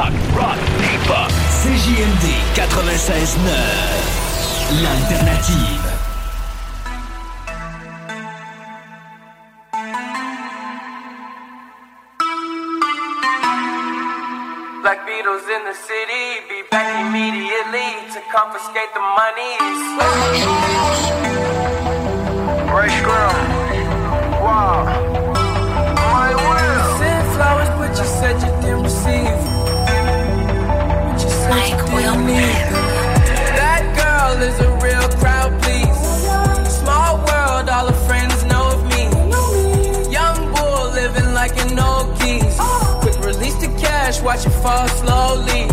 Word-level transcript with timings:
Talk, 0.00 0.16
rock, 0.32 0.56
hip-hop. 0.80 1.28
CJMD 1.60 2.24
96.9. 2.56 3.36
L'alternative. 4.80 5.84
Black 14.80 15.00
Beatles 15.04 15.44
in 15.52 15.62
the 15.68 15.74
city, 15.74 16.48
be 16.48 16.62
back 16.70 16.88
immediately 17.04 17.90
to 18.14 18.20
confiscate 18.32 18.94
the 18.94 19.00
monies. 19.00 20.59
Watch 44.30 44.46
it 44.46 44.50
fall 44.62 44.86
slowly. 45.02 45.66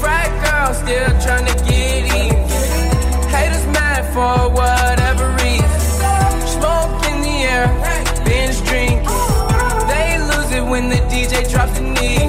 Frat 0.00 0.30
girl 0.42 0.74
still 0.74 1.12
trying 1.24 1.46
to 1.46 1.54
get 1.62 2.02
in. 2.22 2.34
Haters 3.30 3.66
mad 3.76 4.02
for 4.14 4.50
whatever 4.50 5.24
reason. 5.42 5.80
Smoke 6.56 6.98
in 7.10 7.18
the 7.28 7.36
air, 7.54 7.66
binge 8.26 8.58
drinking. 8.68 9.06
They 9.92 10.08
lose 10.30 10.50
it 10.58 10.64
when 10.72 10.88
the 10.88 11.00
DJ 11.12 11.48
drops 11.52 11.74
the 11.78 11.84
knee. 11.94 12.26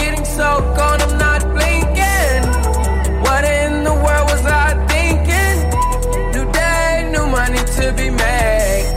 Getting 0.00 0.24
so 0.24 0.48
gone, 0.78 1.00
I'm 1.02 1.18
not 1.18 1.40
blinking. 1.54 2.42
What 3.26 3.42
in 3.44 3.82
the 3.82 3.94
world 4.04 4.26
was 4.30 4.44
I 4.46 4.68
thinking? 4.92 5.58
New 6.34 6.46
day, 6.52 7.10
new 7.14 7.26
money 7.26 7.62
to 7.78 7.92
be 7.98 8.10
made. 8.10 8.94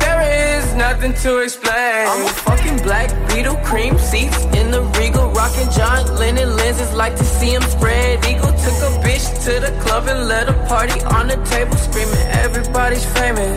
There 0.00 0.22
is 0.56 0.74
nothing 0.74 1.12
to 1.24 1.40
explain. 1.40 2.08
I'm 2.08 2.24
a 2.24 2.28
fucking 2.46 2.78
black 2.78 3.10
beetle, 3.36 3.56
cream 3.56 3.98
seats 3.98 4.44
in 4.58 4.70
the 4.70 4.82
regal, 4.98 5.28
rocking 5.30 5.68
John 5.70 6.06
Lennon 6.16 6.56
lenses. 6.56 6.92
Like 6.94 7.16
to 7.16 7.24
see 7.24 7.50
him 7.50 7.62
spread 7.62 8.24
eagle. 8.24 8.52
Took 8.64 8.78
a 8.88 8.92
bitch 9.04 9.26
to 9.44 9.52
the 9.60 9.72
club 9.82 10.08
and 10.08 10.26
let 10.26 10.48
a 10.48 10.54
party 10.66 10.98
on 11.16 11.28
the 11.28 11.36
table, 11.44 11.76
screaming 11.76 12.26
everybody's 12.44 13.04
famous. 13.18 13.56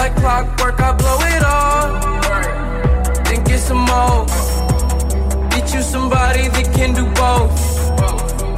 Like 0.00 0.14
clockwork, 0.16 0.80
I 0.80 0.92
blow 1.02 1.18
it 1.34 1.44
all, 1.44 1.86
then 3.24 3.44
get 3.44 3.60
some 3.60 3.84
more. 3.92 4.26
Get 5.50 5.72
you 5.72 5.82
somebody 5.82 6.48
that 6.48 6.68
can 6.74 6.92
do 7.00 7.04
both. 7.22 7.52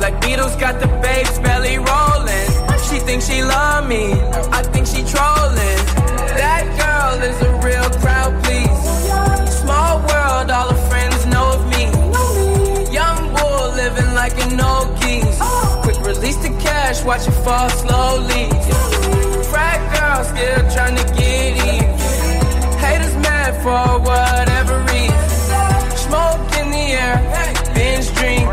Like 0.00 0.14
Beatles 0.22 0.58
got 0.58 0.80
the 0.80 0.88
babes 1.04 1.38
belly 1.40 1.76
rolling. 1.78 2.48
She 2.88 2.98
thinks 3.00 3.28
she 3.28 3.42
love 3.42 3.86
me, 3.86 4.12
I 4.58 4.62
think 4.72 4.86
she 4.86 5.02
trolling. 5.12 5.80
That 6.40 6.64
girl 6.80 7.14
is 7.28 7.36
a 7.42 7.50
real 7.66 7.90
crowd, 8.00 8.32
please. 8.44 8.65
World, 10.46 10.58
all 10.58 10.74
her 10.74 10.88
friends 10.88 11.26
know 11.26 11.54
of 11.54 11.66
me. 11.70 11.84
Young 12.92 13.34
bull 13.34 13.70
living 13.74 14.14
like 14.14 14.38
an 14.46 14.60
old 14.60 15.00
geese. 15.00 15.38
Quick 15.82 15.98
release 16.06 16.36
the 16.36 16.50
cash, 16.60 17.02
watch 17.04 17.26
it 17.26 17.32
fall 17.44 17.68
slowly. 17.70 18.48
Frat 19.50 19.80
girl 19.94 20.24
still 20.24 20.62
trying 20.70 20.96
to 20.96 21.04
get 21.14 21.56
in. 21.66 21.84
Haters 22.78 23.14
mad 23.16 23.54
for 23.62 23.98
whatever 24.00 24.78
reason. 24.92 25.96
Smoke 25.96 26.46
in 26.60 26.70
the 26.70 26.94
air, 26.94 27.16
binge 27.74 28.12
drinking. 28.14 28.46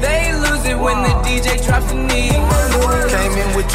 They 0.00 0.32
lose 0.34 0.64
it 0.64 0.78
when 0.78 1.02
the 1.02 1.14
DJ 1.26 1.64
drops 1.66 1.86
the 1.90 1.94
knee. 1.94 2.49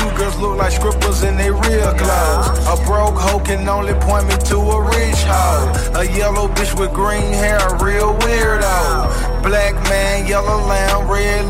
Two 0.06 0.18
girls 0.18 0.38
look 0.38 0.58
like 0.58 0.72
scribbles 0.72 1.24
in 1.24 1.36
their 1.36 1.54
real 1.54 1.92
clothes. 1.98 2.60
A 2.70 2.76
broke 2.86 3.18
hoe 3.18 3.40
can 3.40 3.68
only 3.68 3.94
point 4.06 4.28
me 4.28 4.36
to 4.50 4.58
a 4.58 4.82
rich 4.82 5.24
hoe. 5.26 6.00
A 6.00 6.04
yellow 6.06 6.48
bitch 6.48 6.78
with 6.80 6.94
green 6.94 7.34
hair, 7.34 7.58
a 7.58 7.84
real 7.84 8.14
weirdo. 8.20 9.42
Black 9.42 9.74
man, 9.90 10.28
yellow 10.28 10.62
lamb, 10.68 11.10
red 11.10 11.50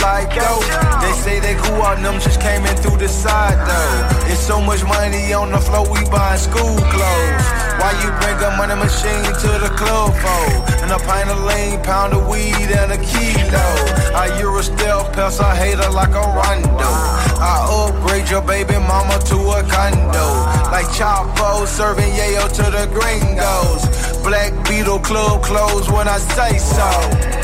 they 1.95 2.03
them, 2.03 2.19
just 2.19 2.41
came 2.41 2.66
in 2.66 2.75
through 2.78 2.97
the 2.97 3.07
side 3.07 3.57
though. 3.67 4.31
It's 4.31 4.39
so 4.39 4.61
much 4.61 4.83
money 4.83 5.33
on 5.33 5.51
the 5.51 5.59
floor, 5.59 5.85
we 5.89 6.03
buying 6.09 6.39
school 6.39 6.78
clothes. 6.94 7.47
Why 7.79 7.91
you 8.01 8.09
bring 8.22 8.38
a 8.41 8.56
money 8.57 8.75
machine 8.75 9.23
to 9.23 9.50
the 9.59 9.72
club 9.75 10.13
for? 10.13 10.45
And 10.84 10.91
a 10.91 11.00
pint 11.00 11.29
of 11.29 11.44
lean, 11.44 11.81
pound 11.84 12.13
of 12.13 12.28
weed, 12.28 12.69
and 12.72 12.91
a 12.91 12.97
kilo. 12.97 13.67
I 14.16 14.38
Euro 14.39 14.61
stealth 14.61 15.13
pest, 15.13 15.41
I 15.41 15.55
hate 15.55 15.78
her 15.78 15.91
like 15.91 16.16
a 16.16 16.25
rondo. 16.38 16.91
I 17.39 17.67
upgrade 17.69 18.29
your 18.29 18.41
baby 18.41 18.73
mama 18.73 19.19
to 19.31 19.38
a 19.57 19.61
condo. 19.63 20.28
Like 20.72 20.88
Chapo 20.97 21.67
serving 21.67 22.13
yayo 22.13 22.47
to 22.59 22.66
the 22.72 22.85
gringos. 22.94 23.84
Black 24.23 24.53
Beatle 24.66 25.03
Club 25.03 25.44
closed 25.44 25.91
when 25.91 26.07
I 26.07 26.17
say 26.17 26.57
so. 26.57 26.89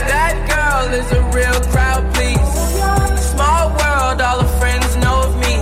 That 0.09 0.35
girl 0.49 0.93
is 0.99 1.11
a 1.11 1.21
real 1.35 1.59
crowd, 1.71 2.03
please. 2.13 2.71
Small 3.21 3.69
world, 3.69 4.00
all 4.19 4.41
her 4.41 4.59
friends 4.59 4.95
know 4.97 5.21
of 5.27 5.33
me. 5.45 5.53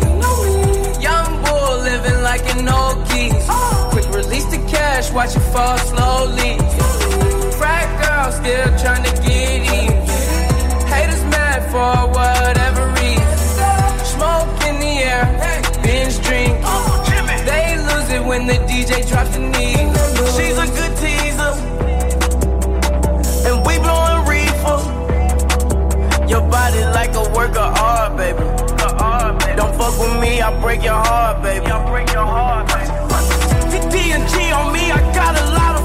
Young 1.04 1.30
bull 1.44 1.78
living 1.90 2.22
like 2.24 2.44
an 2.56 2.68
old 2.68 3.08
geese. 3.10 3.46
Oh. 3.50 3.90
Quick 3.92 4.08
release 4.16 4.46
the 4.46 4.58
cash, 4.68 5.12
watch 5.12 5.36
it 5.36 5.46
fall 5.54 5.78
slowly. 5.78 6.58
Frat 7.60 7.88
girl 8.02 8.32
still 8.32 8.70
trying 8.84 9.04
to 9.04 9.14
get 9.22 9.62
in. 9.80 9.92
Haters 10.88 11.24
mad 11.36 11.62
for 11.74 11.94
whatever 12.18 12.84
reason. 13.00 13.38
Smoke 14.14 14.50
in 14.70 14.80
the 14.80 14.94
air, 15.12 15.26
binge 15.84 16.18
drinking. 16.26 16.64
Uh, 16.64 17.46
they 17.46 17.78
lose 17.78 18.10
it 18.10 18.24
when 18.24 18.48
the 18.48 18.58
DJ 18.70 19.08
drops 19.10 19.32
the 19.36 19.40
knee. 19.40 19.78
She's 20.36 20.58
a 20.58 20.68
good 20.78 20.89
body 26.70 26.86
like 26.94 27.14
a 27.16 27.24
work 27.34 27.52
of 27.52 27.74
oh, 27.78 27.84
art, 27.84 28.18
baby. 28.18 28.40
Don't 29.56 29.76
fuck 29.76 29.98
with 30.00 30.22
me, 30.22 30.42
I 30.42 30.50
break 30.62 30.84
your 30.84 30.94
heart, 30.94 31.42
baby. 31.44 31.66
I 31.66 31.90
break 31.90 32.12
your 32.12 32.26
heart, 32.26 32.68
baby. 32.68 32.90
T&G 33.92 34.52
on 34.52 34.74
me, 34.74 34.92
I 34.92 35.00
got 35.14 35.36
a 35.36 35.46
lot 35.52 35.76
of 35.76 35.79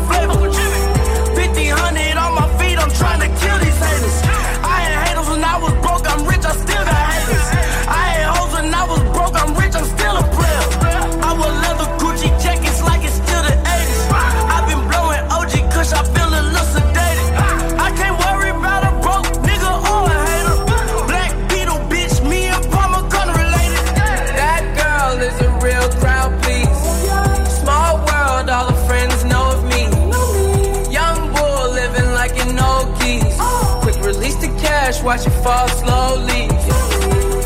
fall 35.44 35.68
slowly. 35.68 36.48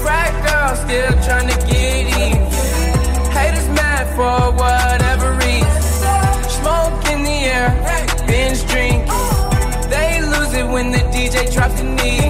Frat 0.03 0.33
girl 0.47 0.73
still 0.85 1.15
trying 1.27 1.49
to 1.49 1.59
get 1.67 2.07
in. 2.25 2.39
Haters 3.37 3.69
mad 3.75 4.07
for 4.19 4.39
whatever 4.63 5.29
reason. 5.43 5.83
Smoke 6.59 7.03
in 7.13 7.25
the 7.25 7.39
air, 7.57 7.69
binge 8.29 8.63
drinking. 8.71 9.05
They 9.91 10.23
lose 10.33 10.53
it 10.55 10.67
when 10.75 10.93
the 10.93 11.03
DJ 11.13 11.53
drops 11.53 11.75
the 11.81 11.87
knee. 11.99 12.28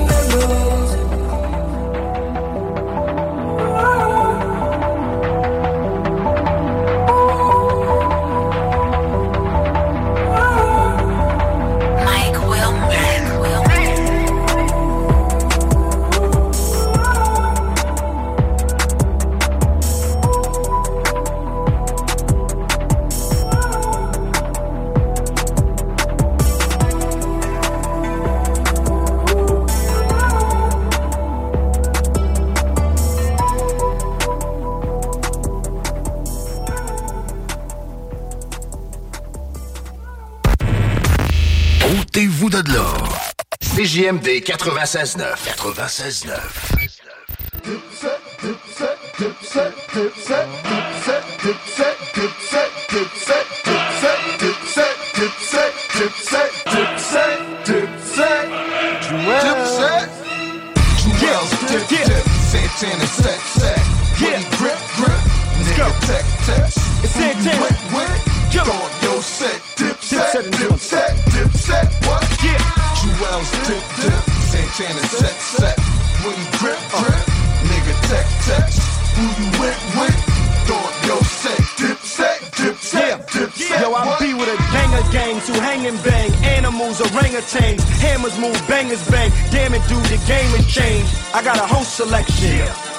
CJMD 44.08 44.40
96.9. 44.40 45.37
96.9. 45.56 46.68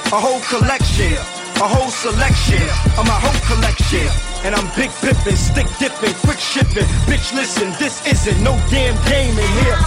a 0.09 0.17
whole 0.17 0.41
collection, 0.49 1.13
a 1.61 1.67
whole 1.69 1.93
selection 1.93 2.65
of 2.97 3.05
my 3.05 3.13
whole 3.21 3.41
collection. 3.45 4.09
And 4.41 4.57
I'm 4.57 4.65
big 4.73 4.89
pippin', 5.05 5.37
stick 5.37 5.69
dipping, 5.77 6.17
quick 6.25 6.41
shipping. 6.41 6.89
Bitch, 7.05 7.29
listen, 7.37 7.69
this 7.77 8.01
isn't 8.09 8.41
no 8.41 8.57
damn 8.73 8.97
game 9.05 9.37
in 9.37 9.51
here. 9.61 9.77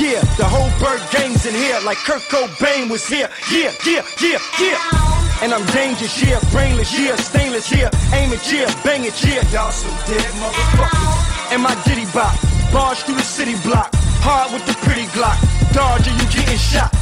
Yeah, 0.00 0.24
the 0.40 0.48
whole 0.48 0.72
bird 0.80 1.04
gang's 1.12 1.44
in 1.44 1.52
here, 1.52 1.76
like 1.84 1.98
Kurt 1.98 2.24
Cobain 2.32 2.88
was 2.88 3.04
here. 3.06 3.28
Yeah, 3.52 3.76
yeah, 3.84 4.00
yeah, 4.24 4.40
yeah. 4.56 5.44
And 5.44 5.52
I'm 5.52 5.66
dangerous, 5.76 6.16
yeah, 6.22 6.40
brainless, 6.48 6.88
yeah, 6.96 7.16
stainless, 7.16 7.68
yeah, 7.68 7.92
aim 8.16 8.32
it, 8.32 8.40
yeah, 8.48 8.72
bang 8.84 9.04
it, 9.04 9.20
yeah. 9.20 9.44
Y'all 9.52 9.70
some 9.70 9.92
dead 10.08 10.32
motherfuckers. 10.40 11.52
And 11.52 11.60
my 11.60 11.76
ditty 11.84 12.08
bop, 12.14 12.32
barge 12.72 13.04
through 13.04 13.16
the 13.16 13.28
city 13.28 13.56
block, 13.68 13.90
hard 14.24 14.52
with 14.52 14.64
the 14.64 14.72
pretty 14.80 15.04
Glock. 15.12 15.36
Dodge 15.72 16.08
or 16.08 16.10
you 16.10 16.26
getting 16.32 16.58
shot. 16.58 16.99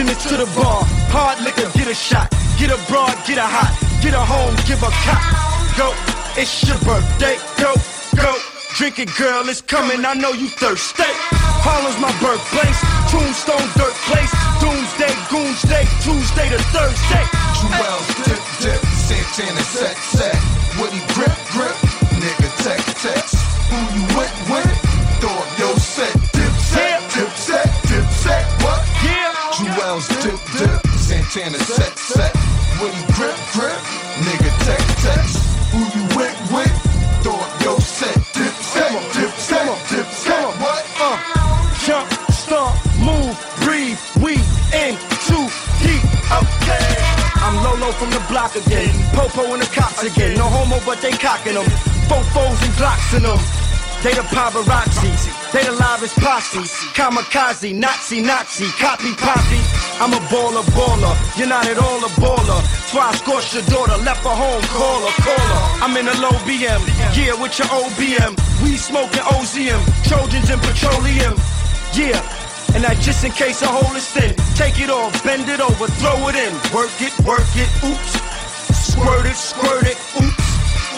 It's 0.00 0.30
to 0.30 0.36
the 0.38 0.46
bar, 0.54 0.86
hard 1.10 1.42
liquor, 1.42 1.66
get 1.74 1.90
a 1.90 1.94
shot. 1.94 2.30
Get 2.54 2.70
a 2.70 2.78
broad, 2.86 3.18
get 3.26 3.34
a 3.34 3.42
hot, 3.42 3.74
get 3.98 4.14
a 4.14 4.22
home, 4.22 4.54
give 4.62 4.78
a 4.78 4.90
cop. 5.02 5.18
Go, 5.74 5.90
it's 6.38 6.62
your 6.62 6.78
birthday, 6.86 7.34
go, 7.58 7.74
go. 8.14 8.30
Drink 8.78 9.02
it, 9.02 9.10
girl, 9.18 9.42
it's 9.50 9.58
coming, 9.58 10.06
I 10.06 10.14
know 10.14 10.30
you 10.30 10.46
thirsty. 10.54 11.02
Harlem's 11.66 11.98
my 11.98 12.14
birthplace, 12.22 12.78
Tombstone, 13.10 13.66
dirt 13.74 13.94
place. 14.06 14.30
Doomsday, 14.62 15.14
Goonsday, 15.34 15.82
Tuesday 16.06 16.46
to 16.46 16.62
Thursday. 16.70 17.24
Juelz 17.58 18.06
dip 18.22 18.42
dip. 18.62 18.80
Santana 19.02 19.62
set 19.66 19.98
set. 19.98 20.38
Woody 20.78 21.02
grip 21.10 21.34
grip. 21.50 21.74
Nigga 22.22 22.48
tech 22.62 22.82
tech. 23.02 23.26
Who 23.66 23.78
you 23.98 24.04
went 24.14 24.34
with? 24.46 24.67
Santana 31.38 31.58
set 31.58 31.98
set. 31.98 32.34
Woody 32.80 32.98
grip 33.14 33.36
grip. 33.52 33.78
Nigga 34.26 34.50
tech 34.66 34.82
tech. 34.98 35.24
Who 35.70 35.78
you 35.94 36.04
went 36.16 36.34
with? 36.50 36.74
Throw 37.22 37.34
up 37.34 37.62
your 37.62 37.80
set. 37.80 38.14
Dip 38.34 38.54
set. 38.54 38.90
Dip 39.14 39.30
set. 39.38 39.88
Dip 39.88 40.06
set. 40.06 40.58
What? 40.58 40.84
Uh, 40.98 41.16
jump, 41.86 42.10
stomp, 42.30 42.74
move, 42.98 43.38
breathe, 43.62 44.00
we 44.20 44.34
in 44.74 44.98
too 45.30 45.46
deep. 45.78 46.02
Okay. 46.26 46.90
I'm 47.38 47.54
Lolo 47.62 47.92
from 47.92 48.10
the 48.10 48.24
block 48.28 48.56
again. 48.56 48.90
Popo 49.14 49.52
and 49.54 49.62
the 49.62 49.66
cops 49.66 50.02
again. 50.02 50.36
No 50.36 50.48
homo, 50.48 50.80
but 50.84 51.00
they 51.00 51.12
cocking 51.12 51.54
them. 51.54 51.66
Fofos 52.10 52.58
and 52.66 52.74
Glocks 52.74 53.16
in 53.16 53.22
them. 53.22 53.67
They 54.02 54.14
the 54.14 54.22
paparazzi, 54.30 55.10
they 55.50 55.64
the 55.64 55.72
livest 55.72 56.14
posse. 56.22 56.62
Kamikaze, 56.94 57.74
Nazi, 57.74 58.22
Nazi, 58.22 58.70
copy, 58.78 59.12
poppy. 59.18 59.58
I'm 59.98 60.12
a 60.14 60.22
baller, 60.30 60.62
baller. 60.78 61.14
You're 61.36 61.48
not 61.48 61.66
at 61.66 61.78
all 61.78 61.98
a 61.98 62.10
baller. 62.22 62.60
Why 62.94 63.10
scorched 63.16 63.54
your 63.54 63.64
daughter, 63.64 63.98
left 64.04 64.22
her 64.22 64.30
home, 64.30 64.62
call 64.70 65.02
her, 65.02 65.14
call 65.18 65.46
her. 65.50 65.82
I'm 65.82 65.96
in 65.96 66.06
a 66.06 66.14
low 66.22 66.30
BM, 66.46 66.78
yeah, 67.18 67.34
with 67.42 67.58
your 67.58 67.66
OBM. 67.74 68.38
We 68.62 68.76
smoking 68.76 69.26
OZM, 69.34 69.82
Trojans 70.06 70.48
and 70.48 70.62
petroleum. 70.62 71.34
Yeah, 71.92 72.22
and 72.74 72.84
that 72.84 72.98
just 73.02 73.24
in 73.24 73.32
case 73.32 73.62
a 73.62 73.66
hole 73.66 73.96
is 73.96 74.06
thin. 74.06 74.30
Take 74.54 74.78
it 74.78 74.90
off, 74.90 75.10
bend 75.24 75.48
it 75.48 75.60
over, 75.60 75.88
throw 75.98 76.28
it 76.30 76.36
in. 76.38 76.54
Work 76.70 76.94
it, 77.02 77.10
work 77.26 77.50
it, 77.58 77.70
oops. 77.82 78.12
Squirt 78.78 79.26
it, 79.26 79.34
squirt 79.34 79.90
it, 79.90 79.98
oops. 80.22 80.37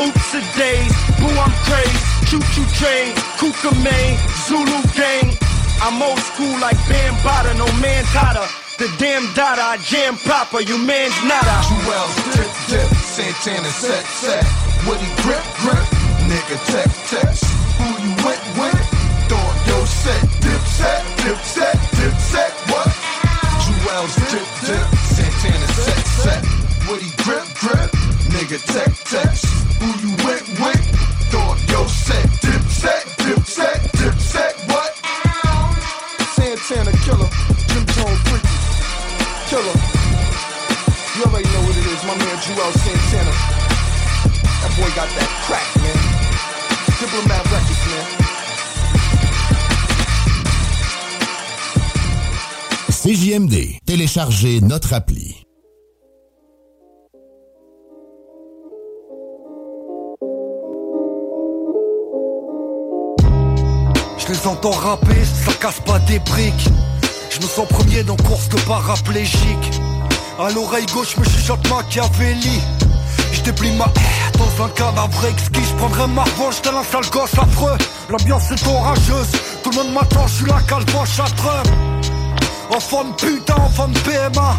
Oops 0.01 0.35
a 0.35 0.41
days, 0.57 0.95
boo 1.21 1.29
I'm 1.29 1.53
crazy. 1.69 2.01
Choo 2.25 2.41
choo 2.57 2.65
train, 2.81 3.13
Kuka 3.37 3.75
Main, 3.85 4.17
Zulu 4.49 4.81
gang. 4.97 5.37
I'm 5.83 6.01
old 6.01 6.19
school 6.21 6.57
like 6.61 6.79
Bambaataa, 6.89 7.59
no 7.59 7.67
man 7.85 8.05
Tata. 8.17 8.49
The 8.81 8.89
damn 8.97 9.29
data, 9.35 9.61
I 9.61 9.77
jam 9.77 10.17
proper, 10.17 10.61
you 10.61 10.79
man's 10.79 11.13
nada. 11.29 11.61
Juelz 11.69 12.17
dip 12.33 12.53
dip. 12.73 12.89
Santana 13.13 13.69
set 13.69 14.07
set. 14.07 14.45
Woody 14.89 15.05
grip 15.21 15.45
grip. 15.61 15.85
Nigga 16.25 16.57
tech 16.73 16.89
tech. 17.13 17.37
Who 17.77 17.87
you 18.01 18.13
went 18.25 18.41
with? 18.57 18.81
Throw 19.29 19.37
up 19.37 19.67
your 19.69 19.85
set. 19.85 20.23
Dip 20.41 20.65
set. 20.65 21.05
Dip 21.21 21.41
set. 21.45 21.77
Dip 22.01 22.17
set. 22.33 22.53
What? 22.73 22.89
Juelz 23.69 24.17
dip 24.33 24.49
dip. 24.65 24.87
Santana 25.13 25.69
set 25.77 26.07
set. 26.25 26.43
Woody 26.89 27.13
grip 27.21 27.45
grip. 27.61 27.91
Nigga 28.33 28.57
tech 28.65 28.93
tech. 29.05 29.60
Joel 42.43 42.73
Santana. 42.73 43.33
That 44.63 44.73
boy 44.77 44.91
got 44.97 45.09
that 45.19 45.31
crack, 45.45 45.69
man. 45.83 45.99
Diplomat 46.99 47.45
Records, 47.53 47.85
man. 47.91 48.07
CJMD. 52.91 53.79
Téléchargez 53.85 54.61
notre 54.63 54.95
appli. 54.95 55.45
Je 64.19 64.27
les 64.29 64.47
entends 64.47 64.71
rapper, 64.71 65.25
ça 65.25 65.53
casse 65.61 65.81
pas 65.81 65.99
des 66.01 66.21
briques. 66.21 66.69
Je 67.31 67.39
me 67.39 67.47
sens 67.47 67.69
premier 67.69 68.03
dans 68.03 68.17
course 68.17 68.49
de 68.49 68.59
paraplégique. 68.61 69.80
À 70.41 70.51
l'oreille 70.53 70.87
gauche, 70.87 71.19
me 71.19 71.25
chuchote 71.25 71.69
Machiavelli. 71.69 72.63
Je 73.31 73.43
déplie 73.43 73.73
ma 73.73 73.85
dans 74.39 74.65
un 74.65 74.69
cadavre 74.71 75.27
exquis. 75.27 75.61
Je 75.63 75.75
prendrai 75.75 76.07
ma 76.07 76.23
revanche 76.23 76.63
tel 76.63 76.75
un 76.75 76.83
sale 76.83 77.11
gosse 77.11 77.35
affreux. 77.39 77.77
L'ambiance 78.09 78.51
est 78.51 78.67
orageuse. 78.67 79.33
Tout 79.63 79.71
le 79.71 79.77
monde 79.77 79.93
m'attend, 79.93 80.27
je 80.29 80.37
suis 80.37 80.47
la 80.47 80.63
calvo 80.63 81.05
châtreux. 81.05 81.63
Enfant 82.73 83.03
de 83.03 83.13
putain, 83.15 83.55
enfant 83.57 83.89
de 83.89 83.99
PMA 83.99 84.55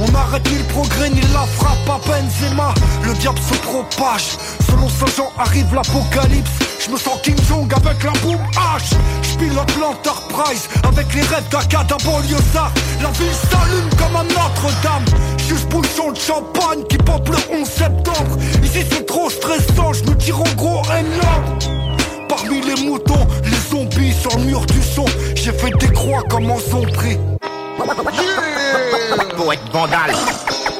On 0.00 0.10
n'arrête 0.12 0.48
ni 0.50 0.58
le 0.58 0.64
progrès 0.64 1.10
ni 1.10 1.20
la 1.32 1.44
frappe 1.58 1.88
à 1.88 1.98
Benzema. 2.08 2.72
Le 3.02 3.12
diable 3.14 3.40
se 3.40 3.54
propage. 3.58 4.36
Selon 4.70 4.88
Saint 4.88 5.06
Jean 5.16 5.32
arrive 5.36 5.74
l'apocalypse. 5.74 6.50
Je 6.78 6.92
me 6.92 6.96
sens 6.96 7.18
Kim 7.24 7.34
Jong 7.48 7.68
avec 7.74 8.04
la 8.04 8.12
boum 8.20 8.38
H. 8.54 8.94
Je 9.22 9.36
pilote 9.36 9.76
l'Enterprise 9.80 10.68
Avec 10.86 11.12
les 11.12 11.22
rêves 11.22 11.48
d'Akada 11.50 11.96
banlieusard 12.04 12.72
La 13.02 13.10
ville 13.10 13.34
s'allume 13.50 13.90
comme 13.98 14.16
un 14.16 14.24
Notre-Dame. 14.24 15.04
Juste 15.48 15.68
bouchon 15.68 16.12
de 16.12 16.18
champagne 16.18 16.84
qui 16.88 16.98
pompe 16.98 17.28
le 17.28 17.60
11 17.60 17.68
septembre. 17.68 18.38
Ici 18.62 18.84
c'est 18.88 19.06
trop 19.06 19.28
stressant, 19.28 19.92
je 19.92 20.04
me 20.04 20.16
tire 20.16 20.40
en 20.40 20.54
gros 20.54 20.82
énorme. 20.84 21.58
Parmi 22.28 22.60
les 22.60 22.86
moutons, 22.86 23.26
les 23.44 23.70
zombies 23.70 24.12
sur 24.12 24.38
le 24.38 24.44
mur 24.44 24.66
du 24.66 24.82
son. 24.82 25.06
J'ai 25.34 25.52
fait 25.52 25.72
des 25.80 25.92
croix 25.92 26.22
comme 26.30 26.48
en 26.48 26.60
zombie 26.60 27.18
Poète 29.36 29.60
vandale, 29.72 30.12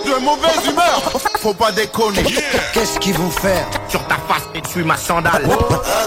De 0.04 0.24
mauvaise 0.24 0.66
humeur, 0.68 1.02
faut 1.40 1.54
pas 1.54 1.70
déconner. 1.70 2.24
Qu'est-ce 2.72 2.98
qu'ils 2.98 3.14
vont 3.14 3.30
faire? 3.30 3.64
Sur 3.88 4.04
ta 4.08 4.16
face 4.28 4.42
et 4.54 4.68
suis 4.68 4.82
ma 4.82 4.96
sandale. 4.96 5.48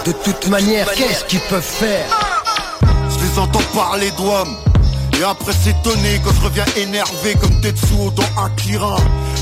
De 0.04 0.12
toute 0.12 0.48
manière, 0.48 0.90
qu'est-ce 0.92 1.24
qu'ils 1.24 1.40
peuvent 1.40 1.62
faire? 1.62 2.06
Je 3.08 3.24
les 3.24 3.38
entends 3.38 3.62
parler 3.74 4.10
d'hommes. 4.12 4.56
Et 5.18 5.24
après 5.24 5.52
s'étonner 5.52 6.20
quand 6.24 6.32
je 6.38 6.44
reviens 6.44 6.64
énervé 6.76 7.34
comme 7.40 7.60
Tetsuo 7.60 8.10
dans 8.10 8.44
Akira. 8.44 8.96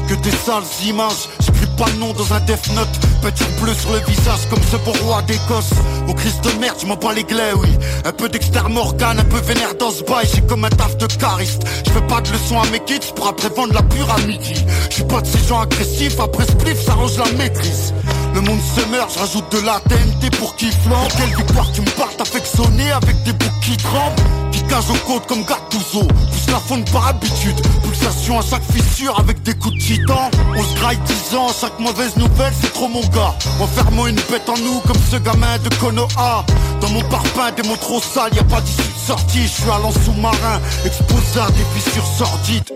Que 0.09 0.15
des 0.15 0.31
sales 0.31 0.63
images, 0.85 1.29
pas 1.79 1.87
le 1.93 1.99
nom 1.99 2.13
dans 2.13 2.35
un 2.35 2.41
death 2.41 2.69
note 2.75 2.89
peinture 3.23 3.47
bleue 3.63 3.75
sur 3.75 3.93
le 3.93 4.01
visage 4.01 4.49
comme 4.51 4.63
ce 4.71 4.77
beau 4.79 4.93
roi 5.05 5.23
d'Écosse. 5.23 5.71
Au 6.09 6.15
Christ 6.15 6.43
de 6.43 6.61
merde, 6.61 6.77
je 6.81 6.87
m'en 6.87 6.97
bats 6.97 7.15
les 7.15 7.23
glaives, 7.23 7.57
oui. 7.57 7.69
Un 8.05 8.13
peu 8.13 8.29
d'externe 8.29 8.73
Morgane, 8.73 9.21
un 9.21 9.25
peu 9.25 9.39
vénère 9.39 9.75
dans 9.79 9.91
ce 9.91 10.03
bail, 10.03 10.27
j'ai 10.35 10.43
comme 10.43 10.65
un 10.65 10.71
taf 10.71 10.97
de 10.97 11.07
cariste. 11.07 11.63
Je 11.87 11.91
fais 11.91 12.07
pas 12.09 12.21
de 12.21 12.33
leçons 12.33 12.61
à 12.61 12.67
mes 12.67 12.81
kids 12.81 13.13
pour 13.15 13.29
après 13.29 13.49
vendre 13.51 13.75
la 13.75 13.83
pure 13.83 14.11
à 14.11 14.19
midi. 14.27 14.55
Je 14.91 14.95
suis 14.97 15.05
pas 15.05 15.21
de 15.21 15.27
ces 15.27 15.47
gens 15.47 15.61
agressifs, 15.61 16.19
après 16.19 16.45
spliff, 16.45 16.85
ça 16.85 16.95
range 16.95 17.17
la 17.17 17.31
maîtrise. 17.33 17.95
Le 18.39 18.45
monde 18.45 18.61
se 18.61 18.89
meurt, 18.89 19.13
je 19.13 19.19
rajoute 19.19 19.51
de 19.51 19.67
la 19.67 19.81
TNT 19.81 20.31
pour 20.39 20.55
qu'il 20.55 20.71
flambe. 20.71 21.09
Quelle 21.17 21.35
victoire 21.35 21.73
tu 21.73 21.81
me 21.81 21.91
parles, 21.99 22.15
affectionné 22.21 22.89
avec 22.93 23.21
des 23.25 23.33
boucs 23.33 23.61
qui 23.61 23.77
tremblent. 23.77 24.23
Qui 24.53 24.63
cage 24.63 24.89
aux 24.91 25.07
côtes 25.11 25.27
comme 25.27 25.43
Gattuso. 25.43 26.05
Pousse 26.05 26.47
la 26.53 26.61
faune 26.61 26.85
par 26.93 27.09
habitude. 27.09 27.61
Pulsation 27.83 28.39
à 28.39 28.43
chaque 28.43 28.63
fissure 28.63 29.19
avec 29.19 29.43
des 29.43 29.55
coups 29.55 29.75
de 29.75 29.81
titan. 29.81 30.31
On 30.55 30.63
se 30.63 30.75
graille 30.77 31.01
10 31.31 31.35
ans, 31.35 31.49
chaque 31.61 31.77
mauvaise 31.81 32.17
nouvelle, 32.17 32.53
c'est 32.61 32.73
trop 32.73 32.87
mon 32.87 33.01
gars. 33.09 33.35
Enfermons 33.61 34.07
une 34.07 34.21
bête 34.31 34.49
en 34.49 34.57
nous 34.57 34.79
comme 34.87 35.03
ce 35.11 35.17
gamin 35.17 35.59
de 35.59 35.75
Konoha. 35.81 36.45
Dans 36.81 36.91
mon 36.91 37.03
parpaing, 37.09 37.51
des 37.57 37.69
mots 37.69 37.75
trop 37.75 38.01
sales, 38.01 38.37
y 38.37 38.39
a 38.39 38.45
pas 38.45 38.61
d'issue 38.61 38.83
de 38.83 39.05
sortie. 39.05 39.43
Je 39.43 39.63
suis 39.63 39.65
allant 39.65 39.91
sous-marin, 39.91 40.61
exposé 40.85 41.41
à 41.41 41.51
des 41.51 41.81
fissures 41.81 42.07
sordides. 42.17 42.71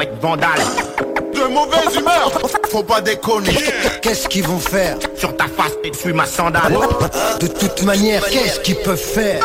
Être 0.00 0.20
vandale. 0.22 0.62
De 1.40 1.46
mauvaise 1.46 1.96
humeur, 1.96 2.30
faut 2.70 2.82
pas 2.82 3.00
déconner. 3.00 3.54
Qu'est-ce 4.02 4.28
qu'ils 4.28 4.46
vont 4.46 4.58
faire 4.58 4.98
Sur 5.16 5.34
ta 5.36 5.44
face, 5.44 5.72
et 5.82 5.92
suis 5.94 6.12
ma 6.12 6.26
sandale. 6.26 6.76
De 7.40 7.46
toute 7.46 7.82
manière, 7.82 8.22
qu'est-ce 8.26 8.60
qu'ils 8.60 8.76
peuvent 8.76 8.96
faire 8.96 9.40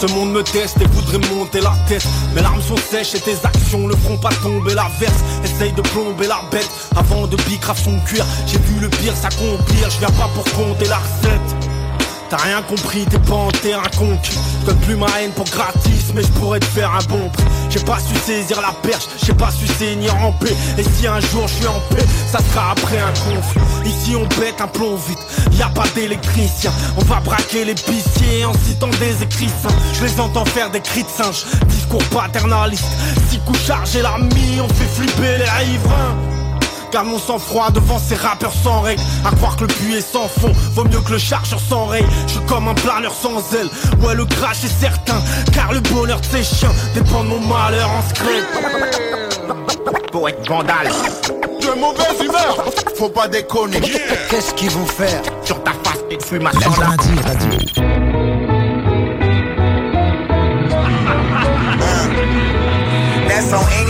Ce 0.00 0.06
monde 0.14 0.32
me 0.32 0.42
teste 0.42 0.80
et 0.80 0.86
voudrait 0.86 1.34
monter 1.34 1.60
la 1.60 1.74
tête. 1.86 2.06
Mes 2.34 2.40
larmes 2.40 2.62
sont 2.62 2.76
sèches 2.76 3.14
et 3.14 3.20
tes 3.20 3.36
actions 3.44 3.86
ne 3.86 3.94
feront 3.94 4.16
pas 4.16 4.30
tomber 4.42 4.74
la 4.74 4.88
verse 4.98 5.20
Essaye 5.44 5.72
de 5.72 5.82
plomber 5.82 6.26
la 6.26 6.40
bête. 6.50 6.70
Avant 6.96 7.26
de 7.26 7.36
bicrave 7.36 7.78
son 7.78 7.98
cuir 8.00 8.24
J'ai 8.46 8.58
vu 8.58 8.80
le 8.80 8.88
pire 8.88 9.14
s'accomplir, 9.14 9.90
je 9.90 9.98
viens 9.98 10.10
pas 10.18 10.30
pour 10.34 10.44
compter 10.54 10.86
la 10.86 10.96
recette 10.96 11.75
T'as 12.28 12.38
rien 12.38 12.60
compris, 12.62 13.04
t'es 13.04 13.20
pas 13.20 13.34
en 13.34 13.50
terrain 13.50 13.88
conquis. 13.96 14.38
Donne 14.64 14.78
plus 14.78 14.96
ma 14.96 15.06
haine 15.20 15.30
pour 15.30 15.44
gratis, 15.44 16.12
mais 16.12 16.22
je 16.22 16.28
pourrais 16.28 16.58
te 16.58 16.64
faire 16.64 16.90
un 16.90 17.04
bon 17.04 17.28
prix. 17.28 17.44
J'ai 17.70 17.80
pas 17.80 17.98
su 18.00 18.16
saisir 18.16 18.60
la 18.60 18.72
perche, 18.82 19.06
j'ai 19.24 19.32
pas 19.32 19.50
su 19.50 19.66
saigner 19.66 20.10
en 20.10 20.32
paix. 20.32 20.54
Et 20.76 20.82
si 20.82 21.06
un 21.06 21.20
jour 21.20 21.46
je 21.46 21.54
suis 21.54 21.66
en 21.66 21.80
paix, 21.94 22.04
ça 22.32 22.38
sera 22.52 22.72
après 22.72 22.98
un 22.98 23.12
conflit. 23.30 23.62
Ici 23.84 24.16
on 24.16 24.26
pète 24.26 24.60
un 24.60 24.66
plomb 24.66 24.96
vite, 24.96 25.18
y 25.52 25.62
a 25.62 25.68
pas 25.68 25.86
d'électricien. 25.94 26.72
On 26.96 27.04
va 27.04 27.20
braquer 27.20 27.64
les 27.64 27.74
pissiers 27.74 28.44
en 28.44 28.54
citant 28.54 28.90
des 28.98 29.22
écrits 29.22 29.52
Je 29.94 30.04
les 30.04 30.20
entends 30.20 30.44
faire 30.44 30.70
des 30.70 30.80
cris 30.80 31.04
de 31.04 31.08
singe, 31.08 31.44
discours 31.68 32.02
paternaliste. 32.04 32.84
Six 33.30 33.38
coups 33.40 33.60
chargés 33.60 34.02
l'ami, 34.02 34.60
on 34.60 34.68
fait 34.68 34.88
flipper 34.88 35.38
les 35.38 35.50
riverains. 35.50 36.35
Garde 36.92 37.06
mon 37.08 37.18
sang-froid 37.18 37.70
devant 37.70 37.98
ces 37.98 38.14
rappeurs 38.14 38.52
sans 38.52 38.80
règles. 38.80 39.02
À 39.24 39.34
croire 39.34 39.56
que 39.56 39.62
le 39.62 39.66
puits 39.68 39.96
est 39.96 40.12
sans 40.12 40.28
fond 40.28 40.52
Vaut 40.72 40.84
mieux 40.84 41.00
que 41.00 41.12
le 41.12 41.18
chargeur 41.18 41.60
s'enraye. 41.60 42.04
Je 42.26 42.32
suis 42.32 42.40
comme 42.46 42.68
un 42.68 42.74
planeur 42.74 43.12
sans 43.14 43.38
aile. 43.54 43.68
Ouais 44.02 44.14
le 44.14 44.24
crash 44.24 44.64
est 44.64 44.80
certain 44.80 45.20
Car 45.52 45.72
le 45.72 45.80
bonheur 45.80 46.20
de 46.20 46.26
ces 46.26 46.44
chiens 46.44 46.72
Dépend 46.94 47.24
de 47.24 47.28
mon 47.28 47.40
malheur 47.40 47.90
en 47.90 48.02
secret. 48.08 48.42
Pour 50.12 50.28
être 50.28 50.48
vandale 50.48 50.88
De 51.60 51.78
mauvaise 51.78 52.24
humeur, 52.24 52.64
faut 52.96 53.08
pas 53.08 53.28
déconner. 53.28 53.80
Qu'est-ce 54.30 54.54
qu'ils 54.54 54.70
vont 54.70 54.86
faire? 54.86 55.20
Sur 55.44 55.62
ta 55.62 55.72
face, 55.72 56.00
et 56.10 56.18
suis 56.24 56.38
ma 56.38 56.52
sandale. 56.52 56.96
That's 63.28 63.52
on. 63.52 63.85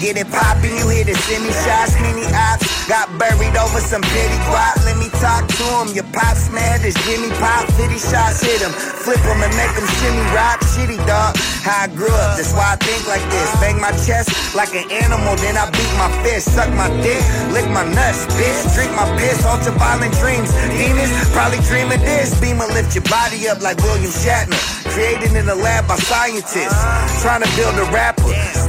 Get 0.00 0.16
it 0.16 0.32
poppin', 0.32 0.72
you 0.80 0.88
hear 0.88 1.04
the 1.04 1.12
semi 1.12 1.52
shots, 1.52 1.92
mini 2.00 2.24
ops. 2.32 2.88
Got 2.88 3.12
buried 3.20 3.52
over 3.52 3.84
some 3.84 4.00
pity 4.00 4.38
guap. 4.48 4.80
Let 4.88 4.96
me 4.96 5.12
talk 5.20 5.44
to 5.44 5.66
him. 5.76 5.92
Your 5.92 6.08
pops 6.08 6.48
mad 6.48 6.80
as 6.80 6.96
Jimmy 7.04 7.28
Pop. 7.36 7.68
50 7.76 8.00
shots 8.00 8.40
hit 8.40 8.64
him. 8.64 8.72
Flip 8.72 9.20
him 9.20 9.44
and 9.44 9.52
make 9.60 9.76
him 9.76 9.84
shimmy 10.00 10.24
rock. 10.32 10.64
Shitty 10.72 10.96
dog. 11.04 11.36
How 11.60 11.84
I 11.84 11.88
grew 11.92 12.08
up, 12.08 12.40
that's 12.40 12.56
why 12.56 12.72
I 12.72 12.76
think 12.80 13.04
like 13.12 13.20
this. 13.28 13.52
Bang 13.60 13.76
my 13.76 13.92
chest 14.08 14.32
like 14.56 14.72
an 14.72 14.88
animal, 14.88 15.36
then 15.36 15.60
I 15.60 15.68
beat 15.68 15.92
my 16.00 16.08
fist. 16.24 16.56
Suck 16.56 16.72
my 16.72 16.88
dick, 17.04 17.20
lick 17.52 17.68
my 17.68 17.84
nuts, 17.84 18.24
bitch. 18.40 18.72
Drink 18.72 18.96
my 18.96 19.04
piss, 19.20 19.44
ultra 19.44 19.76
violent 19.76 20.16
dreams. 20.16 20.48
Demons 20.80 21.12
probably 21.36 21.60
dream 21.68 21.92
of 21.92 22.00
this. 22.00 22.32
Beamer 22.40 22.64
lift 22.72 22.96
your 22.96 23.04
body 23.04 23.44
up 23.52 23.60
like 23.60 23.76
William 23.84 24.08
Shatner. 24.08 24.56
Created 24.96 25.36
in 25.36 25.44
a 25.44 25.54
lab 25.54 25.84
by 25.84 26.00
scientists. 26.00 26.80
Trying 27.20 27.44
to 27.44 27.50
build 27.60 27.76
a 27.76 27.84
rapper. 27.92 28.19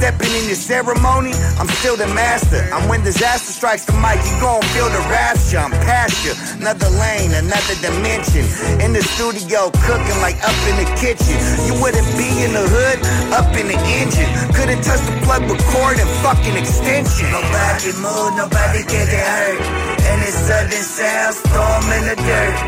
Stepping 0.02 0.34
in 0.34 0.50
your 0.50 0.58
ceremony, 0.58 1.30
I'm 1.62 1.70
still 1.78 1.94
the 1.94 2.10
master. 2.10 2.58
I'm 2.74 2.90
when 2.90 3.06
disaster 3.06 3.54
strikes 3.54 3.86
the 3.86 3.94
mic, 4.02 4.18
you 4.26 4.34
gon' 4.42 4.58
feel 4.74 4.90
the 4.90 4.98
rapture. 5.06 5.62
I'm 5.62 5.70
past 5.86 6.26
you. 6.26 6.34
Another 6.58 6.90
lane, 6.90 7.30
another 7.30 7.78
dimension. 7.78 8.42
In 8.82 8.98
the 8.98 8.98
studio, 8.98 9.70
cooking 9.86 10.18
like 10.18 10.42
up 10.42 10.58
in 10.66 10.82
the 10.82 10.90
kitchen. 10.98 11.38
You 11.70 11.78
wouldn't 11.78 12.10
be 12.18 12.26
in 12.42 12.50
the 12.50 12.66
hood, 12.66 12.98
up 13.30 13.54
in 13.54 13.70
the 13.70 13.78
engine. 14.02 14.26
Couldn't 14.58 14.82
touch 14.82 15.06
the 15.06 15.14
plug 15.22 15.46
with 15.46 15.62
cord 15.70 15.94
and 15.94 16.10
fucking 16.18 16.58
extension. 16.58 17.30
Nobody 17.30 17.94
move, 18.02 18.34
nobody 18.34 18.82
get 18.82 19.06
hurt. 19.06 19.62
And 20.02 20.18
it's 20.26 20.34
sudden 20.34 20.82
sound, 20.82 21.38
storm 21.46 21.86
in 21.94 22.10
the 22.10 22.18
dirt. 22.18 22.58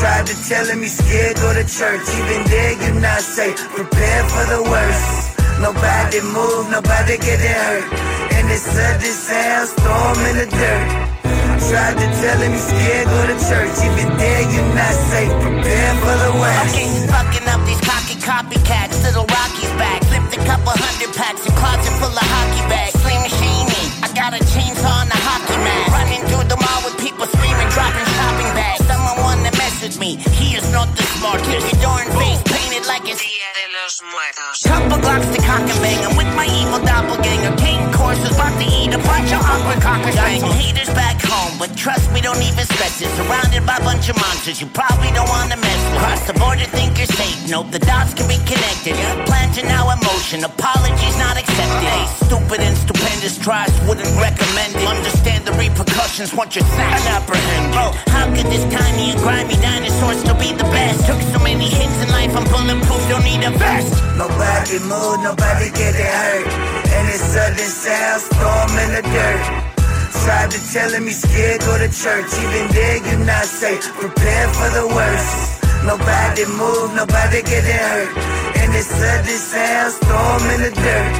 Tried 0.00 0.24
to 0.32 0.36
tell 0.48 0.64
him 0.64 0.80
he's 0.80 0.96
scared, 0.96 1.36
go 1.44 1.52
to 1.52 1.64
church. 1.68 2.08
Even 2.08 2.40
there, 2.48 2.72
you're 2.80 3.04
not 3.04 3.20
safe. 3.20 3.60
Prepare 3.76 4.24
for 4.32 4.44
the 4.48 4.62
worst. 4.64 5.33
Nobody 5.64 6.20
move, 6.20 6.68
nobody 6.68 7.16
get 7.16 7.40
hurt. 7.40 7.88
And 8.36 8.52
it's 8.52 8.68
sudden 8.68 9.00
sound, 9.00 9.64
storm 9.72 10.20
in 10.28 10.36
the 10.36 10.48
dirt. 10.52 10.88
Tried 11.72 11.96
to 11.96 12.06
tell 12.20 12.36
him 12.44 12.52
he's 12.52 12.68
scared, 12.68 13.08
go 13.08 13.32
to 13.32 13.36
church. 13.48 13.72
Even 13.80 14.12
there, 14.20 14.44
you're 14.52 14.72
not 14.76 14.92
safe. 15.08 15.32
Prepare 15.40 15.94
for 16.04 16.16
the 16.20 16.32
worst. 16.36 16.76
Okay, 16.76 17.08
fucking 17.08 17.48
up 17.48 17.64
these 17.64 17.80
cocky 17.80 18.20
copycats. 18.20 19.00
Little 19.08 19.24
Rocky's 19.24 19.72
back. 19.80 20.04
Flipped 20.04 20.36
a 20.36 20.40
couple 20.44 20.68
hundred 20.76 21.16
packs. 21.16 21.48
A 21.48 21.52
closet 21.56 21.96
full 21.96 22.12
of 22.12 22.28
hockey 22.28 22.60
bags. 22.68 23.00
Slim 23.00 23.24
Shaney. 23.24 24.04
I 24.04 24.12
got 24.12 24.36
a 24.36 24.44
chainsaw 24.44 25.00
and 25.00 25.08
a 25.08 25.20
hockey 25.24 25.56
mask. 25.64 25.96
Running 25.96 26.22
through 26.28 26.44
the 26.44 26.60
mall 26.60 26.80
with 26.84 27.00
people 27.00 27.24
screaming, 27.24 27.72
dropping 27.72 28.04
shopping 28.20 28.52
bags. 28.52 28.84
Someone 28.84 29.16
wanna 29.24 29.52
mess 29.56 29.80
with 29.80 29.96
me. 29.96 30.20
He 30.36 30.60
is 30.60 30.68
not 30.76 30.92
the 30.92 31.08
smartest. 31.16 31.72
Your 31.72 31.80
darn 31.80 32.04
face 32.20 32.44
painted 32.44 32.84
like 32.84 33.08
it's 33.08 33.24
Couple 34.64 34.98
blocks 34.98 35.26
to 35.26 35.40
cock 35.42 35.42
and 35.42 35.42
bang. 35.42 35.43
Doppelganger. 36.82 37.63
King 38.14 38.22
courses 38.22 38.36
about 38.36 38.54
to 38.60 38.66
eat 38.66 38.94
a 38.94 38.98
bunch 38.98 39.32
of 39.32 39.40
awkward 39.42 39.82
cockers. 39.82 40.14
Got 40.14 40.40
some 40.40 40.52
haters 40.52 40.90
back 40.94 41.20
home, 41.20 41.58
but 41.58 41.76
trust 41.76 42.12
me, 42.12 42.20
don't 42.20 42.42
even 42.42 42.64
stress 42.64 43.00
it. 43.00 43.10
Surrounded 43.16 43.66
by 43.66 43.76
a 43.76 43.84
bunch 43.84 44.08
of 44.08 44.16
monsters 44.16 44.60
you 44.60 44.66
probably 44.68 45.10
don't 45.12 45.28
wanna 45.28 45.56
mess 45.56 45.80
with. 45.90 46.00
Cross 46.00 46.26
the 46.26 46.34
border, 46.34 46.66
think 46.70 46.98
you're 46.98 47.10
safe. 47.10 47.48
Nope, 47.50 47.70
the 47.70 47.78
dots 47.78 48.14
can 48.14 48.28
be 48.28 48.38
connected. 48.46 48.94
Plans 49.26 49.58
are 49.58 49.66
now 49.66 49.90
emotion. 49.90 50.44
Apologies 50.44 51.16
not 51.18 51.36
accepted. 51.36 51.88
Hey, 51.90 52.06
stupid 52.26 52.60
and 52.60 52.76
stupendous 52.76 53.38
tries 53.38 53.72
wouldn't 53.86 54.10
recommend 54.20 54.74
it. 54.76 54.86
Understand 54.86 55.44
the 55.46 55.52
repercussions 55.52 56.34
once 56.34 56.54
you're 56.54 56.66
snatched 56.74 57.06
and 57.06 57.18
apprehended. 57.18 57.74
Oh, 57.74 57.92
how 58.14 58.26
could 58.34 58.46
this 58.46 58.64
tiny 58.70 59.10
and 59.12 59.20
grimy 59.20 59.56
dinosaur 59.58 60.14
still 60.14 60.38
be 60.38 60.52
the 60.54 60.68
best? 60.70 61.06
Took 61.06 61.20
so 61.34 61.38
many 61.42 61.66
hits 61.66 61.98
in 62.02 62.08
life, 62.10 62.32
I'm 62.36 62.44
bulletproof, 62.44 63.02
don't 63.10 63.24
need 63.24 63.42
a 63.44 63.50
vest. 63.58 63.90
Nobody 64.16 64.78
move, 64.86 65.18
nobody 65.22 65.68
get 65.74 65.94
it 65.98 66.10
hurt. 66.18 66.46
And 66.94 67.08
it's 67.08 67.24
sudden 67.34 67.58
sound, 67.58 68.03
storm 68.20 68.70
in 68.84 68.90
the 68.96 69.02
dirt. 69.02 69.42
Tried 70.24 70.50
to 70.50 70.60
tell 70.72 70.90
him 70.92 71.04
he's 71.04 71.20
scared, 71.20 71.60
go 71.60 71.76
to 71.78 71.88
church. 71.88 72.30
Even 72.40 72.64
there, 72.72 72.98
you're 73.06 73.26
not 73.26 73.44
safe. 73.44 73.84
Prepare 73.96 74.48
for 74.56 74.70
the 74.78 74.86
worst. 74.88 75.64
Nobody 75.84 76.44
move, 76.46 76.94
nobody 76.96 77.42
get 77.42 77.64
it 77.64 77.80
hurt. 77.80 78.12
And 78.60 78.74
it's 78.74 78.88
sudden 78.88 79.38
sound, 79.52 79.92
storm 79.92 80.42
in 80.54 80.60
the 80.64 80.72
dirt. 80.72 81.12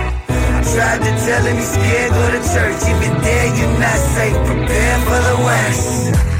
Tried 0.72 1.00
to 1.04 1.12
tell 1.26 1.42
him 1.44 1.56
he's 1.56 1.72
scared, 1.72 2.10
go 2.12 2.24
to 2.32 2.40
church. 2.52 2.80
Even 2.88 3.12
there, 3.20 3.48
you're 3.56 3.78
not 3.78 3.98
safe. 4.16 4.36
Prepare 4.48 4.98
for 5.04 5.20
the 5.28 5.36
worst. 5.44 6.33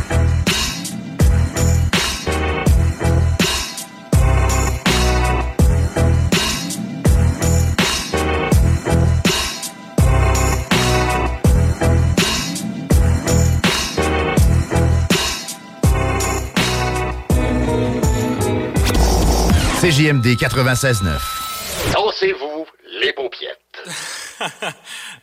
CJMD 19.85 20.37
96.9. 20.37 21.93
Dansez-vous 21.93 22.65
les 23.03 23.13
paupiètes. 23.13 23.59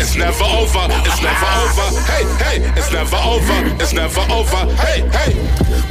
it's 0.08 0.16
never 0.16 0.46
over, 0.46 0.88
it's 1.04 1.22
never 1.22 1.48
over. 1.60 1.88
Hey, 2.08 2.24
hey, 2.40 2.58
it's 2.80 2.92
never 2.94 3.18
over, 3.18 3.84
it's 3.84 3.92
never 3.92 4.22
over. 4.32 4.64
Hey, 4.80 5.04
hey. 5.12 5.34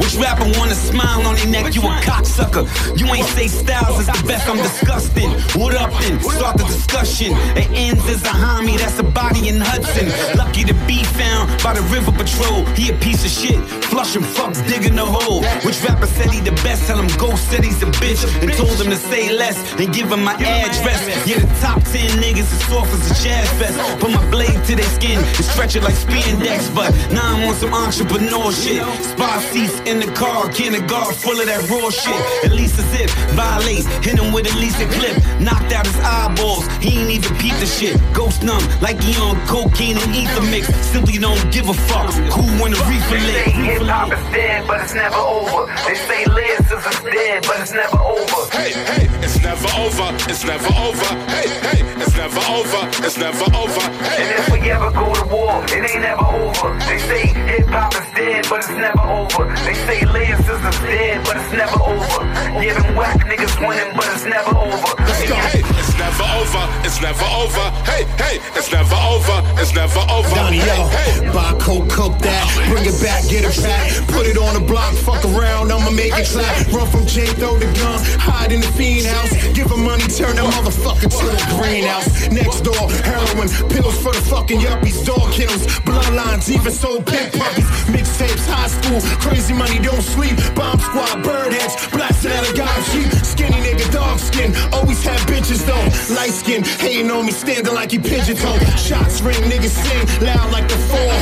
Which 0.00 0.14
rapper 0.16 0.48
wanna 0.58 0.74
smile 0.74 1.26
on 1.26 1.34
their 1.36 1.46
neck? 1.46 1.74
You 1.74 1.82
a 1.82 2.00
cocksucker. 2.00 2.64
You 2.98 3.06
ain't 3.12 3.26
say 3.36 3.46
Styles 3.46 4.00
is 4.00 4.06
the 4.06 4.24
best, 4.26 4.48
I'm 4.48 4.56
disgusting. 4.56 5.30
What 5.60 5.74
up 5.74 5.92
then? 6.00 6.20
Start 6.20 6.56
the 6.56 6.64
discussion. 6.64 7.32
It 7.56 7.68
ends 7.72 8.04
as 8.08 8.22
a 8.22 8.32
homie, 8.32 8.78
that's 8.78 8.98
a 8.98 9.02
body 9.02 9.48
in 9.48 9.60
Hudson. 9.60 10.08
Lucky 10.36 10.64
to 10.64 10.74
be 10.86 11.04
found 11.04 11.52
by 11.62 11.74
the 11.74 11.82
River 11.92 12.12
Patrol. 12.12 12.64
He 12.72 12.90
a 12.90 12.96
piece 12.96 13.24
of 13.24 13.30
shit. 13.30 13.60
Flush 13.92 14.16
him, 14.16 14.22
fuck, 14.22 14.54
digging 14.66 14.96
the 14.96 15.04
hole. 15.04 15.42
Which 15.64 15.82
rapper 15.84 16.06
said 16.06 16.30
he 16.30 16.40
the 16.40 16.56
best? 16.64 16.86
Tell 16.86 16.98
him 16.98 17.08
Ghost 17.18 17.50
said 17.50 17.64
he's 17.64 17.82
a 17.82 17.86
bitch. 18.00 18.24
And 18.40 18.52
told 18.54 18.80
him 18.80 18.90
to 18.90 18.96
say 18.96 19.32
less 19.32 19.58
and 19.80 19.92
give 19.92 20.10
him 20.10 20.24
my 20.24 20.34
address. 20.34 21.04
Yeah, 21.26 21.40
the 21.40 21.52
top 21.60 21.82
10 21.84 22.16
niggas 22.22 22.48
is 22.48 22.64
soft 22.64 22.92
as 22.94 23.10
a 23.10 23.14
jazz 23.22 23.48
fest. 23.60 23.76
Put 24.06 24.22
my 24.22 24.30
blade 24.30 24.62
to 24.66 24.76
their 24.76 24.86
skin 24.86 25.18
and 25.18 25.44
stretch 25.44 25.74
it 25.74 25.82
like 25.82 25.94
spandex. 25.94 26.72
But 26.72 26.94
now 27.10 27.34
I'm 27.34 27.42
on 27.42 27.56
some 27.56 27.74
entrepreneur 27.74 28.52
shit. 28.52 28.86
Spy 29.02 29.42
seats 29.50 29.80
in 29.80 29.98
the 29.98 30.06
car, 30.14 30.48
can 30.52 30.76
of 30.76 30.86
guard 30.86 31.12
full 31.12 31.40
of 31.40 31.46
that 31.46 31.58
raw 31.66 31.90
shit. 31.90 32.14
At 32.46 32.52
least 32.52 32.78
as 32.78 32.86
if 33.00 33.10
violates, 33.34 33.86
hit 34.06 34.20
him 34.22 34.32
with 34.32 34.46
at 34.46 34.54
least 34.62 34.78
a 34.78 34.86
clip. 34.86 35.18
Knocked 35.42 35.72
out 35.72 35.86
his 35.86 35.98
eyeballs, 35.98 36.68
he 36.78 37.02
ain't 37.02 37.10
even 37.18 37.34
peep 37.42 37.58
the 37.58 37.66
shit. 37.66 37.98
Ghost 38.14 38.44
numb, 38.44 38.62
like 38.78 39.02
he 39.02 39.18
on 39.18 39.34
cocaine 39.50 39.98
and 39.98 40.14
ether 40.14 40.46
mix. 40.54 40.70
Simply 40.86 41.18
don't 41.18 41.42
give 41.50 41.68
a 41.68 41.74
fuck. 41.74 42.06
Cool 42.30 42.46
when 42.62 42.78
the 42.78 42.82
reefer 42.86 43.18
lit. 43.18 43.58
Hip 43.58 43.82
hop 43.90 44.14
is 44.14 44.22
dead, 44.30 44.68
but 44.68 44.86
it's 44.86 44.94
never 44.94 45.18
over. 45.18 45.66
They 45.82 45.98
say 46.06 46.22
lyricism 46.30 46.92
is 46.94 47.02
dead, 47.10 47.42
but 47.42 47.58
it's 47.58 47.74
never 47.74 47.98
over. 47.98 48.38
Hey, 48.54 48.70
hey, 48.70 49.10
it's 49.18 49.42
never 49.42 49.66
over, 49.82 50.14
it's 50.30 50.44
never 50.46 50.70
over. 50.78 51.10
Hey, 51.26 51.50
hey, 51.66 51.82
it's 51.98 52.14
never 52.14 52.38
over, 52.54 52.86
it's 53.02 53.18
never 53.18 53.50
over. 53.50 53.95
Hey, 54.02 54.22
and 54.22 54.30
if 54.38 54.52
we 54.52 54.58
ever 54.70 54.90
go 54.90 55.14
to 55.14 55.24
war, 55.28 55.64
it 55.64 55.82
ain't 55.90 56.02
never 56.02 56.24
over. 56.24 56.76
They 56.84 56.98
say 56.98 57.26
hip 57.26 57.66
hop 57.68 57.94
is 57.94 58.08
dead, 58.14 58.46
but 58.48 58.58
it's 58.60 58.70
never 58.70 59.00
over. 59.00 59.44
They 59.64 59.74
say 59.86 60.04
lyricism's 60.04 60.78
dead, 60.84 61.24
but 61.24 61.36
it's 61.36 61.52
never 61.52 61.80
over. 61.80 62.20
Yeah, 62.60 62.78
them 62.80 62.96
whack 62.96 63.20
niggas 63.24 63.56
winning, 63.60 63.92
but 63.96 64.06
it's 64.12 64.24
never 64.24 64.52
over. 64.56 64.90
Let's 65.00 65.28
go. 65.28 65.36
Hey, 65.36 65.62
it's 65.64 65.96
never 65.96 66.26
over, 66.36 66.62
it's 66.84 67.00
never 67.00 67.26
over. 67.36 67.64
Hey, 67.88 68.04
hey, 68.20 68.36
it's 68.56 68.70
never 68.72 68.96
over, 69.08 69.36
it's 69.60 69.74
never 69.74 70.00
over. 70.12 70.34
Donnie, 70.34 70.58
hey, 70.58 70.76
yo, 70.76 70.88
hey. 70.88 71.32
buy 71.32 71.52
coke, 71.60 71.88
cook 71.88 72.18
that, 72.20 72.44
bring 72.68 72.84
it 72.84 72.96
back, 73.00 73.24
get 73.28 73.44
it 73.44 73.56
back, 73.62 73.88
put 74.08 74.26
it 74.26 74.36
on 74.36 74.54
the 74.54 74.64
block, 74.64 74.92
fuck 74.94 75.24
around, 75.24 75.72
I'ma 75.72 75.90
make 75.90 76.12
it 76.12 76.26
clap. 76.26 76.52
Run 76.72 76.86
from 76.86 77.06
Jay, 77.06 77.26
throw 77.40 77.56
the 77.58 77.68
gun, 77.80 78.00
hide 78.20 78.52
in 78.52 78.60
the 78.60 78.70
fiend 78.76 79.06
house, 79.06 79.32
give 79.52 79.70
him 79.70 79.84
money, 79.84 80.04
turn 80.08 80.36
that 80.36 80.44
motherfucker 80.52 81.08
to 81.08 81.26
the 81.32 81.40
greenhouse. 81.56 82.28
Next 82.28 82.60
door, 82.60 82.88
heroin, 83.04 83.48
for 83.94 84.12
the 84.12 84.20
fucking 84.20 84.60
yuppies, 84.60 85.04
dog 85.04 85.32
kills, 85.32 85.66
bloodlines, 85.86 86.48
even 86.48 86.72
sold 86.72 87.06
pimp 87.06 87.32
puppies, 87.32 87.68
mixtapes, 87.86 88.46
high 88.48 88.68
school, 88.68 89.00
crazy 89.20 89.52
money, 89.52 89.78
don't 89.78 90.02
sleep, 90.02 90.36
bomb 90.54 90.78
squad, 90.78 91.22
bird 91.22 91.52
heads, 91.52 91.86
blasting 91.90 92.32
out 92.32 92.48
a 92.48 92.52
god 92.56 92.80
sheep, 92.90 93.10
skinny 93.24 93.58
nigga, 93.62 93.90
dog 93.92 94.18
skin, 94.18 94.54
always 94.72 95.02
have 95.04 95.20
bitches 95.26 95.64
though, 95.66 96.14
light 96.14 96.32
skin, 96.32 96.64
hating 96.64 97.10
on 97.10 97.26
me, 97.26 97.32
standing 97.32 97.74
like 97.74 97.90
he 97.90 97.98
pigeon 97.98 98.36
toe, 98.36 98.58
shots 98.76 99.20
ring, 99.20 99.36
niggas 99.46 99.76
sing, 99.76 100.24
loud 100.24 100.50
like 100.50 100.68
the 100.68 100.78
four, 100.90 101.12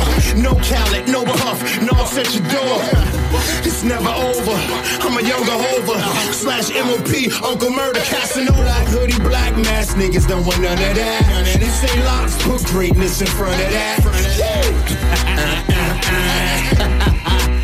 no 0.41 0.55
Khaled, 0.55 1.07
no 1.07 1.23
puff, 1.23 1.61
no 1.81 1.93
set 2.05 2.33
your 2.33 2.45
door, 2.49 2.81
it's 3.61 3.83
never 3.83 4.09
over, 4.09 4.57
I'm 5.05 5.17
a 5.17 5.21
younger 5.21 5.51
over. 5.75 5.99
slash 6.33 6.69
MOP, 6.69 7.11
Uncle 7.43 7.69
Murder, 7.69 7.99
Casanova, 7.99 8.53
black 8.53 8.87
hoodie, 8.87 9.19
black 9.19 9.55
mask, 9.57 9.97
niggas 9.97 10.27
don't 10.27 10.45
want 10.45 10.61
none 10.61 10.73
of 10.73 10.95
that, 10.95 11.57
they 11.59 11.67
say 11.67 12.03
locks, 12.03 12.35
put 12.45 12.63
greatness 12.65 13.21
in 13.21 13.27
front 13.27 13.59
of 13.59 13.71
that, 13.71 14.01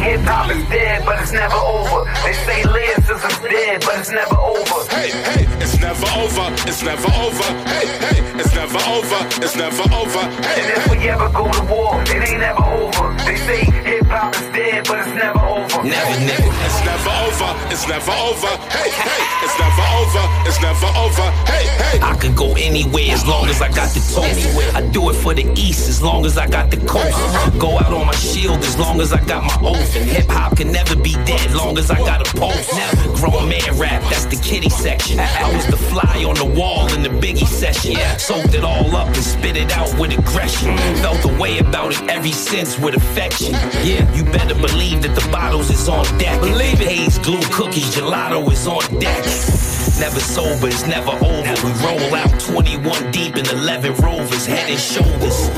hip 0.00 0.20
hop 0.24 0.50
is 0.50 0.64
dead, 0.68 1.04
but 1.04 1.20
it's 1.20 1.32
never 1.32 1.56
over. 1.56 2.04
They 2.24 2.32
say 2.32 2.64
lyricism's 2.64 3.38
dead, 3.44 3.82
but 3.84 4.00
it's 4.00 4.10
never 4.10 4.36
over. 4.36 4.78
Hey, 4.88 5.10
hey, 5.28 5.44
it's 5.60 5.78
never 5.78 6.08
over, 6.16 6.46
it's 6.66 6.82
never 6.82 7.10
over. 7.20 7.48
Hey, 7.68 7.86
hey, 8.08 8.18
it's 8.40 8.54
never 8.54 8.80
over, 8.88 9.20
it's 9.44 9.56
never 9.56 9.84
over. 9.92 10.22
Hey, 10.40 10.64
and 10.64 10.70
if 10.76 10.84
we 10.90 11.08
ever 11.08 11.28
go 11.28 11.44
to 11.50 11.62
war, 11.68 12.00
it 12.08 12.24
ain't 12.28 12.40
never 12.40 12.64
over. 12.64 13.12
They 13.28 13.36
say 13.36 13.64
hip 13.64 14.06
hop 14.06 14.34
is 14.34 14.48
dead, 14.56 14.86
but 14.88 15.04
it's 15.04 15.14
never 15.14 15.40
over. 15.40 15.78
Never, 15.84 16.16
never. 16.24 16.50
It's 16.64 16.80
never 16.84 17.12
over, 17.28 17.50
it's 17.68 17.86
never 17.88 18.14
over. 18.24 18.52
Hey, 18.72 18.90
hey, 18.90 19.22
it's 19.44 19.56
never 19.60 19.84
over, 20.00 20.24
it's 20.48 20.60
never 20.60 20.88
over. 20.96 21.26
Hey, 21.44 21.66
hey. 21.82 21.98
I 22.02 22.16
could 22.16 22.36
go 22.36 22.54
anywhere 22.56 23.12
as 23.12 23.26
long 23.26 23.48
as 23.48 23.60
I 23.60 23.68
got 23.68 23.92
the 23.92 24.00
toast. 24.00 24.74
I 24.74 24.82
do 24.88 25.10
it 25.10 25.14
for 25.14 25.34
the 25.34 25.44
East 25.56 25.88
as 25.88 26.02
long 26.02 26.24
as 26.24 26.38
I 26.38 26.46
got 26.46 26.70
the 26.70 26.78
coast. 26.86 27.16
Go 27.58 27.78
out 27.78 27.92
on 27.92 28.06
my 28.06 28.14
shield 28.14 28.58
as 28.60 28.78
long 28.78 29.00
as 29.00 29.12
I 29.12 29.22
got 29.24 29.42
my 29.44 29.68
oath. 29.68 29.89
And 29.96 30.08
hip 30.08 30.26
hop 30.28 30.56
can 30.56 30.70
never 30.70 30.94
be 30.94 31.14
dead 31.24 31.52
long 31.52 31.76
as 31.78 31.90
I 31.90 31.98
got 31.98 32.20
a 32.20 32.36
pulse. 32.38 32.72
Never. 32.74 33.16
Grown 33.16 33.48
man 33.48 33.78
rap, 33.78 34.02
that's 34.04 34.26
the 34.26 34.36
kitty 34.36 34.68
section. 34.68 35.18
I 35.18 35.52
was 35.54 35.66
the 35.66 35.76
fly 35.76 36.24
on 36.24 36.36
the 36.36 36.44
wall 36.44 36.92
in 36.92 37.02
the 37.02 37.08
biggie 37.08 37.46
session. 37.46 37.96
Soaked 38.18 38.54
it 38.54 38.64
all 38.64 38.94
up 38.94 39.08
and 39.08 39.16
spit 39.16 39.56
it 39.56 39.72
out 39.72 39.92
with 39.98 40.16
aggression. 40.16 40.76
Felt 41.02 41.20
the 41.22 41.36
way 41.40 41.58
about 41.58 41.92
it 41.92 42.02
ever 42.08 42.28
since 42.28 42.78
with 42.78 42.94
affection. 42.94 43.52
Yeah, 43.82 44.12
you 44.14 44.24
better 44.24 44.54
believe 44.54 45.02
that 45.02 45.14
the 45.14 45.28
bottles 45.30 45.70
is 45.70 45.88
on 45.88 46.04
deck. 46.18 46.40
Believe 46.40 46.80
it. 46.80 46.88
Haze, 46.90 47.18
glue, 47.18 47.40
cookies, 47.52 47.94
gelato 47.94 48.50
is 48.50 48.66
on 48.66 48.82
deck. 48.98 49.79
Never 50.00 50.18
sober, 50.18 50.66
it's 50.68 50.86
never 50.86 51.10
over. 51.10 51.54
We 51.62 51.72
roll 51.84 52.14
out 52.14 52.40
21 52.40 53.10
deep 53.12 53.36
in 53.36 53.44
11 53.46 53.96
rovers, 53.96 54.46
head 54.46 54.70
and 54.70 54.80
shoulders. 54.80 55.50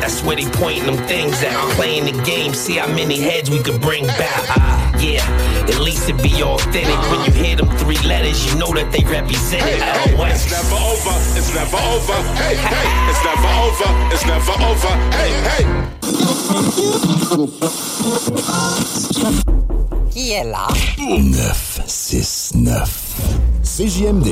That's 0.00 0.22
where 0.24 0.36
they 0.36 0.46
pointing 0.46 0.86
them 0.86 0.96
things 1.06 1.42
at. 1.42 1.52
Playing 1.76 2.06
the 2.06 2.12
game, 2.22 2.54
see 2.54 2.78
how 2.78 2.86
many 2.88 3.20
heads 3.20 3.50
we 3.50 3.58
could 3.62 3.78
bring 3.82 4.06
back. 4.06 4.48
Ah, 4.56 4.90
yeah, 4.98 5.20
at 5.68 5.78
least 5.80 6.08
it 6.08 6.16
be 6.22 6.42
authentic. 6.42 6.98
When 7.10 7.26
you 7.26 7.32
hear 7.44 7.56
them 7.56 7.68
three 7.76 7.98
letters, 8.08 8.42
you 8.46 8.54
know 8.58 8.72
that 8.72 8.90
they 8.90 9.04
represent 9.04 9.66
it. 9.68 9.82
Hey, 9.82 10.16
hey, 10.16 10.32
it's 10.32 10.50
never 10.50 10.76
over, 10.80 11.14
it's 11.36 11.52
never 11.54 11.76
over. 11.76 12.16
Hey, 12.40 12.56
hey, 12.56 12.88
it's 13.12 13.22
never 13.22 13.48
over, 13.68 13.88
it's 14.14 14.24
never 14.24 14.52
over. 14.64 14.96
Hey, 15.12 15.32
hey. 15.44 15.64
Qui 20.10 20.32
est 20.32 20.44
là 20.44 20.66
969 20.98 23.09
CJMD. 23.62 24.28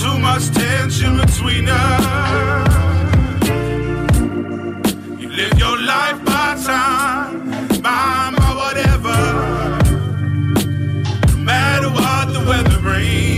Too 0.00 0.18
much 0.18 0.50
tension 0.50 1.16
between 1.16 1.68
us. 1.68 2.04
You 5.20 5.28
live 5.28 5.58
your 5.58 5.78
life 5.80 6.24
by 6.24 6.56
time, 6.64 7.48
by, 7.82 8.32
by 8.36 8.50
whatever. 8.60 9.16
No 11.28 11.36
matter 11.38 11.88
what 11.90 12.32
the 12.32 12.40
weather 12.48 12.80
brings. 12.80 13.29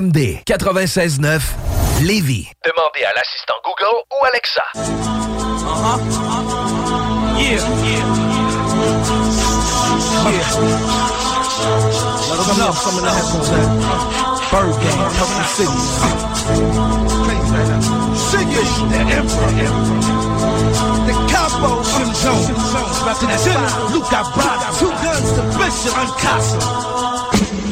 CJMD 0.00 0.40
96.9 0.46 1.42
Lévis. 2.02 2.48
Demandez 2.64 3.04
à 3.04 3.12
l'assistant 3.14 3.54
Google 3.62 4.00
ou 4.10 4.24
Alexa. 4.24 4.62
Uh-huh. 4.74 6.00
Yeah, 7.36 7.60
yeah. 7.84 8.00
Yeah. 10.24 10.48
Let 12.30 12.74
some 12.74 12.96
of 12.96 13.02
the 13.04 13.10
headphones 13.10 13.50
at 13.50 13.68
Bird 14.50 14.72
Gang, 14.80 15.00
Company 15.20 15.46
City. 15.52 15.80
Crazy 17.24 17.50
right 17.52 17.68
now. 17.68 17.80
Siggish, 18.16 18.74
the 18.88 19.00
Emperor. 19.20 19.52
The 21.04 21.14
Capo, 21.28 21.70
Jim 21.84 22.10
Jones. 22.22 22.48
General 23.44 23.84
Luca 23.92 24.20
Brada. 24.32 24.68
Two 24.78 24.88
guns 25.04 25.28
to 25.36 25.42
Bishop 25.58 25.94
and 25.98 26.12
Casa. 26.16 26.58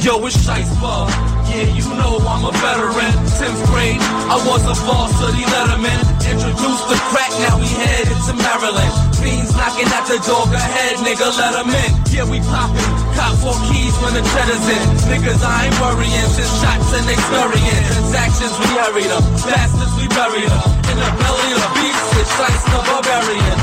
Yo, 0.04 0.26
it's 0.26 0.36
Shice 0.36 0.80
Ball. 0.80 1.38
Yeah, 1.48 1.68
you 1.72 1.88
know 1.96 2.20
I'm 2.28 2.44
a 2.44 2.52
veteran. 2.61 3.14
10th 3.40 3.62
grade, 3.72 4.00
I 4.28 4.37
was 4.44 4.62
a 4.68 4.76
varsity 4.84 5.44
letterman. 5.48 6.00
Introduced 6.28 6.84
the 6.92 6.98
crack, 7.08 7.32
now 7.40 7.56
we 7.56 7.66
headed 7.66 8.18
to 8.28 8.32
Maryland. 8.37 8.92
Fiends 9.16 9.56
knocking 9.56 9.88
at 9.88 10.04
the 10.04 10.18
door, 10.28 10.44
go 10.52 10.61
ahead, 10.61 11.00
nigga, 11.00 11.24
let 11.38 11.56
let 11.56 11.64
'em 11.64 11.70
in. 11.72 11.90
Yeah, 12.12 12.28
we 12.28 12.38
poppin', 12.52 12.92
cop 13.16 13.32
four 13.40 13.56
keys 13.70 13.94
when 14.04 14.12
the 14.12 14.24
cheddar's 14.32 14.66
in. 14.68 14.87
Niggas, 15.08 15.40
I 15.40 15.66
ain't 15.66 15.78
worrying, 15.80 16.28
since 16.37 16.52
shots 16.61 16.90
and 16.98 17.06
experience. 17.08 17.87
Transactions, 17.96 18.54
we 18.61 18.68
hurried 18.78 19.11
them. 19.11 19.24
Bastards, 19.48 19.94
we 19.96 20.06
buried 20.08 20.50
them. 20.52 20.68
In 20.90 20.96
the 21.00 21.11
belly 21.16 21.48
of 21.56 21.61
the 21.64 21.70
beast, 21.80 22.18
it's 22.20 22.32
Shice 22.37 22.64
the 22.72 22.80
barbarian. 22.88 23.58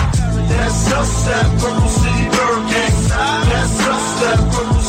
That's 0.49 0.91
us, 0.99 1.13
that 1.27 1.47
Purple 1.61 1.89
City 2.01 2.25
Gang. 2.71 2.95
That's 3.49 3.79
us, 3.93 4.07
that 4.21 4.39
Purple 4.53 4.84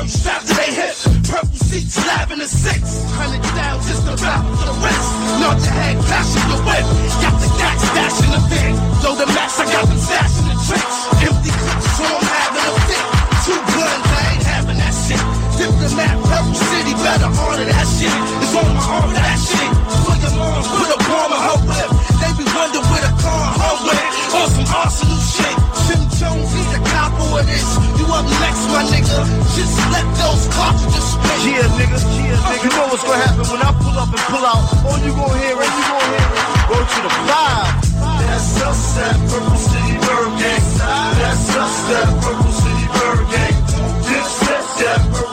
Birds 0.00 0.16
strapped 0.16 0.48
to 0.48 0.54
their 0.54 0.72
hip. 0.72 0.96
Purple 1.28 1.60
seats, 1.60 1.96
and 2.00 2.40
six. 2.48 3.04
Hundred 3.20 3.44
down 3.52 3.76
just 3.84 4.00
to 4.08 4.16
rap 4.24 4.44
for 4.56 4.64
the 4.64 4.76
rest. 4.80 5.08
Not 5.44 5.56
the 5.60 5.68
head, 5.68 5.96
clashing 6.08 6.46
your 6.48 6.62
whip. 6.64 6.84
Got 7.20 7.36
the 7.36 7.48
gas 7.60 7.78
stash 7.84 8.18
in 8.24 8.30
the 8.32 8.42
bin. 8.48 8.72
Load 9.04 9.18
the 9.20 9.28
max, 9.36 9.60
I 9.60 9.68
got 9.68 9.84
them 9.84 10.00
stash 10.00 10.34
in 10.40 10.46
the 10.48 10.56
tricks. 10.64 10.96
Empty 11.20 11.52
clips, 11.52 11.88
so 12.00 12.04
I'm 12.08 12.28
having 12.32 12.64
a 12.64 12.74
fit. 12.88 13.06
Two 13.44 13.60
guns, 13.60 14.06
I 14.08 14.20
ain't 14.32 14.46
having 14.48 14.78
that 14.80 14.94
shit. 14.96 15.22
Diplomat, 15.60 16.16
Purple 16.24 16.56
City, 16.56 16.94
better 17.04 17.30
order 17.44 17.66
that 17.68 17.84
shit. 17.84 18.16
It's 18.40 18.54
on 18.56 18.72
my 18.72 18.80
arm, 18.80 19.12
that 19.12 19.36
shit. 19.36 19.70
Put 20.08 20.16
them 20.16 20.36
on, 20.40 20.60
put 20.80 20.90
a 20.96 20.98
bomb 21.04 21.32
in 21.36 21.40
her 21.44 21.58
whip. 21.68 21.90
They 22.24 22.30
be 22.40 22.44
wondering 22.56 22.88
where 22.88 23.04
the 23.04 23.12
car 23.20 23.52
her 23.52 23.76
with. 23.84 24.08
On 24.32 24.48
some 24.48 24.68
arsenal 24.72 25.20
shit. 25.20 25.56
Jim 25.84 26.02
Jones, 26.16 26.48
he's 26.56 26.72
a 26.72 26.80
cop 26.88 27.12
of 27.20 27.44
this. 27.44 27.89
You 28.20 28.26
up 28.26 28.40
next, 28.40 28.68
my 28.68 28.84
nigga. 28.84 29.16
Just 29.56 29.80
let 29.88 30.04
those 30.20 30.44
cartridges 30.52 31.08
spin. 31.08 31.40
Yeah, 31.40 31.64
nigga. 31.80 31.96
Yeah, 32.20 32.36
nigga. 32.36 32.64
You 32.64 32.70
know 32.76 32.86
what's 32.92 33.02
gonna 33.02 33.16
happen 33.16 33.48
when 33.48 33.62
I 33.64 33.72
pull 33.80 33.96
up 33.96 34.12
and 34.12 34.24
pull 34.28 34.44
out. 34.44 34.60
All 34.84 34.98
you 35.00 35.12
gonna 35.16 35.40
hear 35.40 35.56
is 35.56 35.72
you 35.72 35.84
gonna 35.88 36.04
hear 36.12 36.28
is 36.36 36.44
go 36.68 36.76
to 36.84 37.00
the 37.00 37.12
five. 37.24 37.80
That's 38.20 38.60
us, 38.60 38.94
that 39.00 39.16
Purple 39.24 39.56
City 39.56 39.96
Bird 40.04 40.36
Gang. 40.36 40.64
That's 41.16 41.56
us, 41.56 41.76
that 41.88 42.08
Purple 42.20 42.52
City 42.52 42.86
Bird 42.92 43.24
Gang. 43.32 43.56
This 44.04 44.28
set, 44.44 44.64
that 44.84 45.00
Purple 45.12 45.29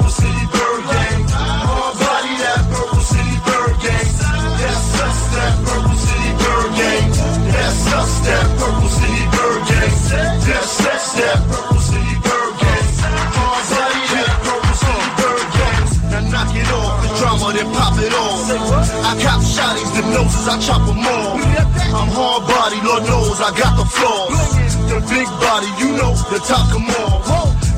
I 18.38 19.18
cop 19.18 19.42
shotties, 19.42 19.90
the 19.98 20.06
noses, 20.14 20.46
I 20.46 20.62
chop 20.62 20.86
them 20.86 21.02
off. 21.02 21.42
I'm 21.90 22.10
hard 22.14 22.46
body, 22.46 22.78
Lord 22.86 23.04
knows 23.10 23.42
I 23.42 23.50
got 23.58 23.74
the 23.74 23.86
flaws. 23.90 24.38
The 24.86 25.02
big 25.10 25.26
body, 25.42 25.66
you 25.82 25.98
know, 25.98 26.14
the 26.30 26.38
top 26.46 26.70
come 26.70 26.86
off. 27.02 27.26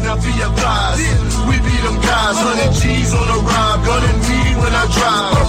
Now 0.04 0.20
be 0.20 0.36
advised, 0.36 1.00
we 1.48 1.56
be 1.64 1.76
them 1.80 1.96
guys, 2.04 2.36
100 2.44 2.76
G's 2.76 3.16
on 3.16 3.24
the 3.32 3.40
ride, 3.40 3.80
gun 3.88 4.04
in 4.04 4.18
me 4.20 4.40
when 4.60 4.74
I 4.76 4.84
drive. 4.92 5.48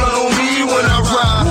Gun 0.00 0.12
on 0.16 0.32
me 0.32 0.64
when 0.64 0.84
I 0.88 0.98
ride. 1.12 1.44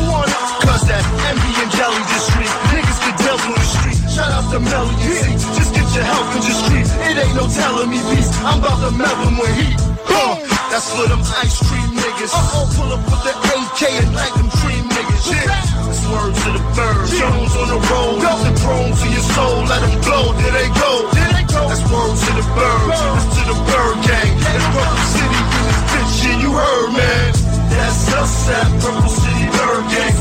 Cause 0.66 0.84
that 0.90 1.06
envy 1.30 1.54
and 1.62 1.70
jelly 1.78 2.02
district, 2.10 2.50
niggas 2.74 2.98
could 3.06 3.18
deal 3.22 3.38
on 3.38 3.54
the 3.62 3.68
street. 3.78 4.00
Shout 4.10 4.34
out 4.34 4.50
to 4.50 4.58
Melly 4.58 4.98
and 5.22 5.38
just 5.54 5.70
get 5.70 5.86
your 5.94 6.02
help 6.02 6.34
in 6.34 6.42
the 6.42 6.54
street. 6.66 6.88
It 7.14 7.16
ain't 7.22 7.36
no 7.38 7.46
telling 7.46 7.94
me 7.94 8.02
beast, 8.10 8.34
I'm 8.42 8.58
about 8.58 8.82
to 8.82 8.90
melt 8.90 9.18
them 9.22 9.38
with 9.38 9.54
heat. 9.54 9.78
Huh. 10.02 10.57
That's 10.70 10.92
for 10.92 11.08
them 11.08 11.24
ice 11.40 11.58
cream 11.64 11.90
niggas. 11.96 12.32
Uh-oh, 12.36 12.68
pull 12.76 12.92
up 12.92 13.04
with 13.08 13.24
the 13.24 13.34
AK 13.34 13.82
and 14.04 14.12
like 14.14 14.34
them 14.36 14.50
dream 14.62 14.84
niggas. 14.92 15.24
Yeah. 15.32 15.48
That's 15.48 16.04
word 16.12 16.34
to 16.36 16.50
the 16.56 16.64
bird. 16.76 17.08
Jones 17.08 17.54
on 17.56 17.68
the 17.72 17.80
road. 17.88 18.20
Go 18.20 18.32
the 18.44 18.54
prone 18.60 18.92
to 18.92 19.08
your 19.08 19.26
soul. 19.32 19.64
Let 19.64 19.82
them 19.82 19.96
glow. 20.04 20.36
There 20.36 20.52
they 20.52 20.70
go. 20.76 20.92
There 21.16 21.32
they 21.32 21.46
go. 21.48 21.64
That's 21.72 21.84
word 21.88 22.16
to 22.20 22.32
the 22.36 22.46
bird. 22.52 22.88
That's 22.92 23.26
to 23.36 23.42
the 23.48 23.58
bird 23.72 23.98
gang. 24.04 24.34
That's 24.44 24.68
Purple 24.76 25.08
City 25.16 25.40
in 25.40 25.64
this 25.66 25.82
bitch. 25.88 26.16
Yeah, 26.28 26.44
you 26.44 26.52
heard, 26.52 26.90
man. 26.92 27.32
That's 27.72 28.14
us, 28.14 28.48
that 28.48 28.68
Purple 28.82 29.10
City 29.10 29.46
Bird 29.56 29.86
Gang. 29.88 30.16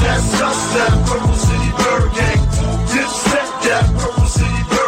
That's 0.00 0.40
us, 0.40 0.60
that 0.74 0.94
Purple 1.04 1.34
City 1.34 1.70
Bird 1.76 2.08
Gang. 2.16 2.40
Dipset, 2.88 3.48
that 3.68 3.84
Purple 3.98 4.26
City 4.26 4.62
Bird 4.70 4.79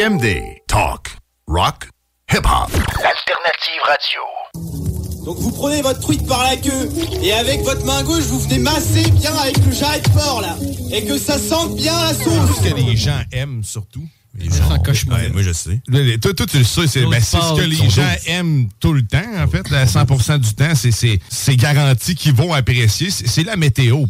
CJMD. 0.00 0.62
Talk. 0.66 1.08
Rock. 1.46 1.88
Hip-hop. 2.32 2.70
Alternative 2.72 3.82
radio. 3.86 5.24
Donc 5.26 5.36
vous 5.40 5.50
prenez 5.52 5.82
votre 5.82 6.00
truite 6.00 6.26
par 6.26 6.42
la 6.42 6.56
queue 6.56 6.88
et 7.22 7.32
avec 7.34 7.60
votre 7.64 7.84
main 7.84 8.02
gauche 8.02 8.22
vous 8.24 8.40
venez 8.40 8.60
masser 8.60 9.02
bien 9.10 9.34
avec 9.36 9.58
le 9.58 9.72
jarret 9.72 10.00
fort 10.16 10.40
là 10.40 10.56
et 10.90 11.04
que 11.04 11.18
ça 11.18 11.38
sente 11.38 11.76
bien 11.76 11.92
la 12.00 12.14
sauce. 12.14 12.56
Ce 12.62 12.70
que 12.70 12.74
les 12.76 12.96
gens 12.96 13.20
aiment 13.32 13.62
surtout. 13.62 14.08
Les 14.38 14.48
gens 14.48 14.70
en 14.70 14.78
cauchemar. 14.78 15.18
ouais, 15.18 15.28
moi 15.28 15.42
je 15.42 15.52
sais. 15.52 15.80
Le- 15.86 16.02
le- 16.02 16.18
Toi, 16.18 16.32
toi, 16.32 16.46
tu 16.46 16.56
le 16.58 16.64
sais, 16.64 16.86
c'est 16.86 17.04
ben, 17.04 17.20
ce 17.20 17.36
que 17.60 17.66
les 17.66 17.90
gens 17.90 18.02
aiment 18.26 18.68
tout 18.80 18.94
le 18.94 19.02
temps, 19.06 19.18
en 19.38 19.48
fait. 19.48 19.70
À 19.74 19.84
100% 19.84 20.38
du 20.38 20.54
temps, 20.54 20.74
c'est- 20.76 20.92
c'est 20.92 21.18
c'est 21.28 21.56
garanti 21.56 22.14
qu'ils 22.14 22.32
vont 22.34 22.54
apprécier. 22.54 23.10
C'est 23.10 23.26
c'est 23.28 23.42
la 23.44 23.56
météo. 23.56 24.06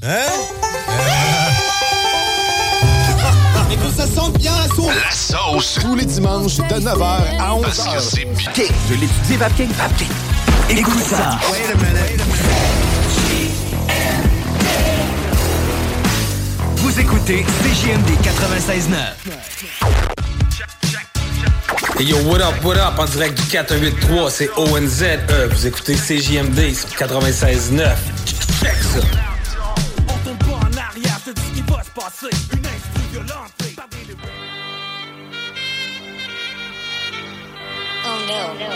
Et 3.73 3.77
que 3.77 3.91
ça 3.97 4.07
sente 4.07 4.39
bien 4.39 4.53
la 4.57 4.69
sauce. 4.75 4.87
La 4.87 5.11
sauce. 5.11 5.79
Tous 5.81 5.95
les 5.95 6.05
dimanches 6.05 6.57
de 6.57 6.63
9h 6.63 7.03
à 7.39 7.51
11h. 7.55 7.63
Parce 7.63 7.85
que 7.85 8.01
c'est 8.01 8.27
piqué. 8.37 8.69
De 8.89 8.95
l'étudier 8.95 9.37
Vapking. 9.37 9.69
Vapking. 9.73 10.09
Écoute 10.71 11.03
ça. 11.03 11.39
Vous 16.77 17.01
écoutez 17.01 17.45
CJMD 17.45 18.11
96.9. 18.23 20.11
Hey 21.99 22.07
yo, 22.07 22.17
what 22.25 22.41
up, 22.41 22.65
what 22.65 22.77
up, 22.79 22.99
en 22.99 23.05
direct 23.05 23.39
du 23.39 23.47
483, 23.49 24.31
c'est 24.31 24.51
ONZ, 24.57 25.03
euh, 25.03 25.49
vous 25.51 25.67
écoutez 25.67 25.95
CJMD 25.95 26.73
sur 26.75 26.89
96.9. 26.89 27.95
Check 28.63 28.75
ça. 28.83 29.01
On 30.09 30.19
tourne 30.25 30.39
pas 30.39 30.67
en 30.67 30.77
arrière, 30.79 31.19
c'est 31.25 31.39
ce 31.39 31.45
qui 31.55 31.63
va 31.71 31.83
se 31.83 31.91
passer. 31.91 32.35
Une 32.53 32.67
instru 32.67 33.03
violente. 33.13 33.60
Oh. 38.33 38.71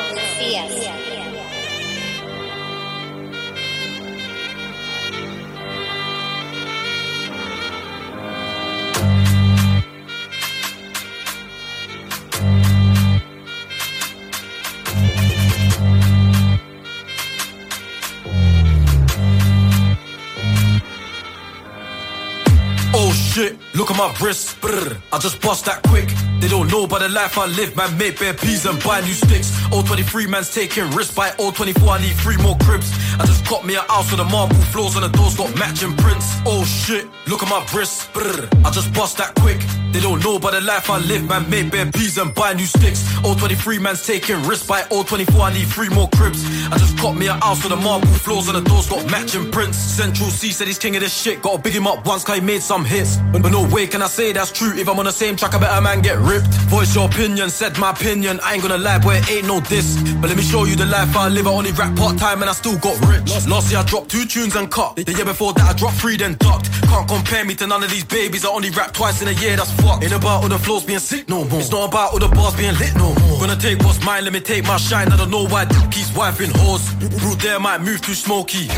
Shit, 23.35 23.59
look 23.75 23.90
at 23.90 23.97
my 23.97 24.14
wrist, 24.21 24.61
brr. 24.61 24.97
I 25.12 25.19
just 25.19 25.40
bust 25.40 25.64
that 25.64 25.83
quick. 25.83 26.09
They 26.45 26.51
don't 26.51 26.71
know 26.71 26.85
about 26.85 27.01
the 27.01 27.09
life 27.09 27.39
I 27.39 27.47
live, 27.47 27.75
man. 27.75 27.97
Make 27.97 28.19
bare 28.19 28.35
peas 28.35 28.67
and 28.67 28.79
buy 28.85 29.01
new 29.01 29.15
sticks. 29.15 29.51
Old 29.73 29.87
23 29.87 30.27
man's 30.27 30.53
taking 30.53 30.91
risks. 30.91 31.15
By 31.15 31.33
old 31.39 31.57
24, 31.57 31.89
I 31.89 32.03
need 32.03 32.15
three 32.17 32.37
more 32.37 32.55
cribs. 32.59 32.93
I 33.19 33.25
just 33.25 33.49
got 33.49 33.65
me 33.65 33.77
a 33.77 33.81
house 33.81 34.11
with 34.11 34.19
the 34.19 34.27
marble 34.27 34.55
floors 34.69 34.95
and 34.95 35.07
the 35.07 35.09
doors 35.09 35.39
got 35.39 35.59
matching 35.59 35.97
prints. 35.97 36.27
Oh 36.45 36.63
shit, 36.67 37.09
look 37.29 37.43
at 37.43 37.49
my 37.49 37.67
wrist. 37.75 38.13
Brr, 38.13 38.47
I 38.63 38.71
just 38.71 38.93
bust 38.93 39.17
that 39.17 39.35
quick. 39.37 39.59
They 39.95 40.01
don't 40.01 40.19
know 40.25 40.35
about 40.35 40.55
the 40.55 40.61
life 40.61 40.91
I 40.91 40.99
live, 40.99 41.29
man. 41.29 41.49
Make 41.49 41.71
bare 41.71 41.87
peas 41.87 42.19
and 42.19 42.35
buy 42.35 42.53
new 42.53 42.67
sticks. 42.67 43.07
Old 43.25 43.39
23 43.39 43.79
man's 43.79 44.05
taking 44.05 44.43
risks. 44.43 44.67
By 44.67 44.85
old 44.91 45.07
24, 45.07 45.41
I 45.41 45.53
need 45.55 45.69
three 45.69 45.89
more 45.89 46.09
cribs. 46.09 46.45
I 46.67 46.79
just 46.79 46.99
got 46.99 47.15
me 47.17 47.29
a 47.29 47.35
house 47.35 47.63
with 47.63 47.71
the 47.71 47.77
marble 47.77 48.09
floors 48.09 48.49
and 48.49 48.57
the 48.57 48.69
doors 48.69 48.89
got 48.89 49.09
matching 49.09 49.53
prints. 49.53 49.79
Central 49.79 50.31
C 50.31 50.51
said 50.51 50.67
he's 50.67 50.79
king 50.81 50.97
of 50.97 51.03
this 51.03 51.15
shit. 51.15 51.41
Gotta 51.43 51.63
big 51.63 51.75
him 51.75 51.87
up 51.87 52.05
once, 52.07 52.25
cause 52.25 52.35
he 52.35 52.41
made 52.41 52.61
some 52.61 52.85
hits. 52.85 53.19
But 53.31 53.53
no 53.53 53.69
way 53.69 53.87
can 53.87 54.03
I 54.03 54.09
say 54.09 54.33
that's 54.33 54.51
true. 54.51 54.73
If 54.75 54.89
I'm 54.89 54.99
on 54.99 55.05
the 55.05 55.13
same 55.13 55.37
track, 55.37 55.55
I 55.55 55.59
better 55.61 55.81
man 55.81 56.03
get 56.03 56.19
ripped. 56.19 56.49
Voice 56.75 56.93
your 56.93 57.07
opinion, 57.07 57.49
said 57.49 57.79
my 57.79 57.93
opinion. 57.93 58.41
I 58.43 58.55
ain't 58.55 58.63
gonna 58.63 58.79
lie, 58.79 58.99
boy, 58.99 59.15
it 59.19 59.31
ain't 59.31 59.47
no 59.47 59.61
diss. 59.61 59.97
But 60.21 60.27
let 60.27 60.37
me 60.37 60.43
show 60.43 60.65
you 60.65 60.75
the 60.75 60.87
life 60.87 61.15
I 61.17 61.29
live. 61.29 61.47
I 61.47 61.51
only 61.51 61.71
rap 61.71 61.95
part 61.95 62.19
time 62.19 62.41
and 62.43 62.51
I 62.51 62.55
still 62.55 62.79
got 62.79 62.99
rich. 63.07 63.31
Last 63.47 63.71
year 63.71 63.79
I 63.79 63.85
dropped 63.85 64.11
two 64.11 64.25
tunes 64.25 64.57
and 64.57 64.69
cut. 64.73 64.97
The 64.97 65.13
year 65.13 65.25
before 65.25 65.53
that 65.53 65.71
I 65.71 65.73
dropped 65.73 65.99
three 65.99 66.17
then 66.17 66.35
ducked. 66.41 66.73
Can't 66.91 67.07
compare 67.09 67.45
me 67.45 67.55
to 67.55 67.69
none 67.69 67.85
of 67.85 67.91
these 67.91 68.05
babies. 68.05 68.45
I 68.45 68.49
only 68.49 68.71
rap 68.71 68.93
twice 68.93 69.23
in 69.23 69.29
a 69.29 69.33
year, 69.39 69.55
that's 69.55 69.71
fucked. 69.85 70.05
Ain't 70.05 70.12
about 70.12 70.42
all 70.42 70.49
the 70.49 70.59
flows 70.59 70.85
being 70.85 70.99
sick 70.99 71.29
no 71.29 71.44
more. 71.44 71.61
It's 71.61 71.70
not 71.70 71.88
about 71.88 72.12
all 72.12 72.18
the 72.18 72.29
bars 72.29 72.57
being 72.57 72.75
lit 72.79 72.94
no 72.97 73.14
more. 73.20 73.38
Gonna 73.40 73.57
take 73.57 73.79
what's 73.85 74.03
mine, 74.05 74.25
let 74.25 74.33
me 74.33 74.40
take 74.40 74.64
my 74.64 74.77
shine. 74.77 75.12
I 75.12 75.16
don't 75.16 75.31
know 75.31 75.47
why 75.47 75.64
Duke 75.64 75.90
keeps 75.90 76.11
wifing 76.11 76.53
hoes. 76.61 76.83
Rude 77.23 77.40
there 77.40 77.61
might 77.61 77.81
move 77.81 78.01
too 78.01 78.14
smoky. 78.14 78.68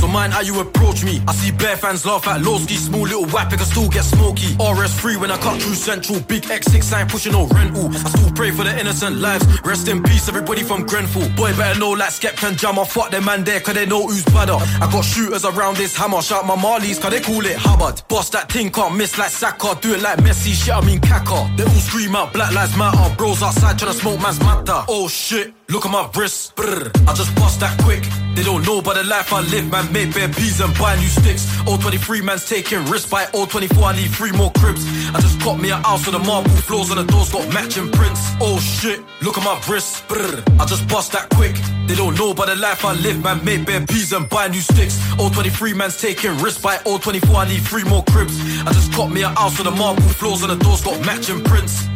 So 0.00 0.06
mind 0.08 0.32
how 0.32 0.40
you 0.40 0.60
approach 0.60 1.04
me. 1.04 1.22
I 1.26 1.32
see 1.32 1.52
bare 1.52 1.76
fans 1.76 2.04
laugh 2.04 2.26
at 2.28 2.42
low 2.42 2.58
ski, 2.58 2.76
small 2.76 3.02
little 3.02 3.26
whack, 3.26 3.50
can 3.50 3.58
still 3.60 3.88
get 3.88 4.04
smoky. 4.04 4.54
RS3 4.56 5.20
when 5.20 5.30
I 5.30 5.38
cut 5.38 5.62
through 5.62 5.74
central, 5.74 6.20
big 6.20 6.42
X6 6.42 6.82
sign 6.82 7.08
pushing 7.08 7.32
no 7.32 7.46
rental. 7.46 7.88
I 7.88 8.08
still 8.10 8.32
pray 8.32 8.50
for 8.50 8.64
the 8.64 8.78
innocent 8.78 9.16
lives. 9.16 9.44
Rest 9.62 9.88
in 9.88 10.02
peace, 10.02 10.28
everybody 10.28 10.62
from 10.62 10.84
Grenfell. 10.84 11.28
Boy, 11.36 11.56
better 11.56 11.78
know 11.78 11.92
like 11.92 12.10
Skep 12.10 12.36
can 12.36 12.56
jam. 12.56 12.78
I 12.78 12.84
fuck 12.84 13.10
them 13.10 13.24
man 13.24 13.44
there, 13.44 13.60
cause 13.60 13.74
they 13.74 13.86
know 13.86 14.06
who's 14.06 14.24
better. 14.26 14.58
I 14.82 14.88
got 14.92 15.04
shooters 15.04 15.44
around 15.44 15.76
this 15.76 15.96
hammer, 15.96 16.20
shout 16.20 16.46
my 16.46 16.56
Marlies, 16.56 17.00
cause 17.00 17.10
they 17.10 17.20
call 17.20 17.44
it 17.44 17.56
Hubbard. 17.56 18.02
Boss 18.08 18.28
that 18.30 18.50
thing 18.52 18.70
can't 18.70 18.96
miss 18.96 19.16
like 19.18 19.30
Saka, 19.30 19.78
do 19.80 19.94
it 19.94 20.02
like 20.02 20.18
Messi, 20.18 20.52
shit, 20.56 20.74
I 20.74 20.80
mean 20.80 21.00
Kaka. 21.00 21.50
They 21.56 21.64
all 21.64 21.70
scream 21.70 22.16
out 22.16 22.32
Black 22.32 22.52
Lives 22.52 22.76
Matter, 22.76 23.14
bros 23.16 23.42
outside 23.42 23.76
tryna 23.78 23.94
smoke 23.94 24.20
man's 24.20 24.40
matter. 24.40 24.84
Oh 24.88 25.08
shit. 25.08 25.52
Look 25.68 25.84
at 25.84 25.90
my 25.90 26.08
wrist, 26.14 26.54
brr, 26.54 26.92
I 27.08 27.14
just 27.14 27.34
bust 27.34 27.58
that 27.58 27.76
quick. 27.82 28.04
They 28.36 28.44
don't 28.44 28.64
know 28.64 28.78
about 28.78 28.94
the 28.94 29.02
life 29.02 29.32
I 29.32 29.40
live, 29.40 29.68
man. 29.68 29.92
Make 29.92 30.14
bare 30.14 30.28
peas 30.28 30.60
and 30.60 30.72
buy 30.78 30.94
new 30.94 31.08
sticks. 31.08 31.44
Old 31.66 31.80
23 31.80 32.20
man's 32.20 32.48
taking 32.48 32.84
risks. 32.86 33.10
By 33.10 33.26
old 33.34 33.50
24, 33.50 33.82
I 33.82 33.96
need 33.96 34.10
three 34.12 34.30
more 34.30 34.52
cribs. 34.52 34.86
I 35.12 35.20
just 35.20 35.40
got 35.42 35.58
me 35.58 35.70
a 35.70 35.76
house 35.76 36.06
with 36.06 36.14
the 36.14 36.20
marble 36.20 36.50
floors 36.50 36.90
and 36.90 37.00
the 37.00 37.04
doors 37.12 37.32
got 37.32 37.52
matching 37.52 37.90
prints. 37.90 38.20
Oh 38.40 38.60
shit, 38.60 39.00
look 39.22 39.38
at 39.38 39.44
my 39.44 39.60
wrist, 39.68 40.06
brr, 40.06 40.44
I 40.60 40.66
just 40.66 40.86
bust 40.86 41.10
that 41.12 41.30
quick. 41.30 41.56
They 41.88 41.96
don't 41.96 42.16
know 42.16 42.30
about 42.30 42.46
the 42.46 42.54
life 42.56 42.84
I 42.84 42.92
live, 42.92 43.20
man. 43.24 43.44
Make 43.44 43.66
bare 43.66 43.84
peas 43.86 44.12
and 44.12 44.28
buy 44.28 44.46
new 44.46 44.60
sticks. 44.60 45.02
Old 45.18 45.34
23 45.34 45.74
man's 45.74 46.00
taking 46.00 46.36
risks. 46.38 46.62
By 46.62 46.78
old 46.86 47.02
24, 47.02 47.34
I 47.34 47.48
need 47.48 47.62
three 47.62 47.84
more 47.84 48.04
cribs. 48.04 48.38
I 48.62 48.72
just 48.72 48.92
got 48.94 49.10
me 49.10 49.22
a 49.22 49.30
house 49.30 49.58
with 49.58 49.66
the 49.66 49.72
marble 49.72 50.02
floors 50.02 50.42
and 50.42 50.52
the 50.52 50.62
doors 50.62 50.84
got 50.84 51.04
matching 51.04 51.42
prints. 51.42 51.88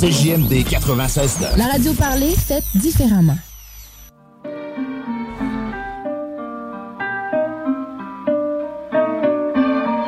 CJMD 0.00 0.64
96 0.64 1.40
La 1.58 1.66
radio 1.66 1.92
parlée, 1.92 2.34
faite 2.34 2.64
différemment. 2.74 3.36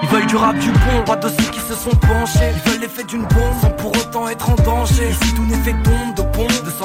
Ils 0.02 0.08
veulent 0.08 0.26
du 0.26 0.36
rap 0.36 0.58
du 0.58 0.70
bon, 0.70 1.04
pas 1.04 1.16
de 1.16 1.28
ceux 1.28 1.50
qui 1.50 1.60
se 1.60 1.74
sont 1.74 1.94
penchés. 1.96 2.54
Ils 2.54 2.70
veulent 2.70 2.80
l'effet 2.80 3.04
d'une 3.04 3.20
bombe 3.20 3.60
sans 3.60 3.70
pour 3.72 3.90
autant 3.90 4.28
être 4.30 4.48
en 4.48 4.54
danger. 4.62 5.10
Ici 5.10 5.34
tout 5.34 5.44
n'est 5.44 5.56
fait 5.56 5.74
d'ombre, 5.82 6.21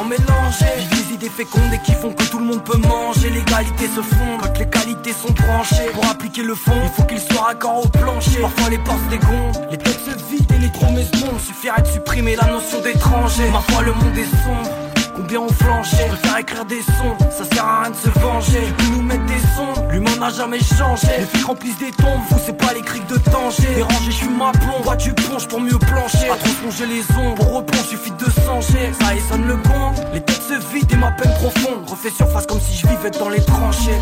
Vivent 0.03 0.89
des 0.89 1.13
idées 1.15 1.29
fécondes 1.29 1.73
et 1.73 1.79
qui 1.79 1.93
font 1.93 2.13
que 2.13 2.23
tout 2.25 2.37
le 2.37 2.45
monde 2.45 2.63
peut 2.63 2.77
manger. 2.77 3.31
L'égalité 3.31 3.87
se 3.87 4.01
fond 4.01 4.37
quand 4.39 4.59
les 4.59 4.69
qualités 4.69 5.11
sont 5.11 5.33
branchées. 5.33 5.89
Pour 5.93 6.05
appliquer 6.05 6.43
le 6.43 6.53
fond, 6.53 6.79
il 6.83 6.89
faut 6.89 7.03
qu'il 7.03 7.19
soit 7.19 7.41
raccord 7.41 7.83
au 7.83 7.87
plancher. 7.87 8.39
Parfois 8.41 8.69
les 8.69 8.77
portes 8.77 9.07
dégondent, 9.09 9.67
les 9.71 9.77
têtes 9.77 9.99
se 10.05 10.11
vident 10.29 10.53
et 10.53 10.59
les 10.59 10.69
promesses 10.69 11.09
tombent. 11.11 11.39
Suffirait 11.39 11.81
de 11.81 11.87
supprimer 11.87 12.35
la 12.35 12.45
notion 12.45 12.79
d'étranger. 12.81 13.49
Parfois 13.51 13.81
le 13.83 13.93
monde 13.93 14.17
est 14.17 14.29
sombre. 14.43 14.86
Combien 15.17 15.39
on 15.39 15.47
flanché, 15.49 15.97
je 15.97 16.15
préfère 16.15 16.37
écrire 16.37 16.65
des 16.65 16.81
sons, 16.83 17.17
ça 17.31 17.43
sert 17.43 17.65
à 17.65 17.81
rien 17.81 17.89
de 17.89 17.95
se 17.95 18.19
venger. 18.19 18.61
Peux 18.77 18.95
nous 18.95 19.01
mettre 19.01 19.25
des 19.25 19.39
sons, 19.55 19.87
l'humain 19.89 20.15
n'a 20.19 20.29
jamais 20.29 20.59
changé. 20.59 21.07
Les 21.17 21.25
filles 21.25 21.43
remplissent 21.43 21.79
des 21.79 21.91
tombes, 21.91 22.21
vous 22.29 22.37
c'est 22.45 22.55
pas 22.55 22.71
les 22.73 22.81
criques 22.81 23.07
de 23.07 23.17
danger. 23.31 23.73
Dérangé, 23.75 24.05
je 24.05 24.11
suis 24.11 24.29
ma 24.29 24.51
plomb, 24.51 24.79
toi 24.83 24.95
tu 24.95 25.11
plonges 25.13 25.47
pour 25.47 25.59
mieux 25.59 25.79
plancher. 25.79 26.29
À 26.29 26.35
trop 26.35 26.53
plonger 26.61 26.85
les 26.85 27.17
ombres, 27.17 27.35
pour 27.35 27.55
replonger, 27.55 27.83
suffit 27.89 28.11
de 28.11 28.25
changer. 28.45 28.93
Ça 29.01 29.15
et 29.15 29.19
sonne 29.27 29.47
le 29.47 29.55
gong, 29.55 29.93
les 30.13 30.21
têtes 30.21 30.43
se 30.43 30.53
vident 30.71 30.93
et 30.93 30.97
ma 30.97 31.11
peine 31.11 31.33
profonde. 31.33 31.89
Refais 31.89 32.11
surface 32.11 32.45
comme 32.45 32.61
si 32.61 32.77
je 32.77 32.87
vivais 32.87 33.09
dans 33.09 33.29
les 33.29 33.41
tranchées. 33.41 33.99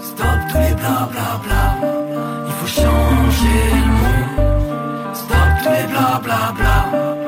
Stop 0.00 0.26
tous 0.50 0.58
les 0.58 0.74
bla 0.74 1.10
bla 1.12 1.76
il 2.46 2.52
faut 2.52 2.80
changer 2.80 3.62
le 3.74 3.92
monde. 3.92 5.14
Stop 5.14 5.36
tous 5.62 5.70
les 5.70 5.86
bla 5.92 6.20
bla 6.22 7.25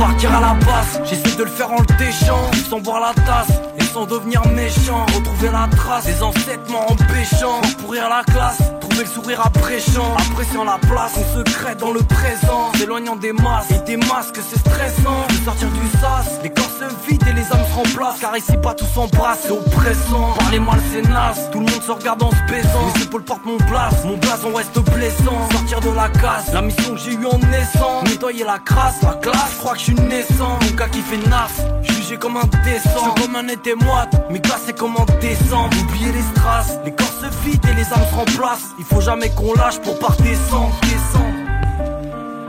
Repartir 0.00 0.34
à 0.34 0.40
la 0.40 0.54
base, 0.64 0.98
j'essaie 1.04 1.36
de 1.36 1.44
le 1.44 1.50
faire 1.50 1.70
en 1.70 1.80
le 1.80 1.98
déchant, 1.98 2.50
sans 2.70 2.80
boire 2.80 3.00
la 3.00 3.22
tasse 3.22 3.60
sans 3.92 4.06
devenir 4.06 4.46
méchant. 4.48 5.04
Retrouver 5.14 5.50
la 5.50 5.68
trace 5.76 6.04
des 6.06 6.22
ancêtres 6.22 6.70
m'en 6.70 6.86
empêchant. 6.90 7.60
Pourrir 7.78 8.08
la 8.08 8.22
classe, 8.24 8.58
trouver 8.80 9.04
le 9.04 9.06
sourire 9.06 9.40
appréciant. 9.44 10.14
Appréciant 10.30 10.64
la 10.64 10.78
place, 10.78 11.12
on 11.16 11.38
secret 11.38 11.74
dans 11.74 11.92
le 11.92 12.00
présent. 12.00 12.72
S'éloignant 12.76 13.16
des 13.16 13.32
masses 13.32 13.70
et 13.70 13.80
des 13.84 13.96
masques, 13.96 14.38
c'est 14.48 14.58
stressant. 14.58 15.26
Sortir 15.44 15.68
du 15.70 15.98
sas, 15.98 16.40
les 16.42 16.50
corps 16.50 16.70
se 16.78 17.08
vident 17.08 17.26
et 17.26 17.32
les 17.32 17.52
âmes 17.52 17.64
se 17.68 17.74
remplacent. 17.74 18.20
Car 18.20 18.36
ici 18.36 18.56
pas 18.62 18.74
tous 18.74 18.86
s'embrassent, 18.86 19.40
c'est 19.42 19.52
oppressant. 19.52 20.34
Parler 20.38 20.60
mal 20.60 20.80
c'est 20.92 21.02
naze, 21.08 21.50
tout 21.50 21.60
le 21.60 21.66
monde 21.66 21.82
se 21.82 21.90
regarde 21.90 22.22
en 22.22 22.30
se 22.30 22.52
baisant. 22.52 22.92
Les 22.94 23.02
épaules 23.02 23.24
portent 23.24 23.44
mon 23.44 23.58
place, 23.58 24.04
mon 24.04 24.16
blason 24.16 24.54
reste 24.54 24.78
blessant. 24.94 25.48
Sortir 25.52 25.80
de 25.80 25.90
la 25.90 26.08
casse, 26.08 26.52
la 26.52 26.62
mission 26.62 26.94
que 26.94 27.00
j'ai 27.00 27.14
eue 27.14 27.26
en 27.26 27.38
naissant. 27.38 28.02
Nettoyer 28.04 28.44
la 28.44 28.58
crasse, 28.58 29.02
la 29.02 29.14
classe, 29.14 29.56
crois 29.58 29.72
que 29.72 29.78
je 29.78 29.84
suis 29.84 29.94
naissant. 29.94 30.58
Mon 30.62 30.76
gars 30.76 30.88
qui 30.88 31.00
fait 31.00 31.28
nasse, 31.28 31.62
jugé 32.10 32.18
comme 32.18 32.36
un 32.36 32.46
décent. 32.64 33.14
comme 33.14 33.36
un 33.36 33.48
été 33.48 33.74
moite, 33.74 34.14
mais 34.30 34.40
glacé 34.40 34.72
comme 34.72 34.96
en 34.96 35.04
décembre. 35.20 35.76
Oublier 35.82 36.12
les 36.12 36.22
strass, 36.22 36.78
les 36.84 36.92
corps 36.92 37.06
se 37.06 37.26
vident 37.44 37.68
et 37.68 37.74
les 37.74 37.92
âmes 37.92 38.06
se 38.10 38.14
remplacent. 38.14 38.74
Il 38.78 38.84
faut 38.84 39.00
jamais 39.00 39.30
qu'on 39.30 39.54
lâche 39.54 39.78
pour 39.80 39.98
pas 39.98 40.14
descendre, 40.22 40.74
descendre. 40.82 41.24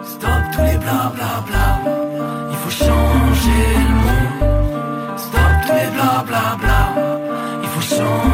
Stop 0.03 0.43
tous 0.53 0.61
les 0.61 0.77
bla 0.77 1.11
bla. 1.15 1.81
Il 2.51 2.57
faut 2.57 2.85
changer 2.85 3.65
le 3.89 3.95
monde. 4.05 5.17
Stop 5.17 5.53
tous 5.65 5.73
les 5.73 5.91
bla 5.95 6.23
bla 6.27 6.57
bla. 6.59 7.03
Il 7.63 7.69
faut 7.69 7.95
changer. 7.95 8.30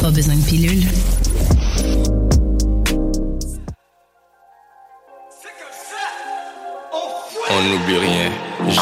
Pas 0.00 0.10
besoin 0.10 0.34
de 0.34 0.42
pilule. 0.42 0.84
On 7.50 7.62
n'oublie 7.62 7.98
rien, 7.98 8.32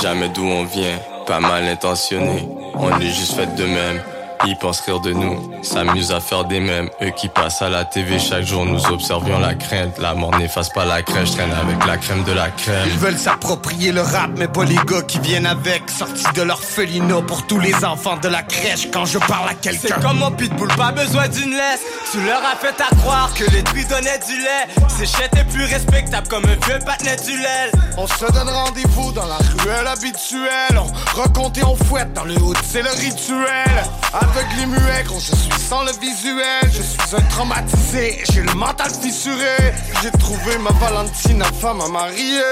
jamais 0.00 0.30
d'où 0.30 0.44
on 0.44 0.64
vient, 0.64 0.98
pas 1.26 1.40
mal 1.40 1.64
intentionné. 1.64 2.48
On 2.74 2.98
est 2.98 3.10
juste 3.10 3.34
fait 3.34 3.54
de 3.54 3.64
même, 3.64 4.00
Ils 4.44 4.56
pensent 4.56 4.80
rire 4.80 5.00
de 5.00 5.12
nous, 5.12 5.50
s'amusent 5.62 6.12
à 6.12 6.20
faire 6.20 6.44
des 6.44 6.60
mèmes. 6.60 6.88
Eux 7.02 7.10
qui 7.10 7.28
passent 7.28 7.62
à 7.62 7.68
la 7.68 7.84
TV 7.84 8.18
chaque 8.18 8.44
jour, 8.44 8.64
nous 8.64 8.84
observions 8.86 9.38
la 9.38 9.54
crainte. 9.54 9.98
La 9.98 10.14
mort 10.14 10.36
n'efface 10.38 10.68
pas 10.68 10.84
la 10.84 11.02
crèche, 11.02 11.32
traîne 11.32 11.52
avec 11.52 11.84
la 11.86 11.96
crème 11.96 12.22
de 12.24 12.32
la 12.32 12.50
crème. 12.50 12.86
Ils 12.86 12.98
veulent 12.98 13.18
s'approprier 13.18 13.92
le 13.92 14.02
rap, 14.02 14.30
mais 14.36 14.48
pas 14.48 14.64
les 14.64 14.76
gars 14.76 15.02
qui 15.06 15.18
viennent 15.18 15.46
avec. 15.46 15.88
Sortis 15.90 16.24
de 16.34 16.42
l'orphelinat 16.42 17.22
pour 17.22 17.46
tous 17.46 17.58
les 17.58 17.84
enfants 17.84 18.16
de 18.16 18.28
la 18.28 18.42
crèche 18.42 18.88
quand 18.92 19.04
je 19.04 19.18
parle 19.18 19.48
à 19.48 19.54
quelqu'un. 19.54 19.88
C'est 19.88 20.02
comme 20.02 20.18
mon 20.18 20.30
pitbull, 20.30 20.68
pas 20.76 20.92
besoin 20.92 21.28
d'une 21.28 21.50
laisse. 21.50 21.82
Tu 22.12 22.20
leur 22.24 22.42
as 22.44 22.56
fait 22.56 22.80
à 22.80 22.94
croire 22.96 23.32
que 23.34 23.44
les 23.50 23.62
truies 23.62 23.86
donnaient 23.86 24.20
du 24.26 24.36
lait. 24.36 24.86
Ces 24.88 25.06
chètes 25.06 25.34
est 25.36 25.44
plus 25.44 25.64
respectable 25.64 26.28
comme 26.28 26.44
un 26.44 26.66
vieux 26.66 26.78
patinet 26.84 27.16
du 27.16 27.36
lait. 27.38 27.70
On 27.96 28.06
se 28.06 28.30
donne 28.32 28.48
rendez-vous 28.48 29.12
dans 29.12 29.26
la 29.26 29.38
ruelle 29.62 29.86
habituelle. 29.86 30.78
On 30.78 31.20
raconte 31.20 31.58
et 31.58 31.64
on 31.64 31.76
fouette 31.76 32.12
dans 32.12 32.24
le 32.24 32.34
hood, 32.38 32.56
c'est 32.64 32.82
le 32.82 32.90
rituel. 32.90 33.84
Avec 34.32 34.46
les 34.58 34.66
muets, 34.66 35.02
gros, 35.04 35.20
je 35.20 35.34
suis 35.34 35.60
sans 35.68 35.82
le 35.84 35.92
visuel. 35.92 36.70
Je 36.72 36.82
suis 36.82 37.16
un 37.16 37.22
traumatisé, 37.30 38.22
j'ai 38.30 38.42
le 38.42 38.52
mental 38.54 38.90
fissuré. 38.90 39.56
J'ai 40.02 40.10
trouvé 40.12 40.58
ma 40.58 40.70
Valentine, 40.72 41.42
femme 41.60 41.80
à 41.80 41.88
marier. 41.88 42.42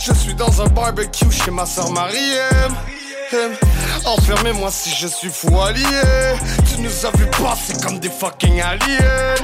Je 0.00 0.12
suis 0.12 0.34
dans 0.34 0.62
un 0.62 0.66
barbecue 0.68 1.30
chez 1.30 1.50
ma 1.50 1.66
soeur 1.66 1.90
Marie. 1.90 2.38
Enfermez-moi 4.04 4.70
si 4.70 4.90
je 4.90 5.08
suis 5.08 5.30
fou 5.30 5.60
allié. 5.60 5.84
Tu 6.68 6.80
nous 6.80 7.06
as 7.06 7.10
vu 7.16 7.26
passer 7.26 7.74
comme 7.82 7.98
des 7.98 8.10
fucking 8.10 8.60
aliens. 8.60 9.34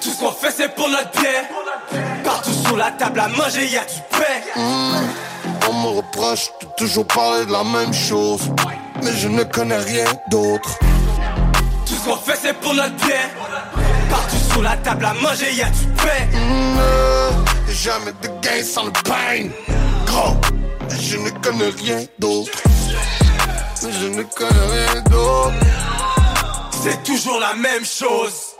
Tout 0.00 0.10
ce 0.10 0.18
qu'on 0.18 0.32
fait 0.32 0.50
c'est 0.50 0.74
pour 0.74 0.88
notre 0.88 1.10
bien. 1.12 2.02
Partout 2.24 2.52
sur 2.66 2.76
la 2.76 2.90
table 2.90 3.20
à 3.20 3.28
manger 3.28 3.66
y 3.68 3.76
a 3.76 3.84
du 3.84 4.00
pain. 4.10 4.60
Mmh. 4.60 5.68
On 5.68 5.72
me 5.72 5.96
reproche 5.98 6.50
de 6.60 6.66
toujours 6.76 7.06
parler 7.06 7.46
de 7.46 7.52
la 7.52 7.64
même 7.64 7.94
chose. 7.94 8.50
Mais 9.02 9.12
je 9.16 9.28
ne 9.28 9.44
connais 9.44 9.76
rien 9.78 10.06
d'autre. 10.30 10.78
Tout 11.86 11.94
ce 11.94 12.04
qu'on 12.04 12.16
fait 12.16 12.38
c'est 12.40 12.54
pour 12.54 12.74
notre 12.74 12.94
bien. 12.96 13.28
Partout 14.10 14.36
sur 14.52 14.62
la 14.62 14.76
table 14.78 15.04
à 15.04 15.14
manger 15.14 15.52
y 15.54 15.62
a 15.62 15.70
du 15.70 15.86
pain. 15.96 16.24
Mmh. 16.32 17.72
Jamais 17.72 18.12
de 18.22 18.28
gain 18.42 18.62
sans 18.64 18.86
le 18.86 18.92
pain. 18.92 19.48
Gros, 20.06 20.36
je 20.98 21.16
ne 21.18 21.30
connais 21.30 21.70
rien 21.84 22.04
d'autre. 22.18 22.58
Mais 23.82 23.92
je 23.92 24.06
ne 24.06 24.22
connais 24.22 24.66
rien 24.72 25.02
d'autre. 25.10 25.66
C'est 26.82 27.02
toujours 27.02 27.38
la 27.40 27.54
même 27.54 27.84
chose. 27.84 28.56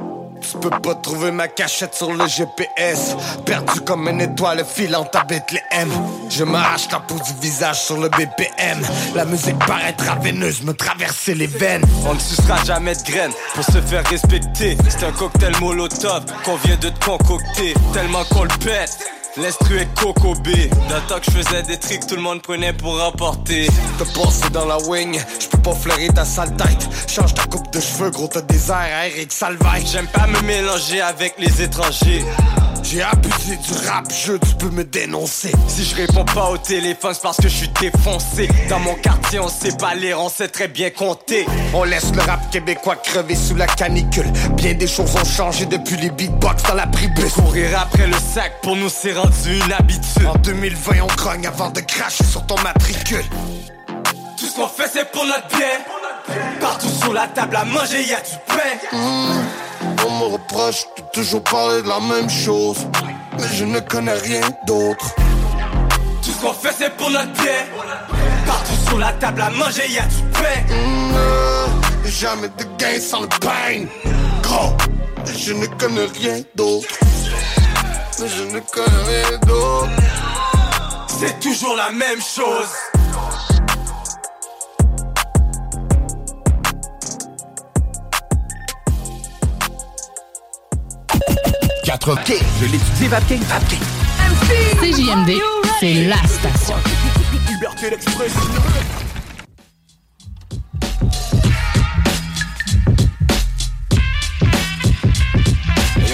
Tu 0.48 0.58
peux 0.58 0.70
pas 0.70 0.94
trouver 0.94 1.32
ma 1.32 1.48
cachette 1.48 1.94
sur 1.94 2.12
le 2.12 2.26
GPS. 2.26 3.16
Perdu 3.44 3.80
comme 3.80 4.08
une 4.08 4.20
étoile 4.20 4.64
filante 4.64 5.14
à 5.16 5.24
Bethléem. 5.24 5.90
Je 6.28 6.44
m'arrache 6.44 6.88
la 6.92 7.00
peau 7.00 7.16
du 7.16 7.32
visage 7.40 7.80
sur 7.82 7.96
le 7.96 8.08
BPM. 8.08 8.80
La 9.14 9.24
musique 9.24 9.58
paraît 9.58 9.96
veineuse, 10.22 10.62
me 10.62 10.72
traverser 10.72 11.34
les 11.34 11.48
veines. 11.48 11.84
On 12.06 12.14
ne 12.14 12.20
sucera 12.20 12.62
jamais 12.64 12.94
de 12.94 13.02
graines 13.02 13.32
pour 13.54 13.64
se 13.64 13.80
faire 13.80 14.06
respecter. 14.08 14.76
C'est 14.88 15.04
un 15.04 15.12
cocktail 15.12 15.52
molotov 15.60 16.24
qu'on 16.44 16.56
vient 16.56 16.76
de 16.76 16.90
te 16.90 17.04
concocter. 17.04 17.74
Tellement 17.92 18.24
qu'on 18.24 18.44
le 18.44 18.58
pète. 18.64 18.98
L'instru 19.38 19.76
est 19.78 19.88
Coco 20.00 20.32
B. 20.34 20.48
D'un 20.88 21.00
temps 21.08 21.20
que 21.20 21.30
je 21.30 21.42
faisais 21.42 21.62
des 21.64 21.76
tricks, 21.76 22.06
tout 22.06 22.16
le 22.16 22.22
monde 22.22 22.40
prenait 22.40 22.72
pour 22.72 22.96
rapporter. 22.96 23.66
Te 23.98 24.04
passer 24.18 24.48
dans 24.50 24.64
la 24.64 24.78
wing, 24.88 25.20
pas 25.66 25.74
fleurir 25.74 26.14
ta 26.14 26.24
sale 26.24 26.54
tête. 26.56 26.88
Change 27.08 27.34
ta 27.34 27.42
coupe 27.44 27.72
de 27.72 27.80
cheveux, 27.80 28.10
gros, 28.10 28.28
t'as 28.28 28.40
des 28.42 28.70
airs 28.70 28.76
à 28.76 29.08
Eric 29.08 29.32
Salvaille. 29.32 29.84
J'aime 29.84 30.06
pas 30.06 30.28
me 30.28 30.40
mélanger 30.42 31.00
avec 31.00 31.34
les 31.38 31.60
étrangers. 31.60 32.24
J'ai 32.84 33.02
abusé 33.02 33.56
du 33.56 33.88
rap, 33.88 34.06
je 34.12 34.34
tu 34.34 34.54
peux 34.60 34.70
me 34.70 34.84
dénoncer. 34.84 35.50
Si 35.66 35.82
je 35.84 35.96
réponds 35.96 36.24
pas 36.24 36.50
au 36.50 36.56
téléphone, 36.56 37.14
c'est 37.14 37.22
parce 37.22 37.38
que 37.38 37.48
je 37.48 37.56
suis 37.56 37.70
défoncé. 37.80 38.48
Dans 38.68 38.78
mon 38.78 38.94
quartier, 38.94 39.40
on 39.40 39.48
sait 39.48 39.76
pas 39.76 39.96
lire, 39.96 40.20
on 40.20 40.28
sait 40.28 40.46
très 40.46 40.68
bien 40.68 40.90
compter. 40.90 41.44
On 41.74 41.82
laisse 41.82 42.12
le 42.14 42.20
rap 42.20 42.48
québécois 42.52 42.94
crever 42.94 43.34
sous 43.34 43.56
la 43.56 43.66
canicule. 43.66 44.30
Bien 44.52 44.74
des 44.74 44.86
choses 44.86 45.16
ont 45.16 45.24
changé 45.24 45.66
depuis 45.66 45.96
les 45.96 46.10
beatbox 46.10 46.62
dans 46.62 46.74
la 46.74 46.86
pribus. 46.86 47.32
Courir 47.32 47.80
après 47.80 48.06
le 48.06 48.16
sac, 48.32 48.60
pour 48.62 48.76
nous, 48.76 48.88
c'est 48.88 49.14
rendu 49.14 49.56
une 49.56 49.72
habitude. 49.72 50.26
En 50.26 50.38
2020, 50.38 50.92
on 51.02 51.14
grogne 51.16 51.46
avant 51.48 51.70
de 51.70 51.80
cracher 51.80 52.22
sur 52.22 52.46
ton 52.46 52.60
matricule. 52.60 53.24
Tout 54.56 54.62
ce 54.62 54.68
qu'on 54.68 54.82
fait, 54.82 54.90
c'est 54.90 55.10
pour 55.10 55.26
notre 55.26 55.48
bien. 55.48 55.68
Partout 56.60 56.88
sur 56.88 57.12
la 57.12 57.26
table 57.28 57.56
à 57.56 57.64
manger, 57.66 58.02
y 58.04 58.14
a 58.14 58.20
du 58.20 58.36
pain. 58.46 58.96
Mmh. 58.96 59.44
On 60.06 60.10
me 60.18 60.32
reproche 60.32 60.84
de 60.96 61.02
toujours 61.12 61.44
parler 61.44 61.82
de 61.82 61.88
la 61.88 62.00
même 62.00 62.30
chose. 62.30 62.78
Mais 63.38 63.48
je 63.52 63.66
ne 63.66 63.80
connais 63.80 64.14
rien 64.14 64.40
d'autre. 64.66 65.14
Tout 66.22 66.30
ce 66.30 66.40
qu'on 66.40 66.54
fait, 66.54 66.74
c'est 66.78 66.90
pour 66.96 67.10
notre 67.10 67.32
bien. 67.32 67.66
Partout 68.46 68.88
sur 68.88 68.98
la 68.98 69.12
table 69.12 69.42
à 69.42 69.50
manger, 69.50 69.90
y 69.90 69.98
a 69.98 70.06
du 70.06 70.22
pain. 70.32 70.74
Mmh, 70.74 72.06
jamais 72.06 72.48
de 72.48 72.64
gain 72.78 72.98
sans 72.98 73.20
le 73.20 73.28
pain. 73.28 73.84
Gros, 74.42 74.74
je 75.36 75.52
ne 75.52 75.66
connais 75.66 76.06
rien 76.18 76.40
d'autre. 76.54 76.88
Mais 78.20 78.28
je 78.28 78.42
ne 78.44 78.60
connais 78.60 79.04
rien 79.06 79.38
d'autre. 79.46 79.90
C'est 81.08 81.38
toujours 81.40 81.76
la 81.76 81.90
même 81.90 82.22
chose. 82.22 82.95
Je 91.86 92.64
l'étudie, 92.64 93.06
Vapking, 93.06 93.40
Vapking. 93.44 93.78
CJMD, 94.80 95.40
c'est 95.78 95.94
la 96.06 96.16
station. 96.26 96.74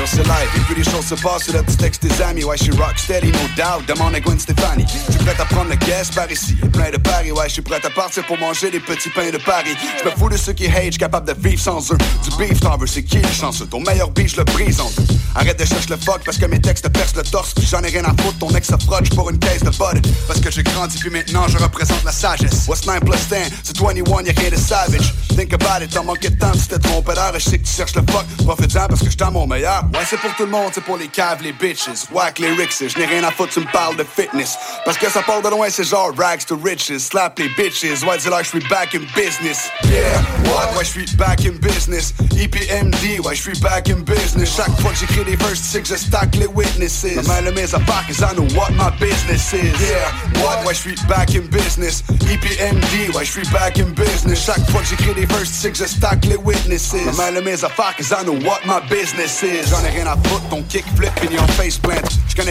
C'est 0.05 0.25
live, 0.25 0.51
et 0.57 0.61
puis 0.61 0.75
les 0.75 0.85
choses 0.85 1.07
se 1.07 1.15
passent 1.15 1.45
sur 1.45 1.55
le 1.55 1.63
texte 1.63 2.03
des 2.03 2.21
amis. 2.23 2.43
Ouais, 2.43 2.57
je 2.59 2.65
suis 2.65 2.73
rock 2.73 2.99
steady, 2.99 3.29
no 3.29 3.39
doubt. 3.57 3.87
Demande 3.87 4.15
à 4.17 4.21
Gwen 4.21 4.39
Stefani. 4.39 4.85
Je 5.07 5.13
suis 5.13 5.25
prêt 5.25 5.35
à 5.39 5.45
prendre 5.45 5.71
le 5.71 5.77
guest 5.77 6.15
par 6.15 6.31
ici. 6.31 6.57
Et 6.63 6.69
plein 6.69 6.91
de 6.91 6.97
paris, 6.97 7.31
ouais, 7.31 7.45
je 7.47 7.53
suis 7.55 7.63
prêt 7.63 7.81
à 7.83 7.89
partir 7.89 8.27
pour 8.27 8.37
manger 8.39 8.71
des 8.71 8.81
petits 8.81 9.11
pains 9.11 9.31
de 9.31 9.39
Paris. 9.39 9.77
Je 10.01 10.05
me 10.05 10.11
fous 10.17 10.29
de 10.29 10.37
ceux 10.37 10.53
qui 10.55 10.67
hate, 10.67 10.99
capable 10.99 11.29
de 11.29 11.49
vivre 11.49 11.63
sans 11.63 11.93
eux. 11.93 11.99
Du 12.25 12.37
beef, 12.37 12.61
t'en 12.61 12.77
veux, 12.77 12.87
c'est 12.89 13.05
qui 13.05 13.19
le 13.19 13.29
chanceux? 13.29 13.67
Ton 13.67 13.81
meilleur 13.81 14.11
beef, 14.11 14.33
je 14.33 14.39
le 14.39 14.45
brise 14.45 14.81
en 14.81 14.91
deux. 14.91 15.15
Arrête 15.37 15.59
de 15.59 15.65
chercher 15.65 15.91
le 15.91 15.97
fuck 15.97 16.23
parce 16.25 16.37
que 16.37 16.47
mes 16.47 16.61
textes 16.61 16.89
percent 16.89 17.17
le 17.17 17.23
torse. 17.23 17.55
J'en 17.71 17.81
ai 17.83 17.89
rien 17.89 18.05
à 18.05 18.11
foutre, 18.23 18.39
ton 18.39 18.51
ex 18.51 18.69
se 18.69 19.15
pour 19.15 19.31
une 19.31 19.39
caisse 19.39 19.63
de 19.63 19.71
bud. 19.71 20.07
Parce 20.27 20.41
que 20.41 20.51
j'ai 20.51 20.65
grandi, 20.65 20.99
puis 20.99 21.11
maintenant 21.11 21.47
je 21.49 21.57
représente 21.59 22.05
la 22.05 22.13
sagesse. 22.13 22.67
What's 22.67 22.85
9 22.87 23.01
plus 23.01 23.29
10? 23.29 23.53
C'est 23.63 23.79
21, 23.79 24.23
y'a 24.25 24.33
rien 24.37 24.51
de 24.51 24.57
savage. 24.57 25.15
Think 25.37 25.55
about 25.55 25.83
it, 25.83 25.91
t'as 25.91 26.03
manqué 26.03 26.29
de 26.29 26.39
temps, 26.39 26.53
tu 26.53 26.67
t'es 26.67 26.79
trompé 26.79 27.15
d'heure. 27.15 27.33
Je 27.35 27.39
sais 27.39 27.59
que 27.59 27.67
tu 27.67 27.73
cherches 27.73 27.95
le 27.95 28.03
fuck. 28.11 28.27
Profite-en 28.45 28.89
parce 28.89 29.01
que 29.01 29.11
je 29.11 29.31
mon 29.31 29.47
meilleur. 29.47 29.85
Ouais, 29.93 30.01
c'est 30.09 30.19
pour 30.19 30.35
tout 30.37 30.45
le 30.45 30.51
monde, 30.51 30.71
c'est 30.73 30.83
pour 30.83 30.97
les 30.97 31.09
caves, 31.09 31.43
les 31.43 31.53
bitches. 31.53 32.09
Whack 32.11 32.39
les 32.39 32.53
rixes, 32.53 32.83
je 32.89 32.99
n'ai 32.99 33.05
rien 33.05 33.23
à 33.25 33.31
foutre, 33.31 33.53
tu 33.53 33.61
me 33.61 33.71
parles 33.71 33.95
de 33.97 34.05
fitness. 34.05 34.57
Parce 34.87 34.97
que 34.97 35.11
ça 35.11 35.21
part 35.21 35.43
de 35.43 35.49
loin, 35.51 35.69
c'est 35.69 35.85
genre 35.85 36.13
rags 36.17 36.45
to 36.47 36.57
riches. 36.57 36.97
Slap 36.97 37.39
les 37.39 37.49
bitches, 37.51 38.03
ouais, 38.03 38.17
dis 38.19 38.29
là, 38.29 38.43
je 38.43 38.49
suis 38.49 38.69
back 38.71 38.95
in 38.95 39.03
business. 39.15 39.69
Yeah, 39.85 40.23
what? 40.47 40.75
Ouais, 40.77 40.85
je 40.85 40.91
suis 40.91 41.17
back 41.17 41.45
in 41.45 41.59
business. 41.61 42.15
EPMD, 42.39 43.21
ouais, 43.23 43.35
je 43.35 43.43
suis 43.43 43.61
back 43.61 43.91
in 43.91 44.01
business. 44.01 44.57
Chaque 44.57 44.81
fois 44.81 44.93
que 44.93 44.97
j'écris 44.97 45.25
des 45.25 45.37
verses, 45.37 45.61
tu 45.73 45.83
je 45.85 45.97
stack 45.97 46.37
les 46.37 46.47
witnesses. 46.47 47.05
Ma 47.17 47.23
main 47.23 47.43
de 47.43 47.51
mes 47.51 47.75
affaires, 47.75 48.05
cause 48.07 48.21
I 48.21 48.35
know 48.35 48.49
what 48.57 48.71
my 48.73 48.91
business 48.99 49.53
is. 49.53 49.79
Yeah, 49.79 50.43
what? 50.43 50.65
Ouais, 50.65 50.73
je 50.73 50.81
suis 50.81 50.97
back 51.07 51.35
in 51.35 51.43
business. 51.51 52.03
EPMD, 52.31 53.15
ouais, 53.15 53.25
je 53.27 53.31
suis 53.31 53.49
back 53.51 53.79
in 53.79 53.91
business. 53.95 54.47
Chaque 54.47 54.71
fois 54.71 54.81
que 54.81 54.87
j'écris 54.87 55.15
des 55.15 55.27
verses, 55.27 55.61
tu 55.61 55.71
je 55.75 55.85
stack 55.85 56.25
les 56.25 56.37
witnesses. 56.37 56.95
Ma 57.05 57.13
main 57.13 57.33
de 57.33 57.41
mes 57.41 57.63
affaires, 57.63 57.95
cause 57.99 58.11
I 58.11 58.25
know 58.25 58.39
what 58.49 58.61
my 58.65 58.81
business 58.89 59.43
is. 59.43 59.82
J'en 59.83 59.89
ai 59.89 59.91
rien 59.91 60.07
à 60.07 60.17
foutre, 60.29 60.49
ton 60.49 60.63
kick 60.63 60.85
flip 60.95 61.11
et 61.29 61.39
en 61.41 61.47
face 61.49 61.77
plant. 61.77 61.95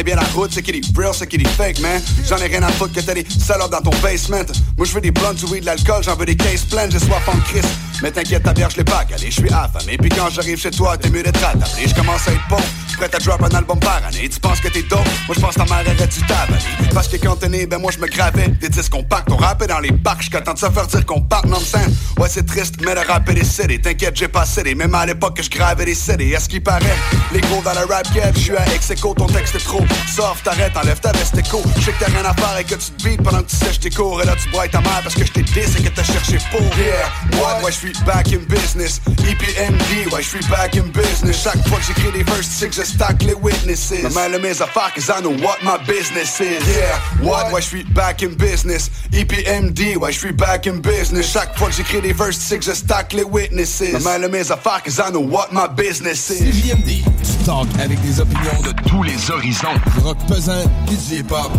Bien 0.04 0.16
la 0.16 0.24
route, 0.34 0.52
c'est 0.52 0.62
qui 0.62 0.74
dit 0.74 0.94
real, 0.98 1.14
c'est 1.14 1.28
qui 1.28 1.38
dit 1.38 1.46
fake, 1.46 1.80
man. 1.80 2.02
J'en 2.28 2.38
ai 2.38 2.48
rien 2.48 2.62
à 2.64 2.70
foutre 2.70 2.94
que 2.94 3.00
t'as 3.00 3.14
des 3.14 3.26
salopes 3.30 3.72
dans 3.72 3.80
ton 3.82 3.98
basement. 4.02 4.44
Moi, 4.78 4.86
je 4.86 4.94
veux 4.94 5.02
des 5.02 5.12
blondes, 5.12 5.42
weed, 5.50 5.62
de 5.62 5.66
l'alcool, 5.68 6.04
j'en 6.04 6.16
veux 6.16 6.26
des 6.26 6.36
cases 6.36 6.64
pleines, 6.64 6.92
j'ai 6.92 7.00
soif 7.00 7.28
en 7.28 7.38
crise. 7.40 7.64
Mais 8.02 8.12
t'inquiète, 8.12 8.44
ta 8.44 8.54
bière, 8.54 8.70
je 8.70 8.78
l'ai 8.78 8.84
pas 8.84 9.06
calé, 9.06 9.28
je 9.28 9.42
suis 9.42 9.50
affamé. 9.50 9.98
Puis 9.98 10.10
quand 10.10 10.30
j'arrive 10.30 10.60
chez 10.60 10.72
toi, 10.72 10.98
t'es 10.98 11.10
mieux 11.10 11.24
d'être 11.24 11.44
attablé. 11.44 11.88
Je 11.88 11.96
commence 11.96 12.28
à 12.28 12.32
être 12.32 12.48
bon, 12.50 12.58
prêt 13.02 13.16
à 13.16 13.20
drop 13.20 13.42
un 13.42 13.56
album 13.56 13.80
par 13.80 14.02
année. 14.06 14.30
Tu 14.30 14.40
penses 14.40 14.60
que 14.60 14.68
t'es 14.68 14.84
dope, 14.84 15.00
moi 15.28 15.36
je 15.36 15.40
pense 15.40 15.56
ta 15.56 15.66
mère 15.66 15.84
aurait 15.86 16.08
du 16.08 16.22
tabac. 16.22 16.60
Parce 16.94 17.08
que 17.08 17.18
quand 17.18 17.36
t'es 17.38 17.50
né, 17.50 17.66
ben 17.66 17.80
moi 17.80 17.92
je 17.92 18.00
me 18.00 18.08
gravais 18.08 18.48
des 18.48 18.70
disques 18.70 18.92
compacts. 18.92 19.30
On 19.32 19.38
rappait 19.38 19.68
dans 19.68 19.80
les 19.80 19.92
parcs, 19.92 20.22
j'suis 20.22 20.32
content 20.32 20.54
de 20.54 20.60
se 20.60 20.70
faire 20.70 20.86
dire 20.86 21.06
qu'on 21.06 21.22
part 21.22 21.46
non 21.48 21.60
scène. 21.60 21.94
Ouais, 22.20 22.30
c'est 22.30 22.46
triste, 22.46 22.76
mais 22.82 22.94
le 22.94 23.02
rap 23.02 23.28
est 23.30 23.34
décédé. 23.34 23.82
T'inquiète, 23.82 24.16
j'ai 24.16 24.28
pas 24.28 24.46
cédé, 24.46 24.76
même 24.76 24.94
à 24.94 25.06
l'époque 25.06 25.38
que 25.38 25.44
je 25.44 25.50
gravais 25.50 25.86
des 25.86 25.96
CD. 25.96 26.30
Est-ce 26.30 26.48
qu'il 26.48 26.62
paraît, 26.62 26.98
les 27.32 27.42
gros 27.42 27.62
dans 27.64 27.74
le 27.74 27.86
rap 27.92 28.06
je 28.36 28.40
suis 28.40 28.58
à 28.58 28.66
ex 28.74 28.92
ton 29.02 29.26
texte 29.28 29.56
est 29.56 29.64
trop 29.64 29.84
soft, 30.08 30.44
t'arrêtes, 30.44 30.76
enlève 30.78 31.00
ta 31.00 31.12
veste 31.12 31.38
écho. 31.38 31.62
Je 31.78 31.82
sais 31.86 31.92
que 31.94 32.04
t'as 32.04 32.12
rien 32.12 32.26
à 32.26 32.34
faire 32.34 32.58
et 32.60 32.64
que 32.64 32.76
tu 32.76 32.92
te 32.92 33.04
beats 33.04 33.24
pendant 33.24 33.42
que 33.42 33.50
tu 33.50 33.56
sèches 33.56 33.80
tes 33.80 33.90
cours. 33.90 34.22
Et 34.22 34.26
là 34.26 34.36
tu 34.42 34.50
broies 34.50 34.68
ta 34.68 34.82
mère 34.82 35.02
parce 35.04 35.16
que 35.16 35.26
je 35.26 35.32
t'ai 35.32 35.42
dit, 35.42 35.54
c'est 35.54 35.84
que 35.84 35.90
t'as 35.90 36.04
cherché 36.04 36.38
pour. 36.52 36.62
Yeah? 36.78 37.64
Ouais, 37.64 37.72
je 37.72 38.06
back 38.06 38.28
in 38.34 38.44
business. 38.48 39.02
EPMD, 39.08 40.14
ouais, 40.14 40.22
je 40.22 40.48
back 40.50 40.76
in 40.76 40.88
business. 40.94 41.44
Chaque 41.44 41.68
fois 41.68 41.80
que 41.80 41.86
j'écris 41.86 42.12
des 42.12 42.24
verses, 42.24 42.60
je 42.60 42.91
stack 42.92 43.24
les 43.24 43.34
witnesses. 43.34 44.04
Ma 44.04 44.10
main 44.10 44.28
le 44.30 44.40
mes 44.40 44.62
affaires, 44.62 44.92
cause 44.94 45.10
I 45.10 45.22
know 45.22 45.32
what 45.42 45.64
my 45.64 45.78
business 45.86 46.40
is. 46.40 46.62
Yeah, 46.68 47.00
what? 47.22 47.52
Ouais, 47.52 47.62
je 47.62 47.68
suis 47.68 47.84
back 47.84 48.24
in 48.24 48.36
business? 48.36 48.90
EPMD, 49.12 49.98
ouais, 49.98 50.12
je 50.12 50.20
suis 50.20 50.32
back 50.32 50.68
in 50.68 50.80
business? 50.80 51.32
Chaque 51.32 51.58
fois 51.58 51.70
que 51.70 51.76
j'écris 51.76 52.02
des 52.02 52.14
verses, 52.14 52.38
c'est 52.38 52.60
que 52.60 52.66
je 52.66 52.74
stack 52.74 53.14
les 53.14 53.24
witnesses. 53.24 53.94
Ma 53.94 54.00
main 54.00 54.18
le 54.18 54.30
mes 54.30 54.52
affaires, 54.52 54.82
cause 54.84 55.00
I 55.00 55.12
know 55.12 55.22
what 55.22 55.48
my 55.52 55.68
business 55.76 56.30
is. 56.30 56.40
CJMD, 56.40 57.04
tu 57.24 57.46
talk 57.46 57.68
avec 57.80 58.02
des 58.02 58.20
opinions 58.20 58.62
de 58.64 58.74
tous 58.90 59.04
les 59.04 59.32
horizons. 59.32 59.80
Rock 60.04 60.18
pesant, 60.28 60.64
du 60.88 60.96
hip-hop. 61.16 61.52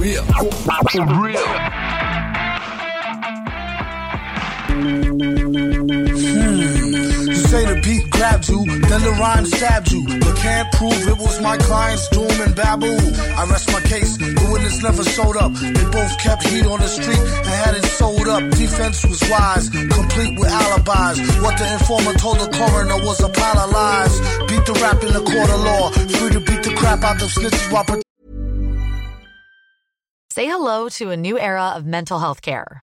Real. 0.00 0.22
For 0.90 1.06
real. 1.22 1.40
Say 7.50 7.64
the 7.64 7.80
beat 7.80 8.10
grabbed 8.10 8.48
you, 8.48 8.64
then 8.64 9.02
the 9.02 9.14
rhyme 9.20 9.46
stabbed 9.46 9.92
you, 9.92 10.04
but 10.04 10.36
can't 10.36 10.70
prove 10.72 11.06
it 11.06 11.18
was 11.18 11.40
my 11.40 11.56
client's 11.56 12.08
doom 12.08 12.30
and 12.40 12.54
babble. 12.54 12.98
I 13.38 13.46
rest 13.48 13.70
my 13.72 13.80
case, 13.80 14.16
the 14.16 14.48
witness 14.52 14.82
never 14.82 15.04
showed 15.04 15.36
up. 15.36 15.52
They 15.54 15.86
both 15.90 16.18
kept 16.18 16.46
heat 16.48 16.66
on 16.66 16.80
the 16.80 16.88
street 16.88 17.18
and 17.18 17.54
had 17.62 17.74
it 17.76 17.84
sold 17.84 18.26
up. 18.28 18.42
Defense 18.50 19.04
was 19.06 19.22
wise, 19.30 19.70
complete 19.70 20.38
with 20.38 20.50
alibis. 20.50 21.18
What 21.40 21.56
the 21.58 21.72
informer 21.72 22.14
told 22.14 22.40
the 22.40 22.50
coroner 22.50 22.98
was 23.04 23.20
a 23.20 23.28
pile 23.28 23.58
of 23.58 23.70
lies. 23.70 24.18
Beat 24.50 24.66
the 24.66 24.74
rap 24.82 25.02
in 25.02 25.12
the 25.12 25.22
court 25.22 25.50
of 25.50 25.60
law, 25.60 25.90
free 25.90 26.32
to 26.32 26.40
beat 26.40 26.62
the 26.62 26.74
crap 26.74 27.04
out 27.04 27.22
of 27.22 27.30
snitches 27.30 27.70
while 27.70 27.84
Say 30.30 30.46
hello 30.46 30.90
to 31.00 31.10
a 31.10 31.16
new 31.16 31.38
era 31.38 31.72
of 31.76 31.86
mental 31.86 32.18
health 32.18 32.42
care. 32.42 32.82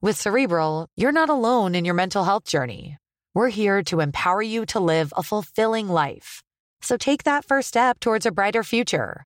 With 0.00 0.16
Cerebral, 0.16 0.86
you're 0.96 1.10
not 1.10 1.28
alone 1.28 1.74
in 1.74 1.84
your 1.84 1.94
mental 1.94 2.22
health 2.22 2.44
journey. 2.44 2.98
We're 3.34 3.48
here 3.48 3.82
to 3.84 3.98
empower 3.98 4.40
you 4.40 4.64
to 4.66 4.78
live 4.78 5.12
a 5.16 5.24
fulfilling 5.24 5.88
life. 5.88 6.40
So 6.82 6.96
take 6.96 7.24
that 7.24 7.44
first 7.44 7.66
step 7.66 7.98
towards 7.98 8.24
a 8.24 8.30
brighter 8.30 8.62
future 8.62 9.24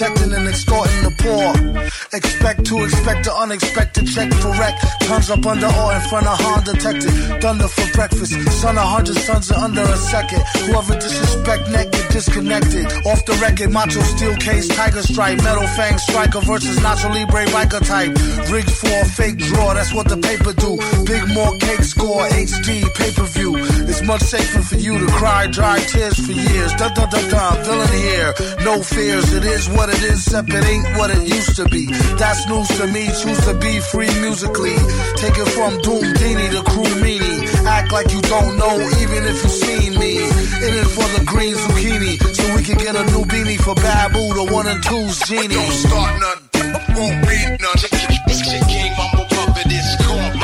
protecting 0.00 0.32
and 0.32 0.48
extorting 0.48 1.02
the 1.04 1.12
poor. 1.20 1.52
Expect 2.16 2.64
to 2.64 2.84
expect 2.84 3.24
the 3.24 3.34
unexpected 3.36 4.08
check 4.08 4.32
for 4.40 4.48
wreck. 4.56 4.72
Turns 5.02 5.28
up 5.28 5.44
under 5.44 5.68
or 5.68 5.92
in 5.92 6.00
front 6.08 6.26
of 6.26 6.40
Han 6.40 6.64
detected. 6.64 7.12
Thunder 7.42 7.68
for 7.68 7.86
breakfast. 7.92 8.32
Son 8.64 8.78
of 8.78 8.88
hundred 8.88 9.16
sons 9.16 9.50
in 9.50 9.56
under 9.56 9.82
a 9.82 9.96
second. 9.96 10.40
Whoever 10.64 10.94
disrespect 10.94 11.68
neck 11.68 11.92
get 11.92 12.10
disconnected. 12.10 12.86
Off 13.04 13.26
the 13.26 13.36
record, 13.44 13.72
macho 13.72 14.00
steel 14.00 14.34
case, 14.36 14.68
tiger 14.68 15.02
stripe, 15.02 15.36
metal 15.44 15.68
fang 15.76 15.98
striker 15.98 16.40
versus 16.40 16.78
Nacho 16.80 17.12
Libre 17.12 17.44
biker 17.52 17.84
type. 17.84 18.16
Rigged 18.48 18.72
for 18.72 18.88
a 18.88 19.04
fake 19.04 19.36
draw, 19.36 19.74
that's 19.74 19.92
what 19.92 20.08
the 20.08 20.16
paper 20.16 20.56
do. 20.56 20.80
Big 21.04 21.28
more 21.28 21.52
cake 21.58 21.84
score, 21.84 22.24
HD 22.32 22.88
pay 22.96 23.12
per 23.12 23.28
view. 23.36 23.52
It's 23.84 24.00
much 24.02 24.22
safer 24.22 24.62
for 24.62 24.76
you 24.76 24.98
to 24.98 25.06
cry 25.12 25.46
dry 25.46 25.78
tears 25.80 26.16
for 26.24 26.32
years. 26.32 26.72
Dun 26.80 26.94
dun 26.94 27.10
dun 27.10 27.28
dun, 27.28 27.64
villain 27.64 27.92
here. 27.92 28.32
No 28.64 28.82
fears, 28.82 29.32
it 29.34 29.44
is 29.44 29.68
what 29.68 29.89
it 29.90 30.02
is, 30.02 30.26
except 30.26 30.48
it 30.52 30.64
ain't 30.64 30.86
what 30.96 31.10
it 31.10 31.22
used 31.26 31.56
to 31.56 31.64
be. 31.66 31.86
That's 32.16 32.46
news 32.48 32.68
to 32.78 32.86
me, 32.86 33.06
choose 33.20 33.40
to 33.46 33.54
be 33.54 33.80
free 33.80 34.10
musically. 34.20 34.76
Take 35.16 35.36
it 35.36 35.50
from 35.56 35.80
Doom 35.82 36.04
Dini 36.18 36.46
to 36.54 36.62
Crew 36.70 36.90
Meanie. 37.02 37.46
Act 37.66 37.92
like 37.92 38.10
you 38.12 38.20
don't 38.22 38.56
know, 38.56 38.76
even 39.02 39.24
if 39.26 39.36
you've 39.42 39.58
seen 39.66 39.98
me. 39.98 40.18
In 40.60 40.72
it 40.76 40.88
for 40.92 41.08
the 41.16 41.24
green 41.26 41.54
zucchini, 41.54 42.20
so 42.36 42.44
we 42.54 42.62
can 42.62 42.76
get 42.78 42.94
a 42.94 43.04
new 43.12 43.24
beanie 43.24 43.58
for 43.58 43.74
Babu, 43.74 44.20
the 44.34 44.52
one 44.52 44.66
and 44.66 44.82
two's 44.84 45.18
genie. 45.20 45.48
Don't 45.48 45.72
start 45.72 46.20
none, 46.20 46.40
won't 46.96 47.26
read 47.26 47.58
none. 47.60 47.78
Shit 48.50 48.66
King 48.68 48.92
Mumble 48.96 49.26
Puppet 49.30 49.66
is 49.72 49.96
called 50.04 50.34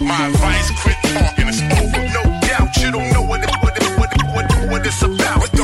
My 0.00 0.26
advice, 0.26 0.70
quit 0.82 0.96
talking, 1.14 1.48
it's 1.48 1.62
over. 1.80 2.02
No 2.12 2.22
doubt, 2.42 2.76
you 2.76 2.90
don't 2.92 3.12
know 3.12 3.22
what, 3.22 3.42
it, 3.42 3.50
what, 3.62 3.76
it, 3.76 3.98
what, 3.98 4.12
it, 4.12 4.22
what, 4.34 4.70
what 4.70 4.86
it's 4.86 5.02
about. 5.02 5.55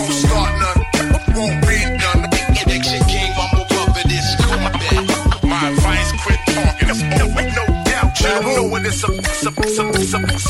Know 8.41 8.65
what 8.65 8.85
it's 8.87 9.05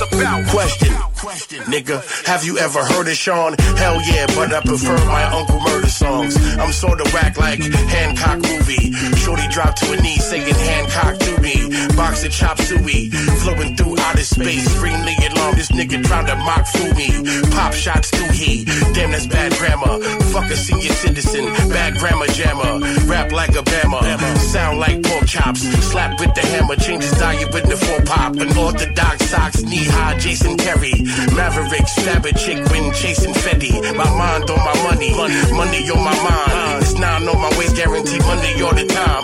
about. 0.01 0.47
Question, 0.49 0.95
nigga, 1.23 2.27
have 2.27 2.45
you 2.45 2.59
ever 2.59 2.85
heard 2.85 3.07
of 3.09 3.14
Sean? 3.14 3.55
Hell 3.77 4.01
yeah, 4.03 4.27
but 4.35 4.53
I 4.53 4.61
prefer 4.61 4.97
my 5.07 5.23
Uncle 5.25 5.59
Murda 5.61 5.87
songs. 5.87 6.37
I'm 6.59 6.73
sorta 6.73 7.09
whack 7.12 7.39
like 7.39 7.61
Hancock 7.62 8.41
movie. 8.43 8.93
Shorty 9.16 9.47
dropped 9.49 9.79
to 9.83 9.93
a 9.93 9.97
knee 10.03 10.18
singing 10.18 10.55
Hancock 10.55 11.18
to 11.18 11.41
me. 11.41 11.68
Box 11.97 12.23
Boxing 12.23 12.31
chop 12.31 12.59
suey, 12.61 13.11
flowing 13.43 13.77
through 13.77 13.99
outer 14.01 14.25
space. 14.25 14.66
Ring 14.79 14.99
the 15.05 15.33
long, 15.37 15.55
this 15.55 15.70
nigga 15.70 16.03
trying 16.05 16.27
to 16.27 16.37
mock 16.37 16.66
fool 16.66 16.93
me. 16.95 17.11
Pop 17.51 17.73
shots 17.73 18.11
to 18.11 18.33
he, 18.33 18.64
damn 18.93 19.12
that's 19.12 19.27
bad 19.27 19.53
grammar. 19.53 20.03
Fuck 20.33 20.51
a 20.51 20.57
senior 20.57 20.93
citizen, 20.93 21.47
bad 21.70 21.95
grammar 21.99 22.27
jammer. 22.29 22.81
Rap 23.07 23.33
like 23.33 23.51
a 23.51 23.62
bama, 23.62 24.03
sound 24.39 24.79
like 24.79 25.03
pork 25.03 25.27
chops. 25.27 25.62
Slap 25.91 26.18
with 26.20 26.35
the 26.35 26.43
hammer, 26.43 26.77
change 26.77 27.05
his 27.05 27.12
diet 27.18 27.53
with 27.53 27.64
the 27.64 27.77
four 27.77 28.01
pop. 28.05 28.35
Unorthodox 28.37 29.22
socks, 29.63 29.71
knee 29.71 29.85
high, 29.85 30.19
Jason 30.19 30.57
Terry. 30.57 30.93
Maverick, 31.35 31.89
stab 31.89 32.25
a 32.25 32.33
chick 32.33 32.59
when 32.71 32.93
chasing 32.93 33.33
Fetty. 33.33 33.73
My 33.97 34.09
mind 34.17 34.51
on 34.51 34.59
my 34.59 34.75
money, 34.85 35.13
money 35.53 35.91
on 35.91 36.05
my 36.05 36.15
mind. 36.23 36.83
It's 36.83 36.95
nine 36.95 37.29
on 37.29 37.39
my 37.39 37.51
waist, 37.59 37.77
guarantee 37.77 38.19
money 38.21 38.63
all 38.63 38.75
the 38.75 38.87
time. 38.87 39.23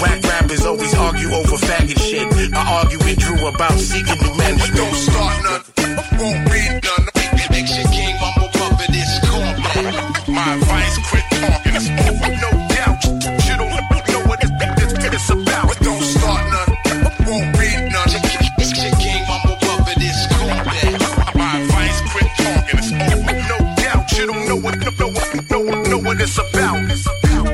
Whack 0.00 0.22
rappers 0.24 0.64
always 0.64 0.94
argue 0.94 1.30
over 1.32 1.56
faggot 1.56 1.98
shit. 1.98 2.26
I 2.54 2.82
argue 2.82 2.98
with 2.98 3.18
Drew 3.18 3.46
about 3.46 3.78
seeking 3.78 4.18
new 4.22 4.34
management. 4.36 4.76
Don't 4.76 4.94
start 4.94 5.68
read 6.18 6.67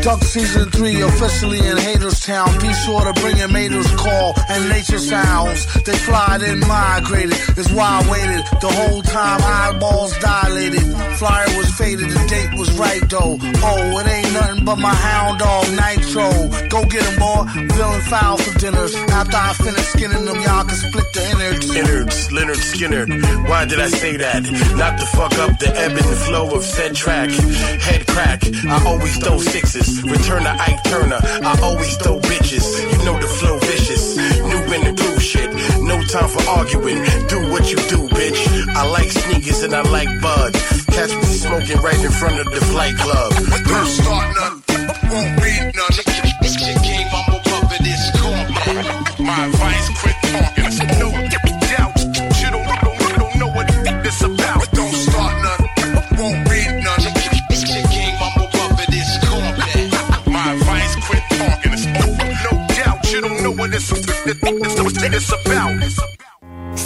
Duck 0.04 0.22
season 0.22 0.70
three 0.70 1.00
officially 1.00 1.60
in 1.60 1.78
Haterstown. 1.78 2.60
Be 2.60 2.70
sure 2.84 3.10
to 3.10 3.18
bring 3.22 3.38
your 3.38 3.48
maters 3.48 3.88
call 3.96 4.34
and 4.50 4.68
nature 4.68 4.98
sounds. 4.98 5.64
They 5.84 5.96
fly 5.96 6.36
then 6.36 6.60
migrated. 6.60 7.32
Is 7.56 7.72
why 7.72 8.02
I 8.04 8.10
waited 8.12 8.44
the 8.60 8.68
whole 8.68 9.00
time. 9.00 9.40
Eyeballs 9.42 10.12
dilated. 10.18 10.84
Flyer 11.16 11.48
was 11.56 11.70
faded, 11.78 12.10
the 12.10 12.26
date 12.28 12.52
was 12.58 12.70
right 12.78 13.00
though. 13.08 13.38
Oh, 13.40 13.98
it 14.00 14.06
ain't 14.06 14.30
nothing 14.34 14.64
but 14.66 14.76
my 14.76 14.92
hound 14.92 15.38
dog, 15.38 15.64
Nitro. 15.72 16.28
Go 16.68 16.84
get 16.84 17.02
him, 17.02 17.18
boy. 17.18 17.48
Feeling 17.72 18.02
foul 18.02 18.36
for 18.36 18.58
dinners. 18.58 18.94
After 19.08 19.38
I 19.38 19.54
finish 19.54 19.86
skinning 19.86 20.26
them, 20.26 20.38
y'all 20.42 20.64
can 20.64 20.76
split 20.76 21.10
the 21.14 21.22
innards. 21.32 21.74
Innards, 21.74 22.28
Lynyrd 22.28 22.60
Skynyrd. 22.60 23.48
Why 23.48 23.64
did 23.64 23.80
I 23.80 23.88
say 23.88 24.18
that? 24.18 24.42
Not 24.76 24.98
to 25.00 25.06
fuck 25.16 25.32
up 25.38 25.58
the 25.58 25.72
ebb 25.74 25.92
and 25.92 26.18
flow 26.28 26.54
of 26.54 26.62
said 26.62 26.94
track. 26.94 27.30
Head 27.30 28.06
crack, 28.06 28.42
I 28.66 28.84
always 28.84 29.16
throw 29.16 29.38
sixes. 29.38 29.93
Return 30.02 30.42
to 30.42 30.50
Ike 30.50 30.82
Turner, 30.84 31.20
I 31.22 31.58
always 31.62 31.96
throw 31.96 32.18
bitches. 32.20 32.66
You 32.92 33.04
know 33.04 33.18
the 33.20 33.26
flow 33.26 33.58
vicious. 33.60 34.16
New 34.16 34.64
the 34.84 34.92
groove 34.96 35.22
shit. 35.22 35.50
No 35.82 36.02
time 36.04 36.28
for 36.28 36.42
arguing. 36.50 37.02
Do 37.28 37.38
what 37.52 37.70
you 37.70 37.76
do, 37.88 38.08
bitch. 38.08 38.40
I 38.74 38.86
like 38.86 39.10
sneakers 39.10 39.62
and 39.62 39.74
I 39.74 39.82
like 39.82 40.08
bud. 40.20 40.54
Catch 40.90 41.14
me 41.14 41.24
smoking 41.24 41.80
right 41.80 42.02
in 42.04 42.10
front 42.10 42.40
of 42.40 42.46
the 42.46 42.60
flight 42.72 42.96
club. 42.96 43.32
Don't 43.66 43.86
start 43.86 44.34
none, 44.36 44.62
won't 45.10 45.42
read 45.42 45.72
none. 45.78 45.94
This 46.42 46.56
came 46.56 47.08
up 47.14 47.28
above 47.28 47.72
it 47.72 47.86
is 47.86 48.04
corn. 48.20 49.26
My 49.26 49.46
advice, 49.46 49.88
quit 50.00 50.16
talking. 50.22 51.23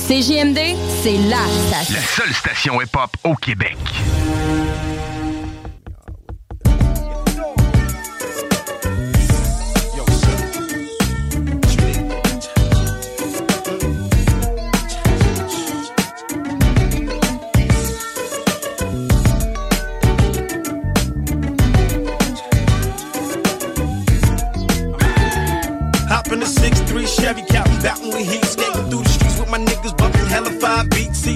CJMD, 0.09 0.59
c'est 1.03 1.19
la 1.29 1.39
station. 1.69 1.95
La 1.95 2.01
seule 2.01 2.35
station 2.35 2.83
hip-hop 2.83 3.11
au 3.23 3.35
Québec. 3.37 3.77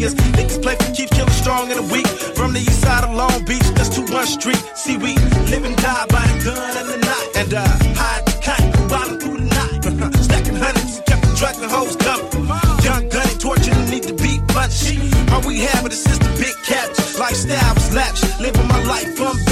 Us 0.05 0.15
niggas 0.15 0.61
play 0.63 0.75
for 0.77 0.93
keeps, 0.93 1.13
killing 1.13 1.33
strong 1.33 1.71
in 1.71 1.79
a 1.79 1.83
week. 1.83 2.07
From 2.07 2.53
the 2.53 2.61
east 2.61 2.81
side 2.83 3.05
of 3.05 3.15
Long 3.15 3.45
Beach, 3.45 3.67
that's 3.77 3.91
2-1 3.91 4.27
Street. 4.27 4.63
See, 4.75 4.97
we 4.97 5.15
live 5.51 5.65
and 5.65 5.77
die 5.77 6.07
by 6.09 6.27
the 6.27 6.45
gun 6.45 6.77
and 6.77 6.89
the 6.89 6.99
night. 6.99 7.29
And 7.37 7.55
uh, 7.55 7.67
hide 7.95 8.25
the 8.27 8.35
kite, 8.43 8.89
bottom 8.89 9.19
through 9.21 9.39
the 9.39 9.49
night. 9.49 10.15
Stacking 10.27 10.57
hundreds, 10.57 11.01
kept 11.07 11.23
the 11.23 11.35
drugs 11.37 11.59
and 11.59 11.71
hoes 11.71 11.97
coming. 11.97 12.27
Young 12.83 13.09
gunny, 13.09 13.35
torture, 13.39 13.75
need 13.91 14.05
to 14.05 14.15
beat 14.15 14.41
punch. 14.49 14.97
All 15.31 15.43
we 15.47 15.61
have 15.61 15.87
is 15.87 16.05
just 16.05 16.23
a 16.23 16.33
big 16.41 16.57
catch. 16.65 16.97
Lifestyle 17.19 17.75
was 17.75 17.95
lavish, 17.95 18.41
living 18.41 18.67
my 18.69 18.83
life 18.85 19.09
unbalanced. 19.21 19.52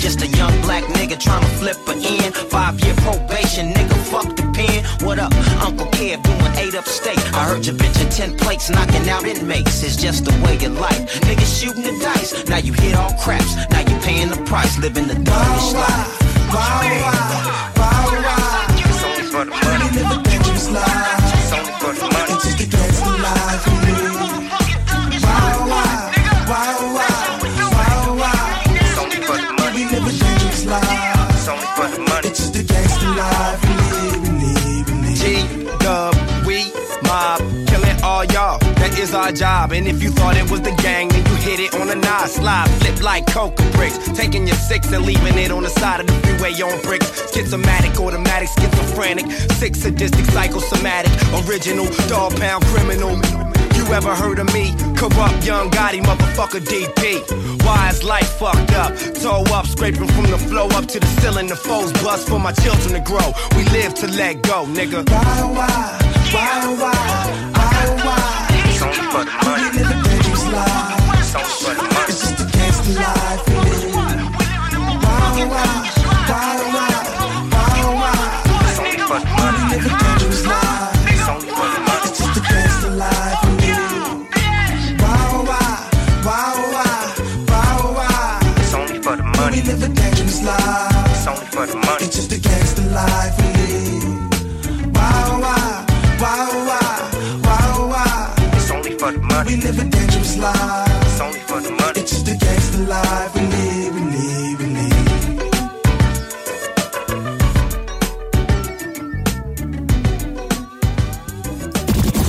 Just 0.00 0.22
a 0.22 0.26
young 0.28 0.58
black 0.62 0.82
nigga 0.84 1.18
trying 1.20 1.42
to 1.42 1.48
flip 1.58 1.76
a 1.88 1.92
in. 1.92 2.32
Five 2.32 2.80
year 2.80 2.94
probation, 2.96 3.72
nigga, 3.72 3.96
fuck 4.10 4.34
the 4.34 4.42
pen. 4.54 4.82
What 5.06 5.18
up, 5.18 5.32
Uncle 5.62 5.86
Kev 5.88 6.22
doing 6.22 6.54
eight 6.56 6.74
upstate? 6.74 7.18
I 7.34 7.44
heard 7.44 7.66
you 7.66 7.74
bitch 7.74 8.04
at 8.04 8.10
10 8.10 8.38
plates, 8.38 8.70
knocking 8.70 9.08
out 9.08 9.24
inmates. 9.24 9.82
It's 9.82 9.96
just 9.96 10.24
the 10.24 10.32
way 10.42 10.56
of 10.64 10.78
life. 10.80 11.20
Niggas 11.20 11.60
shooting 11.60 11.82
the 11.82 11.98
dice, 12.02 12.48
now 12.48 12.58
you 12.58 12.72
hit 12.72 12.94
all 12.96 13.12
craps. 13.14 13.54
Now 13.70 13.80
you 13.80 13.98
paying 14.00 14.30
the 14.30 14.42
price, 14.46 14.78
living 14.78 15.06
the 15.06 15.14
thuggish 15.14 15.74
life. 15.74 16.19
And 39.72 39.86
if 39.86 40.02
you 40.02 40.10
thought 40.10 40.36
it 40.36 40.50
was 40.50 40.60
the 40.62 40.72
gang, 40.82 41.08
then 41.08 41.24
you 41.24 41.36
hit 41.36 41.60
it 41.60 41.74
on 41.74 41.88
a 41.90 41.94
nine 41.94 42.28
slide. 42.28 42.68
Flip 42.80 43.02
like 43.02 43.26
coca 43.26 43.62
bricks. 43.72 43.98
Taking 44.18 44.46
your 44.46 44.56
six 44.56 44.90
and 44.92 45.06
leaving 45.06 45.38
it 45.38 45.52
on 45.52 45.62
the 45.62 45.70
side 45.70 46.00
of 46.00 46.06
the 46.08 46.12
freeway 46.26 46.52
on 46.60 46.80
bricks. 46.82 47.08
Schizomatic, 47.30 47.96
automatic, 48.04 48.48
schizophrenic. 48.58 49.30
Sick, 49.52 49.76
sadistic, 49.76 50.24
psychosomatic. 50.26 51.12
Original, 51.46 51.86
dog 52.08 52.34
pound 52.40 52.64
criminal. 52.66 53.14
You 53.76 53.86
ever 53.94 54.14
heard 54.14 54.40
of 54.40 54.52
me? 54.52 54.74
Corrupt 54.96 55.46
young 55.46 55.70
Gotti, 55.70 56.00
motherfucker 56.02 56.60
DP. 56.60 57.64
Why 57.64 57.90
is 57.90 58.02
life 58.02 58.28
fucked 58.38 58.72
up? 58.72 58.96
Toe 59.22 59.44
up, 59.54 59.66
scraping 59.66 60.08
from 60.08 60.26
the 60.30 60.38
flow 60.38 60.66
up 60.68 60.86
to 60.86 60.98
the 60.98 61.06
ceiling. 61.20 61.46
The 61.46 61.56
foes 61.56 61.92
bust 62.02 62.28
for 62.28 62.40
my 62.40 62.52
children 62.52 62.94
to 62.94 63.00
grow. 63.00 63.32
We 63.56 63.64
live 63.70 63.94
to 64.02 64.08
let 64.08 64.42
go, 64.42 64.66
nigga. 64.66 65.08
Why, 65.08 65.42
why, 65.54 65.98
why, 66.32 66.76
why, 66.80 67.59
for 68.92 69.24
the 69.24 69.30
for 71.60 71.74
the 71.74 71.82
money. 71.82 72.08
It's 72.08 72.20
just 72.22 72.40
a 72.40 72.44
gangster 72.50 72.94
life. 72.98 73.46
Why, 73.94 74.16
why, 75.46 75.70
why, 76.00 76.56
why, 76.74 76.90
why, 77.52 77.76
why? 78.00 78.14
It's 78.68 78.78
only 78.80 78.98
for 78.98 79.18
the 79.20 79.28
money. 79.38 79.78
Life. 80.46 80.96
It's 81.08 81.28
only 81.28 81.50
for 81.50 81.68
the 81.70 81.80
money. 81.80 82.08
It's 82.08 82.18
just 82.18 82.36
a 82.36 82.40
gangster 82.40 82.90
life 82.90 83.50
money. 89.40 89.62
We 89.62 89.72
live 89.72 89.82
a 89.82 89.88
dangerous 89.88 90.42
life. 90.42 91.10
It's 91.10 91.26
only 91.26 91.46
for 91.46 91.66
the 91.66 91.76
money. 91.76 92.04
It's 92.04 92.16
just 92.16 92.32
a 92.32 92.38
gangster 92.38 92.82
life 92.82 93.39
life. 100.40 100.88
It's 101.02 101.20
only 101.20 101.40
for 101.40 101.60
the 101.60 101.70
money. 101.70 102.00
It's 102.00 102.12
just 102.12 102.28
a 102.28 102.36
gangster 102.36 102.84
life 102.84 103.34
we 103.34 103.42
live, 103.42 103.94
we 103.94 104.00
live, 104.00 104.58
we 104.60 104.66
live. 104.66 104.90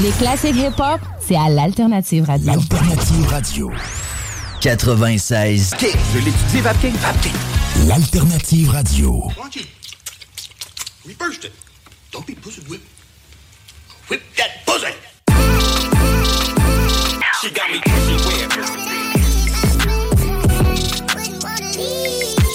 Les 0.01 0.12
classiques 0.18 0.55
hip-hop, 0.55 0.99
c'est 1.20 1.36
à 1.36 1.49
l'Alternative 1.49 2.26
Radio. 2.26 2.51
L'Alternative 2.51 3.28
Radio. 3.28 3.72
96. 4.62 5.72
K. 5.80 5.86
Je 6.14 6.20
l'étudie, 6.20 6.62
Vapking. 6.62 6.93
Vapking. 6.93 7.34
L'Alternative 7.88 8.70
Radio. 8.70 9.24
Watch 9.38 9.55
it. 9.57 9.68
Reversed 11.05 11.45
it. 11.45 11.53
Don't 12.12 12.26
be 12.28 12.36
pussy 12.36 12.62
whip. 12.70 12.82
Whip 14.09 14.22
that 14.38 14.64
pussy. 14.66 14.93
She 17.42 17.50
got 17.50 17.72
me 17.72 17.82
everywhere. 17.88 18.50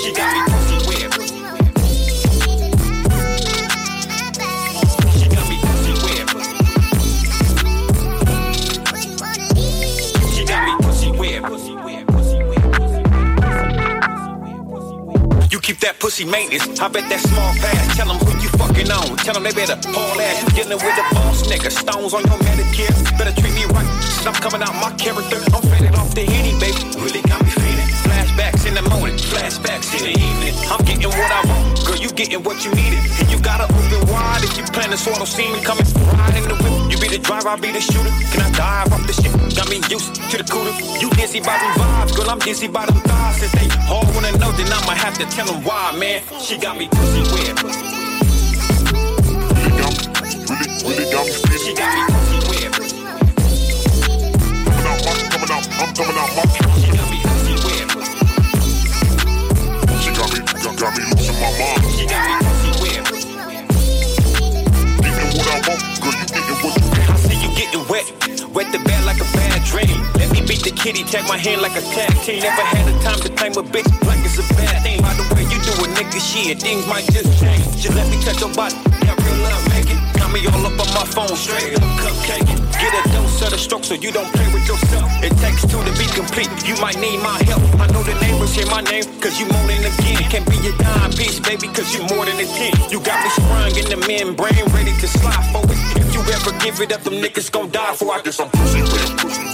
She 0.00 0.12
got 0.12 0.30
me 0.30 0.56
She 10.30 10.44
got 10.44 10.62
me 10.64 10.86
pussy 10.86 11.10
where? 11.10 11.40
Pussy? 11.42 12.36
You 15.50 15.58
keep 15.58 15.80
that 15.80 15.96
pussy 15.98 16.24
maintenance. 16.24 16.78
I 16.78 16.86
bet 16.86 17.08
that 17.08 17.20
small 17.26 17.52
pass. 17.54 17.96
Tell 17.96 18.06
them 18.06 18.18
who 18.18 18.40
you 18.40 18.48
fucking 18.50 18.88
on. 18.92 19.16
Tell 19.16 19.34
them 19.34 19.42
they 19.42 19.50
better 19.50 19.74
haul 19.90 20.20
ass. 20.20 20.42
You 20.44 20.50
dealing 20.62 20.78
with 20.78 20.94
the 20.94 21.02
boss 21.12 21.42
nigga. 21.48 21.72
Stones 21.72 22.14
on 22.14 22.22
your 22.22 22.38
manicure. 22.44 22.94
Better 23.18 23.34
treat 23.40 23.55
I'm 24.26 24.34
coming 24.42 24.60
out 24.60 24.74
my 24.82 24.90
character. 24.98 25.38
I'm 25.54 25.62
faded 25.70 25.94
off 25.94 26.10
the 26.10 26.26
henny, 26.26 26.58
baby. 26.58 26.82
Really 26.98 27.22
got 27.30 27.38
me 27.46 27.50
feeling. 27.50 27.86
Flashbacks 28.02 28.66
in 28.66 28.74
the 28.74 28.82
morning. 28.90 29.14
Flashbacks 29.14 29.94
in 29.94 30.02
the 30.02 30.14
evening. 30.18 30.54
I'm 30.66 30.82
getting 30.82 31.06
what 31.06 31.30
I 31.30 31.46
want. 31.46 31.86
Girl, 31.86 31.94
you 31.94 32.10
getting 32.10 32.42
what 32.42 32.64
you 32.66 32.74
needed. 32.74 32.98
And 33.22 33.30
you 33.30 33.38
gotta 33.38 33.70
open 33.70 34.02
wide 34.10 34.42
if 34.42 34.58
you 34.58 34.64
plan 34.74 34.90
to 34.90 34.98
sort 34.98 35.20
of 35.22 35.28
see 35.28 35.46
me 35.46 35.62
coming. 35.62 35.86
Ride 36.10 36.34
in 36.34 36.50
the 36.50 36.58
whip. 36.58 36.90
You 36.90 36.98
be 36.98 37.06
the 37.06 37.22
driver, 37.22 37.54
I 37.54 37.56
be 37.56 37.70
the 37.70 37.80
shooter. 37.80 38.10
Can 38.34 38.42
I 38.42 38.50
dive 38.50 38.92
off 38.92 39.06
the 39.06 39.14
shit? 39.14 39.30
Got 39.54 39.70
me 39.70 39.78
used 39.86 40.18
to 40.18 40.36
the 40.42 40.46
cooler. 40.50 40.74
You 40.98 41.08
dizzy 41.14 41.38
by 41.38 41.54
them 41.62 41.72
vibes. 41.78 42.16
Girl, 42.16 42.28
I'm 42.28 42.40
dizzy 42.40 42.66
by 42.66 42.86
them 42.86 42.98
thighs. 43.06 43.38
Since 43.38 43.54
they 43.54 43.70
all 43.86 44.02
wanna 44.10 44.34
know, 44.42 44.50
then 44.58 44.66
I'ma 44.66 44.98
have 44.98 45.14
to 45.22 45.26
tell 45.30 45.46
them 45.46 45.62
why, 45.62 45.94
man. 45.94 46.18
She 46.42 46.58
got 46.58 46.74
me 46.76 46.88
pussy 46.90 47.22
wet. 47.30 47.62
Really 50.82 51.06
got 51.14 51.22
me 51.22 51.30
feeling. 51.30 51.62
She 51.62 51.74
got 51.78 52.10
me 52.10 52.15
I'm 55.78 55.92
coming 55.92 56.16
out, 56.16 56.32
my. 56.32 56.42
She 56.80 56.88
got 56.88 57.04
me 57.12 57.20
wet. 57.60 57.84
She 60.00 60.10
got 60.16 60.32
me, 60.32 60.40
got, 60.40 60.72
got 60.80 60.92
me 60.96 61.04
losing 61.12 61.36
my 61.36 61.52
mind. 61.52 61.84
She 61.92 62.06
got 62.08 62.24
me 62.24 62.32
pussy 62.48 62.70
wet. 62.80 63.04
Getting 65.04 65.30
what 65.36 65.48
I 65.52 65.60
want, 65.68 65.80
girl, 66.00 66.16
you 66.16 66.26
getting 66.32 66.58
what 66.64 66.72
you 66.80 66.88
I 66.96 67.16
see 67.20 67.36
you 67.44 67.50
getting 67.52 67.84
wet. 67.92 68.06
Wet 68.54 68.72
the 68.72 68.78
bed 68.88 69.04
like 69.04 69.20
a 69.20 69.28
bad 69.36 69.64
dream. 69.64 70.00
Let 70.16 70.32
me 70.32 70.40
beat 70.40 70.64
the 70.64 70.70
kitty, 70.72 71.04
tag 71.04 71.28
my 71.28 71.36
hand 71.36 71.60
like 71.60 71.76
a 71.76 71.82
tag 71.92 72.14
team. 72.24 72.40
Never 72.40 72.62
had 72.62 72.86
the 72.88 72.98
time 73.04 73.20
to 73.20 73.28
claim 73.28 73.52
a 73.52 73.62
bitch 73.62 73.88
like 74.06 74.24
it's 74.24 74.38
a 74.38 74.54
bad 74.54 74.82
thing. 74.82 75.02
By 75.02 75.12
the 75.12 75.28
way, 75.34 75.42
you 75.44 75.60
do 75.60 75.72
a 75.84 75.88
nigga 75.92 76.20
shit, 76.20 76.58
things 76.58 76.86
might 76.86 77.04
just 77.12 77.38
change. 77.38 77.64
Just 77.76 77.94
let 77.94 78.08
me 78.08 78.16
touch 78.24 78.40
your 78.40 78.52
body, 78.54 78.76
that 79.04 79.16
real 79.20 79.36
love 79.44 79.68
make 79.68 79.90
it. 79.92 80.05
Got 80.26 80.34
me 80.34 80.46
all 80.48 80.66
up 80.66 80.74
on 80.74 80.90
my 80.90 81.06
phone, 81.06 81.36
straight 81.38 81.78
up 81.78 81.86
cupcake. 82.02 82.50
Get 82.82 82.90
a 82.90 83.02
dose 83.14 83.42
of 83.42 83.50
the 83.50 83.58
stroke 83.58 83.84
so 83.84 83.94
you 83.94 84.10
don't 84.10 84.26
play 84.34 84.52
with 84.52 84.66
yourself. 84.66 85.06
It 85.22 85.30
takes 85.38 85.62
two 85.62 85.78
to 85.78 85.92
be 85.94 86.06
complete. 86.18 86.50
You 86.66 86.74
might 86.82 86.98
need 86.98 87.22
my 87.22 87.38
help. 87.46 87.62
I 87.78 87.86
know 87.94 88.02
the 88.02 88.18
neighbors 88.18 88.52
hear 88.52 88.66
my 88.66 88.80
name, 88.80 89.06
cause 89.22 89.38
you 89.38 89.46
moaning 89.46 89.86
again. 89.86 90.26
Can't 90.26 90.50
be 90.50 90.58
a 90.66 90.74
dime 90.82 91.12
piece, 91.12 91.38
baby, 91.38 91.68
cause 91.68 91.94
you 91.94 92.02
more 92.10 92.26
than 92.26 92.42
a 92.42 92.44
10. 92.44 92.90
You 92.90 92.98
got 93.06 93.22
me 93.22 93.30
sprung 93.38 93.70
in 93.78 93.86
the 93.86 94.02
membrane, 94.02 94.66
ready 94.74 94.98
to 94.98 95.06
slide 95.06 95.46
forward. 95.54 95.78
If 95.94 96.10
you 96.10 96.20
ever 96.34 96.50
give 96.58 96.80
it 96.80 96.90
up, 96.90 97.02
them 97.02 97.22
niggas 97.22 97.52
gon' 97.52 97.70
die 97.70 97.94
for 97.94 98.10
I 98.10 98.18
some 98.26 98.50
pussy 98.50 98.82
with 98.82 99.14
pussy. 99.22 99.46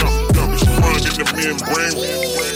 Got, 0.00 0.08
got 0.32 0.48
me 0.48 0.56
sprung 0.56 1.04
in 1.04 1.12
the 1.20 1.26
membrane. 1.36 2.55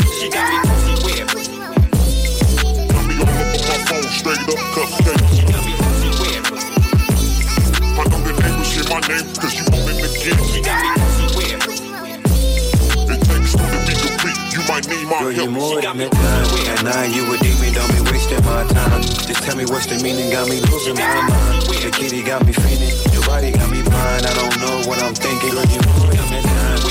Might 14.80 14.96
need 14.96 15.08
my 15.08 15.18
Girl, 15.20 15.32
help. 15.32 15.50
more 15.50 15.80
than 15.80 15.96
that 15.98 16.12
time. 16.12 16.46
At 16.72 16.84
nine, 16.84 17.12
you 17.12 17.22
a 17.32 17.36
demon, 17.38 17.72
don't 17.74 17.92
be 17.92 18.00
wasting 18.10 18.44
my 18.44 18.64
time. 18.68 19.02
Just 19.02 19.42
tell 19.42 19.56
me 19.56 19.64
what's 19.64 19.86
the 19.86 20.00
meaning, 20.02 20.30
got 20.30 20.48
me 20.48 20.60
losing 20.60 20.94
my 20.94 21.20
mind. 21.28 21.62
The 21.66 21.90
kitty 21.90 22.22
got 22.22 22.46
me 22.46 22.52
feeling, 22.52 22.94
your 23.12 23.24
body 23.26 23.52
got 23.52 23.70
me 23.70 23.82
blind. 23.82 24.26
I 24.26 24.32
don't 24.34 24.56
know 24.60 24.88
what 24.88 25.02
I'm 25.02 25.14
thinking. 25.14 25.50
Girl, 25.50 25.64
you 25.66 25.80
more 25.96 26.12
than. 26.12 26.20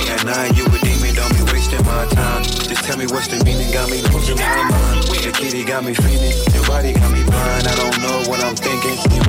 At 0.10 0.26
nine, 0.26 0.54
you 0.56 0.66
a 0.66 0.78
demon, 0.80 0.89
my 2.00 2.08
time. 2.16 2.44
Just 2.44 2.84
tell 2.86 2.98
me 2.98 3.06
what's 3.08 3.28
the 3.28 3.44
meaning, 3.44 3.70
got 3.72 3.90
me 3.90 4.02
losing 4.14 4.38
my 4.38 4.64
mind. 4.72 5.04
The 5.26 5.32
kitty 5.36 5.66
got 5.66 5.84
me 5.84 5.94
feeling, 5.94 6.34
your 6.56 6.66
body 6.66 6.94
got 6.94 7.12
me 7.12 7.24
blind. 7.24 7.68
I 7.68 7.76
don't 7.76 8.00
know 8.00 8.24
what 8.30 8.42
I'm 8.44 8.56
thinking. 8.56 8.98
You 9.16 9.22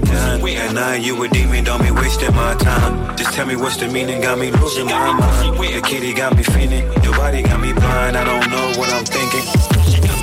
that. 0.00 0.40
At 0.64 0.72
nine, 0.74 1.02
you 1.02 1.22
a 1.22 1.28
demon, 1.28 1.64
don't 1.64 1.82
be 1.82 1.90
wasting 1.90 2.34
my 2.34 2.54
time. 2.54 3.14
Just 3.16 3.34
tell 3.34 3.46
me 3.46 3.56
what's 3.56 3.76
the 3.76 3.88
meaning, 3.88 4.22
got 4.22 4.38
me 4.38 4.50
losing 4.50 4.86
my 4.86 5.12
mind. 5.12 5.58
The 5.58 5.82
kitty 5.82 6.14
got 6.14 6.34
me 6.36 6.42
feeling, 6.42 6.84
your 7.02 7.14
body 7.16 7.42
got 7.42 7.60
me 7.60 7.72
blind. 7.72 8.16
I 8.16 8.24
don't 8.24 8.48
know 8.50 8.72
what 8.78 8.88
I'm 8.96 9.04
thinking. 9.04 9.44
She 9.92 10.00
got 10.00 10.22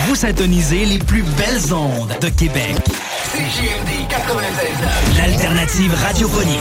Vous 0.06 0.14
syntonisez 0.14 0.84
les 0.84 0.98
plus 0.98 1.22
belles 1.22 1.72
ondes 1.74 2.16
de 2.20 2.28
Québec. 2.28 2.76
CJMD 3.32 4.08
96.9. 4.08 5.16
L'alternative 5.18 5.94
radiophonique. 5.94 6.58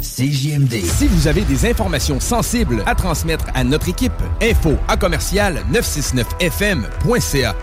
CJMD. 0.00 0.84
Si 0.84 1.06
vous 1.08 1.26
avez 1.26 1.42
des 1.42 1.68
informations 1.70 2.20
sensibles 2.20 2.82
à 2.86 2.94
transmettre 2.94 3.46
à 3.54 3.64
notre 3.64 3.88
équipe, 3.88 4.12
info 4.40 4.76
à 4.88 4.96
commercial 4.96 5.64
969fm.ca. 5.72 7.54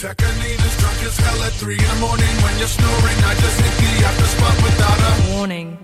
Tekanina's 0.00 0.76
drunk 0.78 1.02
as 1.06 1.16
hell 1.18 1.42
at 1.42 1.52
3 1.52 1.74
in 1.74 1.78
the 1.78 2.00
morning 2.00 2.28
when 2.42 2.58
you're 2.58 2.68
snoring. 2.68 3.16
I 3.24 3.34
just 3.40 3.60
hit 3.60 3.72
the 3.78 4.04
after 4.04 4.26
spot 4.26 4.54
without 4.62 4.98
a 4.98 5.36
warning. 5.36 5.75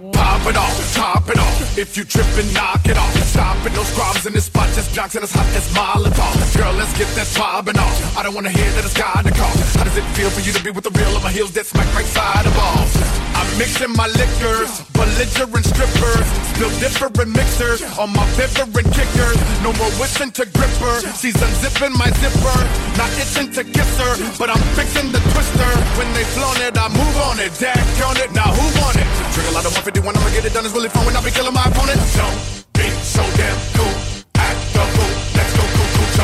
Pop 0.42 0.50
it 0.50 0.56
off, 0.56 0.94
top 0.94 1.28
it 1.30 1.38
off. 1.38 1.78
If 1.78 1.96
you 1.96 2.02
trippin', 2.02 2.52
knock 2.52 2.84
it 2.86 2.98
off, 2.98 3.14
stop 3.22 3.64
it. 3.64 3.72
No 3.74 3.82
in 4.26 4.32
this 4.32 4.46
spot, 4.46 4.68
just 4.74 4.92
jocks 4.92 5.14
and 5.14 5.22
as 5.22 5.30
hot 5.30 5.46
as 5.54 5.68
Molotov. 5.68 6.58
Girl, 6.58 6.72
let's 6.72 6.98
get 6.98 7.06
that 7.14 7.28
throbbing 7.28 7.78
off. 7.78 8.18
I 8.18 8.24
don't 8.24 8.34
wanna 8.34 8.50
hear 8.50 8.68
that 8.72 8.84
it's 8.84 8.92
God 8.92 9.22
to 9.24 9.30
call. 9.30 9.54
How 9.78 9.84
does 9.84 9.96
it 9.96 10.02
feel 10.16 10.30
for 10.30 10.40
you 10.40 10.52
to 10.52 10.62
be 10.64 10.72
with 10.72 10.82
the 10.82 10.90
real 10.98 11.16
of 11.16 11.22
my 11.22 11.30
heels 11.30 11.52
that 11.52 11.66
smack 11.66 11.86
right 11.94 12.04
side 12.04 12.44
of 12.44 12.54
balls? 12.56 13.21
Mixing 13.58 13.94
my 13.94 14.06
liquors, 14.06 14.80
belligerent 14.94 15.66
strippers, 15.66 16.26
still 16.54 16.72
different 16.80 17.14
mixers 17.36 17.82
on 17.98 18.12
my 18.12 18.24
vibrant 18.34 18.88
kickers. 18.94 19.38
No 19.62 19.72
more 19.74 19.90
wishing 20.00 20.30
to 20.32 20.44
grip 20.46 20.70
her. 20.82 21.00
She's 21.20 21.36
unzipping 21.36 21.94
my 21.98 22.10
zipper, 22.22 22.58
not 22.96 23.10
itching 23.18 23.52
to 23.52 23.62
kiss 23.62 23.98
her, 23.98 24.16
but 24.38 24.50
I'm 24.50 24.62
fixing 24.74 25.12
the 25.12 25.20
twister. 25.30 25.70
When 25.98 26.08
they 26.14 26.24
flown 26.34 26.56
it, 26.62 26.78
I 26.78 26.88
move 26.88 27.16
on 27.28 27.38
it, 27.40 27.52
dad 27.58 27.78
on 28.02 28.16
it. 28.16 28.32
Now 28.32 28.50
who 28.52 28.66
want 28.80 28.96
it? 28.96 29.06
Drink 29.34 29.48
a 29.50 29.54
lot 29.54 29.66
of 29.66 29.72
151, 29.74 30.16
I'ma 30.16 30.30
get 30.30 30.44
it 30.44 30.52
done. 30.54 30.64
It's 30.64 30.74
really 30.74 30.88
fun 30.88 31.06
when 31.06 31.16
I 31.16 31.22
be 31.22 31.30
killing 31.30 31.54
my 31.54 31.64
opponent. 31.64 32.00
Don't 32.16 32.38
be 32.74 32.88
so 33.04 33.22
damn 33.36 33.58
cool. 33.76 33.91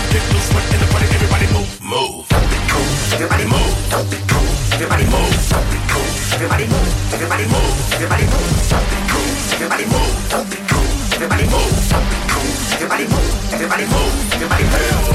Everybody 0.08 1.46
move, 1.52 1.72
move. 1.84 2.28
Don't 2.28 2.48
be 2.48 2.56
cool. 2.72 2.88
Everybody 3.12 3.44
move. 3.44 3.74
Don't 3.90 4.08
be 4.08 4.16
cool. 4.24 4.48
Everybody 4.72 5.04
move. 5.04 5.36
Don't 5.52 5.68
be 5.68 5.78
cool. 5.92 6.08
Everybody 6.32 6.64
move. 6.64 7.12
Everybody 7.12 7.44
move. 7.44 7.92
Everybody 7.92 8.24
move. 8.24 8.70
Don't 8.72 8.88
be 8.88 8.96
cool. 9.12 9.28
Everybody 9.52 9.84
move. 9.84 10.16
Don't 10.32 10.48
be 10.48 10.58
cool. 10.64 10.88
Everybody 11.12 11.44
move. 11.52 11.76
Don't 11.92 12.06
be 12.08 12.16
cool. 12.32 12.48
Everybody 12.72 13.04
move. 13.04 13.52
Everybody 13.52 13.84
move. 13.84 14.32
Everybody 14.32 14.64
move. 14.64 15.08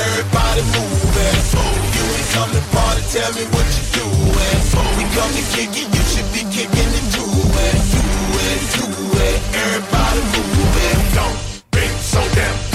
Everybody 0.00 0.62
move 0.74 1.00
move. 1.54 1.78
You 1.94 2.04
come 2.34 2.50
to 2.50 2.62
party, 2.74 3.02
tell 3.14 3.30
me 3.38 3.44
what 3.54 3.66
you 3.78 3.84
doing. 3.94 4.58
We 4.98 5.04
come 5.14 5.30
to 5.38 5.44
kick 5.54 5.70
it, 5.70 5.86
you 5.86 6.02
should 6.10 6.28
be 6.34 6.42
kicking 6.50 6.90
it, 6.98 7.06
it, 7.06 7.14
it, 7.14 7.78
it. 9.22 9.38
Everybody 9.54 10.20
move 10.34 10.74
and 10.88 11.14
don't 11.14 11.38
be 11.70 11.84
so 12.00 12.20
damn 12.34 12.69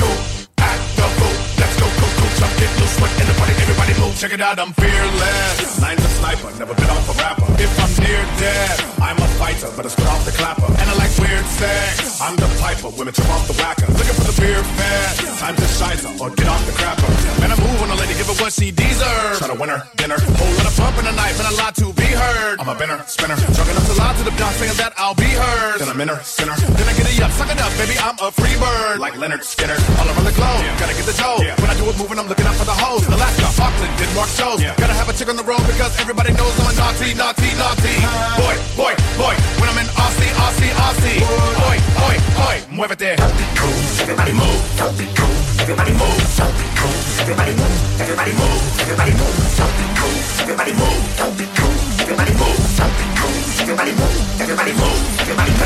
go, 2.55 2.61
go, 2.61 2.61
jump, 2.61 2.61
get 2.61 2.71
loose, 2.79 2.95
sweat 2.97 3.11
in 3.15 3.27
everybody 3.65 3.93
move. 3.99 4.15
Check 4.19 4.33
it 4.33 4.41
out, 4.41 4.59
I'm 4.59 4.73
fearless. 4.73 5.81
Nine's 5.81 6.03
a 6.03 6.09
sniper, 6.09 6.51
never 6.57 6.73
been 6.75 6.89
off 6.89 7.09
a 7.09 7.13
rapper. 7.19 7.45
If 7.59 7.71
I'm 7.79 7.91
near 8.03 8.23
dead, 8.39 8.79
I'm 9.01 9.17
a 9.17 9.27
fighter, 9.39 9.69
but 9.75 9.85
I 9.85 9.89
spit 9.89 10.07
off 10.07 10.25
the 10.25 10.31
clapper. 10.31 10.67
And 10.67 10.87
I 10.89 10.93
like 10.95 11.11
weird 11.19 11.45
sex. 11.45 12.21
I'm 12.21 12.35
the 12.35 12.47
piper, 12.61 12.89
women 12.95 13.13
trip 13.13 13.29
off 13.29 13.47
the 13.47 13.53
whacker. 13.59 13.87
Looking 13.91 14.15
for 14.15 14.27
the 14.31 14.35
beer 14.41 14.63
fat. 14.63 15.43
I'm 15.43 15.55
just 15.55 15.81
shizer, 15.81 16.11
or 16.19 16.29
get 16.31 16.47
off 16.47 16.63
the 16.65 16.71
crapper. 16.73 17.09
Man, 17.39 17.51
I 17.51 17.57
move 17.59 17.81
on 17.83 17.89
a 17.91 17.95
lady, 17.95 18.13
give 18.15 18.27
her 18.27 18.37
what 18.41 18.53
she 18.53 18.71
deserves. 18.71 19.39
Try 19.39 19.47
to 19.51 19.57
win 19.59 19.69
her 19.69 19.83
dinner. 19.97 20.17
Whole 20.19 20.53
lot 20.57 20.67
of 20.67 20.75
pump 20.77 20.97
in 20.99 21.05
a 21.07 21.13
knife 21.13 21.37
and 21.39 21.49
a 21.53 21.55
lot 21.59 21.75
to 21.75 21.93
be 21.93 22.07
heard. 22.07 22.59
I'm 22.59 22.69
a 22.69 22.75
binner, 22.75 23.03
spinner. 23.07 23.35
Drunk 23.35 23.69
enough 23.69 23.87
to 23.91 23.95
lie 23.99 24.15
to 24.15 24.23
the 24.23 24.35
doc, 24.39 24.53
saying 24.57 24.77
that 24.77 24.93
I'll 24.97 25.15
be 25.15 25.29
heard. 25.29 25.79
Then 25.79 25.89
I'm 25.89 25.99
in 26.01 26.07
her, 26.07 26.19
sinner. 26.23 26.55
Then 26.55 26.87
I 26.87 26.93
get 26.95 27.05
it 27.05 27.21
up, 27.21 27.31
suck 27.31 27.51
it 27.51 27.59
up, 27.59 27.71
baby, 27.77 27.95
I'm 27.99 28.15
a 28.19 28.31
free 28.31 28.55
bird. 28.57 28.99
Like 28.99 29.13
Lynyrd 29.19 29.43
Skynyrd, 29.43 29.81
all 29.99 30.07
around 30.07 30.25
the 30.25 30.35
globe. 30.35 30.63
Gotta 30.79 30.95
get 30.95 31.05
the 31.05 31.17
dough. 31.19 31.39
When 31.61 31.69
I 31.69 31.75
do 31.75 31.85
it 31.91 31.97
moving, 31.99 32.17
I'm 32.17 32.27
looking 32.27 32.47
out 32.47 32.54
for 32.55 32.65
the 32.65 32.75
hoes. 32.75 33.05
Alaska, 33.07 33.47
Auckland, 33.61 33.93
Denmark 33.99 34.29
shows. 34.31 34.59
Gotta 34.79 34.95
have 34.95 35.09
a 35.09 35.13
chick 35.13 35.29
on 35.29 35.35
the 35.35 35.43
road 35.43 35.61
because 35.67 35.93
everybody 35.99 36.31
knows 36.33 36.53
I'm 36.59 36.71
a 36.71 36.73
naughty, 36.75 37.13
naughty, 37.13 37.51
naughty. 37.59 37.95
Boy, 38.39 38.55
boy, 38.75 38.93
boy. 39.19 39.35
When 39.59 39.67
I'm 39.69 39.79
in 39.79 39.89
Aussie, 39.99 40.31
Aussie, 40.43 40.71
Aussie. 40.85 41.19
Boy, 41.21 41.77
boy, 41.99 42.15
boy. 42.39 42.55
Muévete. 42.71 43.15
Don't 43.19 43.35
be 43.37 43.45
cool. 43.59 43.77
Everybody 44.03 44.33
move. 44.33 44.61
Don't 44.79 44.95
be 44.97 45.05
cool. 45.15 45.35
Everybody 45.61 45.93
move. 45.93 46.19
Don't 46.39 46.55
be 46.57 46.67
cool. 46.79 46.97
Everybody 47.21 47.53
move. 47.55 48.01
Everybody 48.01 48.33
move. 48.33 48.61
Everybody 48.81 49.13
move. 49.15 49.37
Don't 49.59 49.73
be 49.79 49.85
cool. 49.99 50.17
Everybody 50.41 50.73
move. 50.73 51.01
Don't 51.17 51.37
be 51.37 51.45
cool. 51.55 51.85
Everybody 52.05 52.33
move, 52.33 52.59
something 52.77 53.09
move. 53.17 53.59
Everybody 53.61 53.91
move, 53.93 54.41
everybody 54.41 54.73
move, 54.73 55.19
everybody 55.19 55.51
move. 55.51 55.65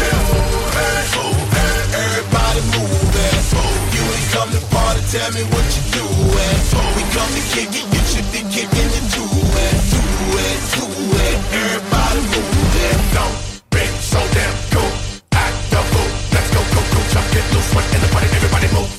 Everybody 1.93 2.61
move 2.71 2.79
You 2.79 2.85
ain't 2.95 3.08
come 4.31 4.49
to 4.51 4.61
party, 4.69 5.01
tell 5.11 5.31
me 5.33 5.43
what 5.49 5.65
you 5.75 5.83
doing. 5.93 6.57
We 6.95 7.03
come 7.13 7.31
to 7.33 7.43
kick 7.53 7.69
it, 7.73 7.85
you 7.93 8.01
should 8.09 8.29
be 8.31 8.41
kicking 8.53 8.89
it, 8.97 9.05
do 9.13 9.25
it, 9.25 9.75
do 9.93 10.01
it, 10.45 10.59
do 10.75 10.85
it. 11.17 11.37
Everybody 11.53 12.21
move 12.31 12.75
and 12.89 13.01
don't 13.15 13.37
be 13.71 13.83
so 14.01 14.19
damn 14.33 14.55
cool. 14.73 14.91
Act 15.33 15.57
the 15.71 15.81
fool. 15.91 16.09
Let's 16.33 16.49
go, 16.53 16.61
go, 16.75 16.81
go, 16.93 16.99
jump, 17.13 17.27
get 17.33 17.45
loose, 17.53 17.73
one 17.73 17.83
in 17.95 18.01
the 18.01 18.09
party, 18.13 18.27
everybody 18.27 18.67
move. 18.73 18.98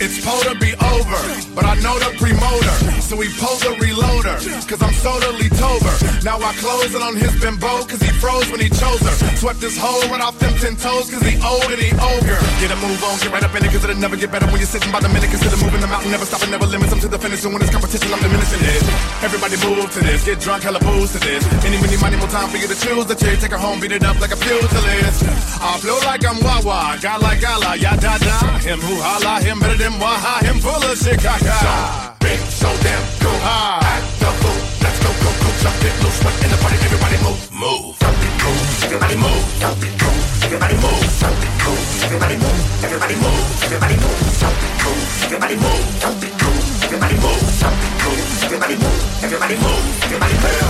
It's 0.00 0.14
supposed 0.22 0.46
to 0.46 0.54
be 0.62 0.70
over, 0.78 1.18
but 1.58 1.66
I 1.66 1.74
know 1.82 1.98
the 1.98 2.14
promoter. 2.22 2.76
So 3.02 3.18
we 3.18 3.26
pulled 3.34 3.58
the 3.66 3.74
reloader, 3.82 4.38
cause 4.70 4.78
I'm 4.78 4.94
totally 5.02 5.50
tober. 5.58 5.90
Now 6.22 6.38
I 6.38 6.54
close 6.62 6.94
it 6.94 7.02
on 7.02 7.18
his 7.18 7.34
bimbo, 7.42 7.82
cause 7.82 7.98
he 7.98 8.12
froze 8.22 8.46
when 8.46 8.62
he 8.62 8.70
chose 8.70 9.02
her. 9.02 9.16
Swept 9.34 9.58
this 9.58 9.74
hole 9.74 9.98
right 10.06 10.22
off 10.22 10.38
them 10.38 10.54
ten 10.62 10.78
toes, 10.78 11.10
cause 11.10 11.18
he 11.26 11.34
old 11.42 11.66
and 11.66 11.82
he 11.82 11.90
ogre. 11.98 12.38
Get 12.62 12.70
a 12.70 12.78
move 12.78 13.02
on, 13.02 13.18
get 13.18 13.34
right 13.34 13.42
up 13.42 13.50
in 13.58 13.66
it, 13.66 13.74
cause 13.74 13.82
it'll 13.82 13.98
never 13.98 14.14
get 14.14 14.30
better 14.30 14.46
when 14.46 14.62
you're 14.62 14.70
sitting 14.70 14.92
by 14.94 15.00
the 15.02 15.10
minute. 15.10 15.34
Consider 15.34 15.58
moving 15.58 15.82
the 15.82 15.90
mountain, 15.90 16.14
never 16.14 16.26
stopping, 16.30 16.54
never 16.54 16.66
limits. 16.70 16.94
I'm 16.94 17.00
to 17.02 17.08
the 17.08 17.18
finish, 17.18 17.42
and 17.42 17.50
when 17.50 17.62
it's 17.62 17.74
competition, 17.74 18.06
I'm 18.14 18.22
diminishing 18.22 18.62
it. 18.62 18.82
Everybody 19.26 19.58
move 19.66 19.90
to 19.98 20.00
this, 20.06 20.22
get 20.22 20.38
drunk, 20.38 20.62
hella 20.62 20.78
booze 20.78 21.10
to 21.16 21.18
this. 21.18 21.42
Any, 21.66 21.74
many, 21.82 21.98
money, 21.98 22.14
more 22.22 22.30
time 22.30 22.46
for 22.54 22.58
you 22.62 22.70
to 22.70 22.78
choose 22.78 23.06
the 23.10 23.18
chick. 23.18 23.42
Take 23.42 23.50
her 23.50 23.58
home, 23.58 23.82
beat 23.82 23.90
it 23.90 24.06
up 24.06 24.20
like 24.22 24.30
a 24.30 24.38
pugilist. 24.38 25.26
I 25.58 25.74
flow 25.82 25.98
like 26.06 26.22
I'm 26.22 26.38
Wawa, 26.38 27.02
got 27.02 27.18
like 27.18 27.42
Gala, 27.42 27.74
ya 27.74 27.98
da 27.98 28.14
da. 28.14 28.38
Him 28.62 28.78
who 28.78 28.94
holla, 29.02 29.42
him 29.42 29.58
better 29.58 29.74
than 29.74 29.87
Waha, 29.96 30.44
him 30.44 30.60
full 30.60 30.76
of 30.84 30.98
shit, 30.98 31.18
caca. 31.18 32.12
Big, 32.20 32.38
so 32.52 32.68
damn 32.84 33.00
cool. 33.24 33.40
Act 33.40 34.04
the 34.20 34.28
fool. 34.36 34.60
Let's 34.84 34.98
go, 35.00 35.10
go, 35.24 35.30
go, 35.32 35.48
jump 35.64 35.80
it 35.80 35.96
loose. 36.04 36.20
One 36.22 36.36
in 36.44 36.50
the 36.52 36.58
party, 36.60 36.76
everybody 36.84 37.16
move, 37.24 37.40
move. 37.56 37.96
Something 37.96 38.34
cool. 38.36 38.60
Everybody 38.84 39.16
move. 39.16 39.44
Something 39.64 39.94
cool. 39.96 40.18
Everybody 40.44 40.76
move. 40.84 41.04
Something 41.16 41.54
cool. 41.64 41.80
Everybody 42.04 42.36
move. 42.36 42.84
Everybody 42.84 43.16
move. 43.16 43.64
Everybody 43.64 43.96
move. 43.96 44.20
Something 44.36 44.74
cool. 44.84 45.00
Everybody 45.24 45.56
move. 45.56 45.84
Something 46.04 46.34
cool. 46.36 46.58
Everybody 46.84 47.16
move. 47.24 47.42
Something 47.56 47.94
cool. 48.04 48.18
Everybody 48.44 48.76
move. 48.76 49.24
Everybody 49.24 49.56
move. 49.56 49.84
Everybody 50.04 50.36
move. 50.36 50.68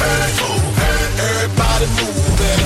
Hey, 0.00 0.32
move. 0.40 0.63
Hey, 1.44 1.50
everybody 1.52 1.86
move 2.00 2.40
and. 2.40 2.64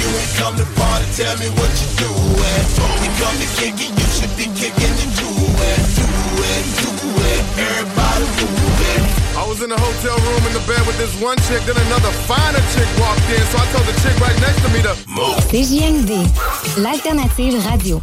You 0.00 0.08
ain't 0.08 0.32
come 0.40 0.56
to 0.56 0.64
party, 0.80 1.04
tell 1.12 1.36
me 1.36 1.52
what 1.60 1.68
you 1.76 1.88
doing. 2.08 2.64
We 3.04 3.08
come 3.20 3.36
to 3.36 3.48
kick 3.60 3.76
it, 3.76 3.92
you 3.92 4.08
should 4.16 4.32
be 4.32 4.48
kicking 4.56 4.96
and 4.96 5.12
do 5.20 5.28
it, 5.28 5.80
do 5.92 6.08
it, 6.40 6.64
do 6.80 6.88
it. 7.20 7.42
Everybody 7.60 8.24
move 8.40 8.80
it. 8.80 9.36
I 9.36 9.44
was 9.46 9.60
in 9.60 9.68
the 9.68 9.76
hotel 9.76 10.16
room 10.16 10.40
in 10.48 10.56
the 10.56 10.64
bed 10.64 10.86
with 10.86 10.96
this 10.96 11.12
one 11.20 11.36
chick, 11.44 11.60
then 11.68 11.76
another 11.84 12.12
finer 12.24 12.64
chick 12.72 12.88
walked 12.96 13.28
in. 13.28 13.44
So 13.52 13.60
I 13.60 13.66
told 13.76 13.84
the 13.84 13.96
chick 14.00 14.16
right 14.16 14.40
next 14.40 14.64
to 14.64 14.72
me 14.72 14.80
to 14.88 14.96
move. 15.04 15.36
CJMD, 15.52 16.24
l'alternative 16.80 17.60
radio. 17.68 18.00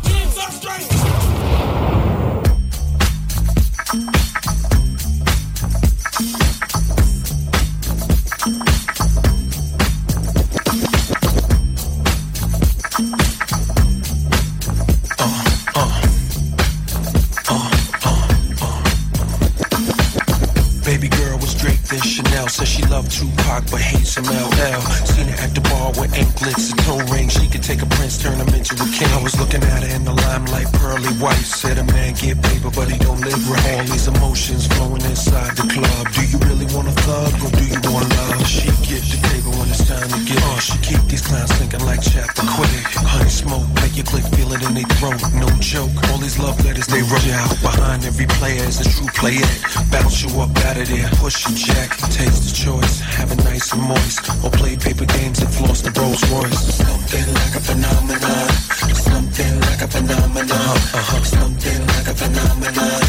Tupac 23.12 23.68
but 23.70 23.82
hates 23.82 24.16
him 24.16 24.24
LL. 24.24 24.80
Seen 25.04 25.28
her 25.28 25.40
at 25.44 25.52
the 25.52 25.60
bar 25.68 25.92
with 26.00 26.16
anklets 26.16 26.72
and 26.72 26.80
toe 26.88 27.04
rings. 27.12 27.34
She 27.36 27.46
could 27.52 27.62
take 27.62 27.82
a 27.84 27.90
prince, 28.00 28.16
turn 28.18 28.40
him 28.40 28.48
into 28.56 28.72
a 28.80 28.88
king. 28.88 29.12
I 29.12 29.22
was 29.22 29.36
looking 29.36 29.62
at 29.64 29.84
her 29.84 29.92
in 29.96 30.06
the 30.08 30.16
limelight, 30.16 30.72
pearly 30.80 31.12
white. 31.20 31.44
Said 31.44 31.78
a 31.78 31.84
man 31.92 32.16
get 32.16 32.42
paper, 32.42 32.72
but 32.72 32.88
he 32.88 32.98
don't 32.98 33.20
live 33.20 33.44
right. 33.52 33.68
All 33.76 33.84
these 33.84 34.08
emotions 34.08 34.66
flowing 34.68 35.04
inside 35.04 35.60
the 35.60 35.68
club. 35.68 36.04
Do 36.16 36.24
you 36.24 36.40
really 36.48 36.68
want 36.72 36.88
a 36.88 36.96
thug 37.04 37.36
or 37.44 37.52
do 37.52 37.66
you 37.68 37.80
want 37.92 38.08
love? 38.16 38.48
She 38.48 38.72
get 38.88 39.04
the 39.04 39.20
paper 39.28 39.52
when 39.60 39.68
it's 39.68 39.84
time 39.84 40.08
to 40.08 40.20
get 40.24 40.40
on. 40.48 40.60
She 40.64 40.80
keep 40.80 41.04
these 41.12 41.22
clowns 41.22 41.52
thinking 41.60 41.84
like 41.84 42.00
chapter 42.00 42.48
quick. 42.56 42.72
Honey 43.04 43.28
smoke, 43.28 43.68
make 43.84 44.00
your 44.00 44.08
click 44.08 44.24
feel 44.32 44.56
it 44.56 44.64
in 44.64 44.72
their 44.72 44.88
throat. 44.96 45.20
No 45.36 45.52
joke. 45.60 45.92
All 46.08 46.18
these 46.18 46.40
love 46.40 46.56
letters 46.64 46.88
they 46.88 47.04
wrote 47.04 47.28
out 47.36 47.52
behind 47.60 48.06
every 48.08 48.28
player 48.40 48.64
is 48.64 48.80
a 48.80 48.88
true 48.88 49.12
player. 49.20 49.44
Bounce 49.92 50.24
you 50.24 50.32
up 50.40 50.56
out 50.64 50.80
of 50.80 50.88
there, 50.88 51.12
push 51.20 51.44
you 51.44 51.56
jack. 51.60 51.92
Taste 52.16 52.48
the 52.48 52.54
choice, 52.56 53.01
have 53.02 53.32
it 53.32 53.44
nice 53.44 53.74
and 53.74 53.82
moist. 53.82 54.30
Or 54.44 54.52
play 54.52 54.76
paper 54.76 55.06
games 55.06 55.40
and 55.42 55.54
floss 55.54 55.82
the 55.82 55.92
Rolls 56.00 56.24
Royce. 56.32 56.76
Something 56.76 57.28
like 57.34 57.56
a 57.56 57.62
phenomenon. 57.62 58.50
Something 58.96 59.60
like 59.62 59.82
a 59.82 59.88
phenomenon. 59.88 60.76
Uh-huh. 61.00 61.24
Something 61.24 61.82
like 61.88 62.08
a 62.08 62.16
phenomenon. 62.16 63.02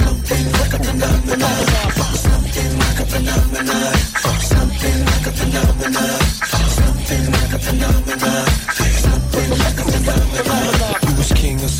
Something 0.00 0.46
like 0.58 0.74
a 0.74 0.80
phenomenon. 0.84 1.60
Something 2.26 2.72
like 2.78 3.00
a 3.00 3.06
phenomenon. 3.12 3.94
Something 4.50 4.98
like 5.10 5.26
a 5.26 5.32
phenomenon. 5.38 6.20
Something 6.78 7.24
like 7.32 7.52
a 7.52 7.58
phenomenon. 7.58 8.46
Something 9.04 9.50
like 9.62 9.78
a 9.78 9.84
phenomenon. 9.90 10.79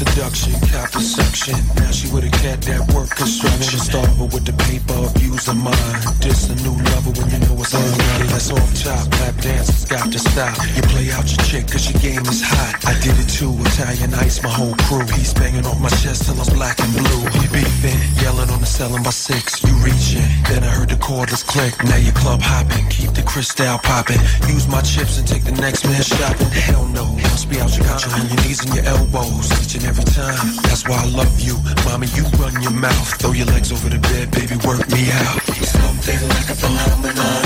Seduction, 0.00 0.56
cop 0.72 0.94
of 0.96 1.02
suction. 1.02 1.58
Now 1.76 1.90
she 1.92 2.08
with 2.08 2.24
a 2.24 2.32
cat 2.40 2.62
that 2.64 2.80
work 2.96 3.10
construction. 3.10 3.76
Starver 3.76 4.32
with 4.32 4.48
the 4.48 4.56
paper, 4.64 4.96
abuse 5.12 5.48
of 5.48 5.56
mine. 5.60 6.00
This 6.24 6.48
a 6.48 6.56
new 6.64 6.72
lover 6.72 7.12
when 7.20 7.28
you 7.28 7.40
know 7.44 7.60
it's 7.60 7.74
online. 7.76 8.26
That's 8.32 8.48
off 8.48 8.72
top, 8.80 9.04
lap 9.20 9.36
dances 9.44 9.84
got 9.84 10.08
to 10.08 10.18
stop. 10.18 10.56
You 10.72 10.82
play 10.88 11.12
out 11.12 11.28
your 11.28 11.42
chick 11.44 11.68
cause 11.68 11.84
your 11.92 12.00
game 12.00 12.24
is 12.24 12.40
hot. 12.40 12.80
I 12.88 12.96
did 13.04 13.12
it 13.20 13.28
too, 13.28 13.52
Italian 13.68 14.14
ice, 14.14 14.40
my 14.42 14.48
whole 14.48 14.74
crew. 14.88 15.04
He's 15.12 15.34
banging 15.34 15.66
off 15.66 15.80
my 15.80 15.92
chest 16.00 16.24
till 16.24 16.40
I'm 16.40 16.48
black 16.56 16.80
and 16.80 16.92
blue. 16.96 17.22
He 17.36 17.44
beefing, 17.52 18.00
yelling 18.24 18.48
on 18.48 18.60
the 18.64 18.70
selling 18.70 19.02
by 19.02 19.12
six. 19.12 19.60
You 19.60 19.74
reaching, 19.84 20.24
then 20.48 20.64
I 20.64 20.72
heard 20.72 20.88
the 20.88 20.96
cordless 20.96 21.44
click. 21.44 21.76
Now 21.84 22.00
you 22.00 22.12
club 22.12 22.40
hopping, 22.40 22.88
keep 22.88 23.12
the 23.12 23.22
crystal 23.22 23.76
popping. 23.84 24.20
Use 24.48 24.64
my 24.64 24.80
chips 24.80 25.18
and 25.20 25.28
take 25.28 25.44
the 25.44 25.56
next 25.60 25.84
man 25.84 26.00
shopping. 26.00 26.48
Hell 26.48 26.86
no, 26.88 27.04
must 27.28 27.50
be 27.50 27.60
out 27.60 27.76
your 27.76 27.84
control. 27.84 28.16
On 28.16 28.24
your 28.32 28.40
knees 28.48 28.64
and 28.64 28.72
your 28.72 28.86
elbows, 28.86 29.52
each 29.60 29.74
and 29.74 29.89
every 29.90 30.04
time. 30.04 30.46
That's 30.62 30.86
why 30.88 31.02
I 31.02 31.08
love 31.10 31.34
you, 31.40 31.56
mommy. 31.84 32.06
You 32.14 32.24
run 32.38 32.54
your 32.62 32.76
mouth, 32.86 33.08
throw 33.18 33.32
your 33.32 33.46
legs 33.46 33.72
over 33.72 33.88
the 33.88 33.98
bed, 33.98 34.30
baby. 34.30 34.54
Work 34.66 34.86
me 34.94 35.02
out. 35.10 35.42
Something 35.78 36.22
like 36.34 36.48
a 36.54 36.56
phenomenon. 36.62 37.42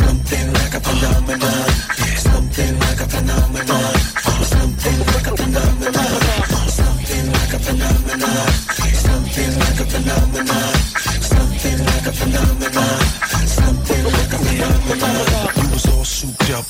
Something 0.00 0.46
like 0.60 0.74
a 0.78 0.80
phenomenon. 0.88 1.68
Something 2.28 2.74
like 2.84 3.00
a 3.00 3.08
phenomenon. 3.14 3.94
Something 4.52 4.98
like 5.12 5.28
a 5.32 5.36
phenomenon. 5.40 6.14
Something 6.80 7.26
like 7.38 7.52
a 7.56 7.60
phenomenon. 7.66 8.48
Something 9.06 9.52
like 9.64 9.80
a 9.80 9.86
phenomenon. 9.92 10.87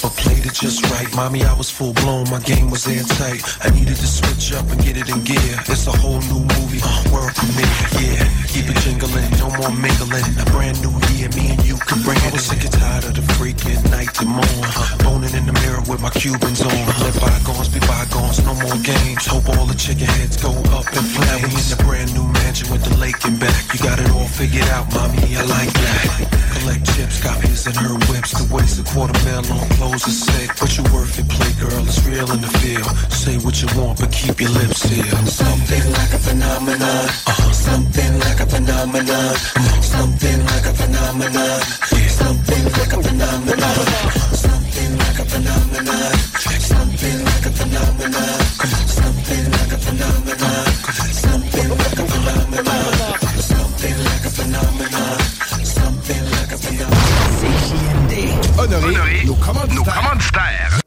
But 0.03 0.13
played 0.15 0.47
it 0.47 0.55
just 0.55 0.85
right. 0.91 1.09
Mommy, 1.15 1.43
I 1.43 1.53
was 1.55 1.71
full 1.71 1.93
blown, 1.93 2.29
my 2.31 2.41
game 2.41 2.71
was 2.71 2.87
airtight. 2.87 3.43
I 3.65 3.71
needed 3.71 3.97
to 3.97 4.07
switch 4.07 4.53
up 4.55 4.67
and 4.71 4.79
get 4.83 4.97
it 4.97 5.09
in 5.09 5.25
gear. 5.25 5.55
It's 5.67 5.87
a 5.87 5.93
whole 5.93 6.23
new 6.31 6.43
movie, 6.55 6.83
world 7.11 7.35
premiere. 7.35 7.67
Yeah, 7.99 8.23
keep 8.47 8.71
it 8.71 8.79
jingling, 8.87 9.31
no 9.43 9.51
more 9.59 9.75
mingling. 9.75 10.27
A 10.39 10.47
brand 10.55 10.79
new 10.83 10.95
year, 11.15 11.29
me 11.35 11.51
and 11.51 11.63
you 11.67 11.77
can 11.83 12.03
bring 12.03 12.19
it. 12.19 12.31
I 12.31 12.39
was 12.39 12.47
sick 12.47 12.63
and 12.63 12.73
tired 12.73 13.05
of 13.11 13.15
the 13.19 13.25
freaking 13.35 13.83
night 13.91 14.15
to 14.23 14.25
morn. 14.27 14.71
Boning 15.03 15.35
in 15.35 15.47
the 15.47 15.57
mirror 15.67 15.83
with 15.91 16.01
my 16.01 16.11
Cubans 16.11 16.63
on. 16.63 16.79
Let 17.03 17.15
bygones 17.19 17.69
be 17.69 17.81
bygones, 17.83 18.39
no 18.47 18.55
more 18.55 18.79
games. 18.87 19.27
Hope 19.27 19.49
all 19.59 19.67
the 19.67 19.79
chicken 19.79 20.07
heads 20.19 20.39
go 20.39 20.55
up 20.79 20.87
in 20.95 21.03
flames. 21.03 21.51
We 21.51 21.59
in 21.59 21.75
a 21.75 21.81
brand 21.83 22.11
new 22.15 22.27
mansion 22.39 22.71
with 22.71 22.85
the 22.87 22.95
lake 22.99 23.19
in 23.27 23.39
back. 23.39 23.75
You 23.75 23.81
got 23.83 23.99
it 23.99 24.11
all 24.15 24.29
figured 24.29 24.69
out, 24.71 24.87
mommy. 24.95 25.35
I 25.35 25.43
like 25.43 25.73
that. 25.75 26.39
Collect 26.59 26.87
chips, 26.95 27.23
got 27.23 27.41
his 27.43 27.67
and 27.67 27.77
her 27.77 27.95
whips. 28.07 28.31
To 28.39 28.45
waste 28.55 28.79
a 28.79 28.85
quarter 28.85 29.19
mil 29.25 29.43
on 29.53 29.67
clothes 29.75 29.88
is 29.95 30.25
sick. 30.25 30.51
But 30.61 30.77
you 30.77 30.85
worth 30.95 31.19
it, 31.19 31.29
play 31.29 31.53
girl. 31.61 31.83
It's 31.87 32.05
real 32.05 32.31
in 32.33 32.41
the 32.41 32.53
field. 32.61 32.91
Say 33.13 33.39
what 33.39 33.61
you 33.63 33.69
want, 33.79 34.01
but 34.01 34.13
keep 34.13 34.41
your 34.41 34.51
lips 34.51 34.83
sealed. 34.83 35.29
Something 35.29 35.85
like 35.93 36.13
a 36.13 36.19
phenomenon. 36.19 37.05
Uh-huh. 37.27 37.53
Something 37.53 38.19
like 38.21 38.41
a 38.41 38.47
phenomenon. 38.47 39.35
Something 39.83 40.41
like 40.47 40.67
a 40.67 40.75
phenomenon. 40.75 41.61
Yeah. 41.93 42.09
Something 42.09 42.65
like 42.77 42.93
a 42.93 43.03
phenomenon. 43.03 43.79
Something 44.35 44.91
like 44.99 45.19
a 45.19 45.25
phenomenon. 45.25 46.13
Something 46.73 47.19
like 47.25 47.47
a 47.47 47.53
phenomenon. 47.59 48.39
Something 48.87 49.18
phenomenon. 58.59 58.89
Honoré, 58.89 59.25
nos 59.25 59.85
commanditaires. 59.85 60.81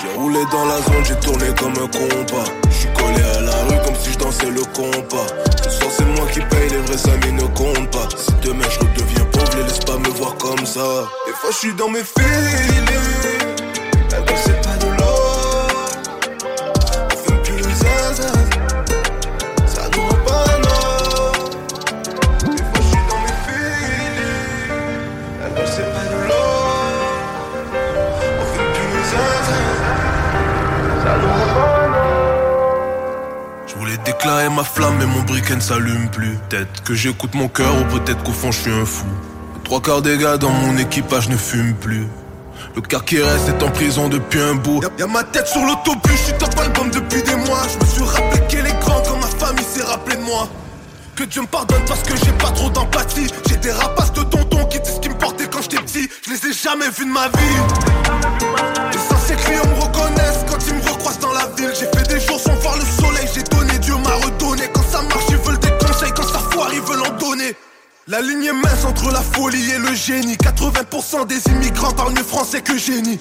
J'ai 0.00 0.14
roulé 0.16 0.40
dans 0.50 0.64
la 0.64 0.78
zone, 0.80 1.04
j'ai 1.04 1.16
tourné 1.16 1.46
comme 1.58 1.72
un 1.72 1.88
compas. 1.88 2.50
J'suis 2.70 2.88
collé 2.94 3.22
à 3.36 3.40
la 3.40 3.56
rue 3.64 3.84
comme 3.84 3.96
si 3.96 4.12
je 4.12 4.18
dansais 4.18 4.50
le 4.50 4.62
compas. 4.64 5.26
Ce 5.62 5.70
soir 5.70 5.90
c'est 5.96 6.04
moi 6.04 6.26
qui 6.32 6.40
paye, 6.40 6.70
les 6.70 6.78
vrais 6.78 7.10
amis 7.12 7.32
ne 7.32 7.46
comptent 7.48 7.90
pas. 7.90 8.08
Si 8.16 8.32
demain 8.42 8.64
je 8.70 8.78
redeviens 8.78 9.24
pauvre, 9.26 9.50
pauvre, 9.50 9.64
laisse 9.64 9.78
pas 9.80 9.98
me 9.98 10.08
voir 10.08 10.36
comme 10.36 10.64
ça. 10.64 10.80
Des 11.26 11.32
fois, 11.32 11.50
je 11.50 11.56
suis 11.56 11.74
dans 11.74 11.88
mes 11.88 12.02
filets. 12.02 13.19
Ma 34.60 34.64
flamme, 34.64 34.96
mais 34.98 35.06
mon 35.06 35.22
briquet 35.22 35.56
ne 35.56 35.60
s'allume 35.60 36.10
plus. 36.10 36.36
Peut-être 36.48 36.82
que 36.82 36.92
j'écoute 36.92 37.34
mon 37.34 37.48
cœur, 37.48 37.72
ou 37.80 37.84
peut-être 37.98 38.22
qu'au 38.22 38.32
fond, 38.32 38.52
je 38.52 38.60
suis 38.60 38.70
un 38.70 38.84
fou. 38.84 39.06
Trois 39.64 39.80
quarts 39.80 40.02
des 40.02 40.18
gars 40.18 40.36
dans 40.36 40.50
mon 40.50 40.76
équipage 40.76 41.30
ne 41.30 41.36
fument 41.36 41.74
plus. 41.74 42.06
Le 42.76 42.82
quart 42.82 43.04
qui 43.06 43.22
reste 43.22 43.48
est 43.48 43.62
en 43.62 43.70
prison 43.70 44.08
depuis 44.08 44.40
un 44.40 44.56
bout. 44.56 44.82
Y'a, 44.98 45.06
ma 45.06 45.24
tête 45.24 45.46
sur 45.46 45.64
l'autobus, 45.64 46.12
je 46.12 46.24
suis 46.24 46.32
top 46.34 46.50
album 46.58 46.90
depuis 46.90 47.22
des 47.22 47.36
mois. 47.36 47.62
Je 47.72 47.78
me 47.82 47.90
suis 47.90 48.02
rappelé 48.02 48.40
qu'elle 48.48 48.66
est 48.66 48.80
grande 48.80 49.02
quand 49.08 49.16
ma 49.16 49.46
famille 49.46 49.64
s'est 49.64 49.82
rappelé 49.82 50.16
de 50.16 50.22
moi. 50.22 50.46
Que 51.16 51.24
Dieu 51.24 51.40
me 51.40 51.46
pardonne 51.46 51.82
parce 51.88 52.02
que 52.02 52.14
j'ai 52.22 52.32
pas 52.32 52.50
trop 52.50 52.68
d'empathie. 52.68 53.28
J'ai 53.48 53.56
des 53.56 53.72
rapaces 53.72 54.12
de 54.12 54.22
tonton 54.24 54.66
qui 54.66 54.78
disent 54.80 54.96
ce 54.96 55.00
qui 55.00 55.08
me 55.08 55.14
portait 55.14 55.46
quand 55.50 55.62
j'étais 55.62 55.78
petit. 55.78 56.08
Je 56.26 56.30
les 56.32 56.50
ai 56.50 56.52
jamais 56.52 56.90
vus 56.90 57.06
de 57.06 57.10
ma 57.10 57.28
vie. 57.28 57.58
Les 58.92 59.14
anciens 59.16 59.36
clients 59.36 59.66
me 59.66 59.80
reconnaissent 59.80 60.44
quand 60.50 60.58
ils 60.66 60.74
me 60.74 60.82
recroisent 60.82 60.99
dans 61.30 61.38
la 61.38 61.46
ville. 61.56 61.72
J'ai 61.78 61.86
fait 61.86 62.08
des 62.08 62.20
jours 62.20 62.38
sans 62.38 62.54
voir 62.54 62.76
le 62.76 62.84
soleil. 62.84 63.28
J'ai 63.34 63.42
donné, 63.42 63.78
Dieu 63.78 63.94
m'a 63.96 64.14
redonné. 64.14 64.68
Quand 64.72 64.82
ça 64.82 65.02
marche, 65.02 65.26
ils 65.28 65.36
veulent 65.36 65.58
des 65.58 65.72
conseils. 65.84 66.12
Quand 66.14 66.22
ça 66.22 66.38
foire, 66.38 66.70
ils 66.72 66.80
veulent 66.80 67.06
en 67.06 67.16
donner. 67.16 67.54
La 68.08 68.20
ligne 68.20 68.44
est 68.44 68.52
mince 68.52 68.84
entre 68.84 69.12
la 69.12 69.20
folie 69.20 69.70
et 69.70 69.78
le 69.78 69.94
génie. 69.94 70.34
80% 70.34 71.26
des 71.26 71.46
immigrants 71.52 71.92
parlent 71.92 72.12
mieux 72.12 72.24
français 72.24 72.60
que 72.60 72.76
génie. 72.76 73.18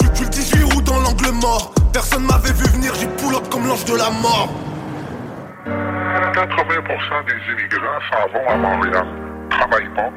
Je 0.00 0.14
suis 0.14 0.24
le 0.24 0.30
18 0.30 0.64
août 0.74 0.84
dans 0.84 1.00
l'angle 1.00 1.30
mort. 1.32 1.72
Personne 1.92 2.24
m'avait 2.24 2.52
vu 2.52 2.66
venir, 2.70 2.94
j'ai 2.94 3.08
pull 3.08 3.34
comme 3.50 3.66
l'ange 3.66 3.84
de 3.84 3.96
la 3.96 4.10
mort. 4.10 4.50
80% 5.66 7.26
des 7.26 7.52
immigrants 7.52 8.00
s'en 8.10 8.32
vont 8.32 8.48
à 8.48 8.56
Montréal, 8.56 9.06
travaillent 9.50 9.94
pas, 9.94 10.10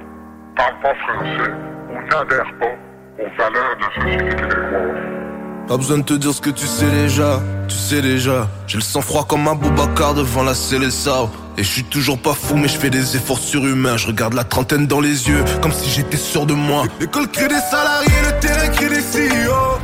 parlent 0.56 0.80
pas 0.82 0.96
français 0.96 1.52
ou 1.90 1.94
n'adhèrent 2.10 2.58
pas 2.60 2.76
aux 3.20 3.38
valeurs 3.38 3.76
de 3.76 3.82
la 3.82 4.18
société 4.18 4.36
québécoise. 4.36 5.25
Pas 5.68 5.78
besoin 5.78 5.98
de 5.98 6.04
te 6.04 6.14
dire 6.14 6.32
ce 6.32 6.42
que 6.42 6.52
tu 6.52 6.68
sais 6.68 6.90
déjà, 6.92 7.42
tu 7.68 7.76
sais 7.76 8.00
déjà. 8.00 8.48
J'ai 8.68 8.78
le 8.78 8.84
sang 8.84 9.02
froid 9.02 9.26
comme 9.28 9.48
un 9.48 9.56
Boubacar 9.56 10.14
devant 10.14 10.44
la 10.44 10.54
Célessa. 10.54 11.28
Et 11.58 11.64
je 11.64 11.68
suis 11.68 11.84
toujours 11.84 12.20
pas 12.20 12.36
fou, 12.36 12.56
mais 12.56 12.68
je 12.68 12.78
fais 12.78 12.92
des 12.92 13.16
efforts 13.16 13.40
surhumains. 13.40 13.98
Je 13.98 14.06
regarde 14.06 14.36
la 14.36 14.44
trentaine 14.44 14.86
dans 14.86 15.00
les 15.00 15.28
yeux, 15.28 15.44
comme 15.64 15.72
si 15.72 15.90
j'étais 15.90 16.18
sûr 16.18 16.46
de 16.46 16.54
moi. 16.54 16.84
L'école 17.00 17.28
crée 17.30 17.48
des 17.48 17.60
salariés, 17.72 18.12
le 18.26 18.40
terrain 18.40 18.68
crée 18.68 18.90
des 18.90 19.02
CEO. 19.02 19.80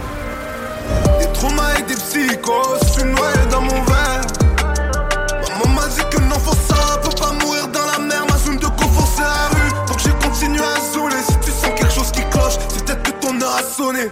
Des 1.20 1.32
traumas 1.34 1.80
et 1.80 1.82
des 1.84 1.96
psychos, 1.96 2.76
je 2.84 2.90
suis 2.90 3.04
noyé 3.04 3.38
dans 3.50 3.62
mon 3.62 3.82
verre. 3.84 4.22
Maman 5.50 5.74
m'a 5.74 5.88
dit 5.88 6.04
que 6.12 6.22
non, 6.22 6.36
faut 6.36 6.54
ça, 6.54 7.00
peut 7.02 7.10
pas 7.20 7.34
mourir 7.44 7.68
dans 7.70 7.86
la 7.92 7.98
mer. 8.06 8.24
Ma 8.30 8.38
zone 8.38 8.58
de 8.58 8.68
confort, 8.68 9.12
c'est 9.16 9.24
la 9.24 9.48
rue. 9.50 9.88
Donc 9.88 9.98
je 9.98 10.28
continue 10.28 10.60
à 10.60 10.94
zouler. 10.94 11.16
Si 11.28 11.38
tu 11.44 11.52
sens 11.52 11.72
quelque 11.76 11.92
chose 11.92 12.12
qui 12.12 12.22
cloche, 12.30 12.54
c'est 12.70 12.86
peut-être 12.86 13.02
que 13.02 13.12
ton 13.26 13.42
heure 13.42 13.56
a 13.58 13.64
sonné. 13.64 14.12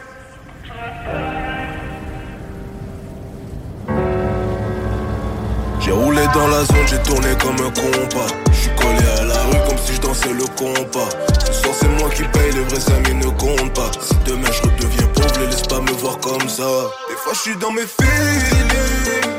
J'ai 5.89 5.95
roulé 5.95 6.21
dans 6.35 6.47
la 6.49 6.63
zone, 6.65 6.87
j'ai 6.87 7.01
tourné 7.01 7.29
comme 7.41 7.55
un 7.65 7.71
compas. 7.71 8.27
J'suis 8.51 8.69
collé 8.75 9.07
à 9.17 9.23
la 9.25 9.43
rue 9.45 9.67
comme 9.67 9.77
si 9.83 9.95
je 9.95 10.01
dansais 10.01 10.29
le 10.29 10.45
compas. 10.55 11.09
Ce 11.47 11.51
soir 11.51 11.73
c'est 11.79 11.87
moi 11.87 12.11
qui 12.11 12.21
paye, 12.25 12.51
les 12.51 12.61
vrais 12.61 12.93
amis 12.93 13.15
ne 13.15 13.29
comptent 13.31 13.73
pas. 13.73 13.89
Si 13.99 14.13
demain 14.23 14.51
je 14.51 14.69
redeviens 14.69 15.07
pauvre, 15.15 15.39
les 15.39 15.47
laisse 15.47 15.63
pas 15.63 15.81
me 15.81 15.91
voir 15.93 16.19
comme 16.19 16.47
ça. 16.47 16.67
Des 17.09 17.15
fois 17.15 17.33
je 17.33 17.39
suis 17.39 17.55
dans 17.55 17.71
mes 17.71 17.87
filets. 17.87 19.38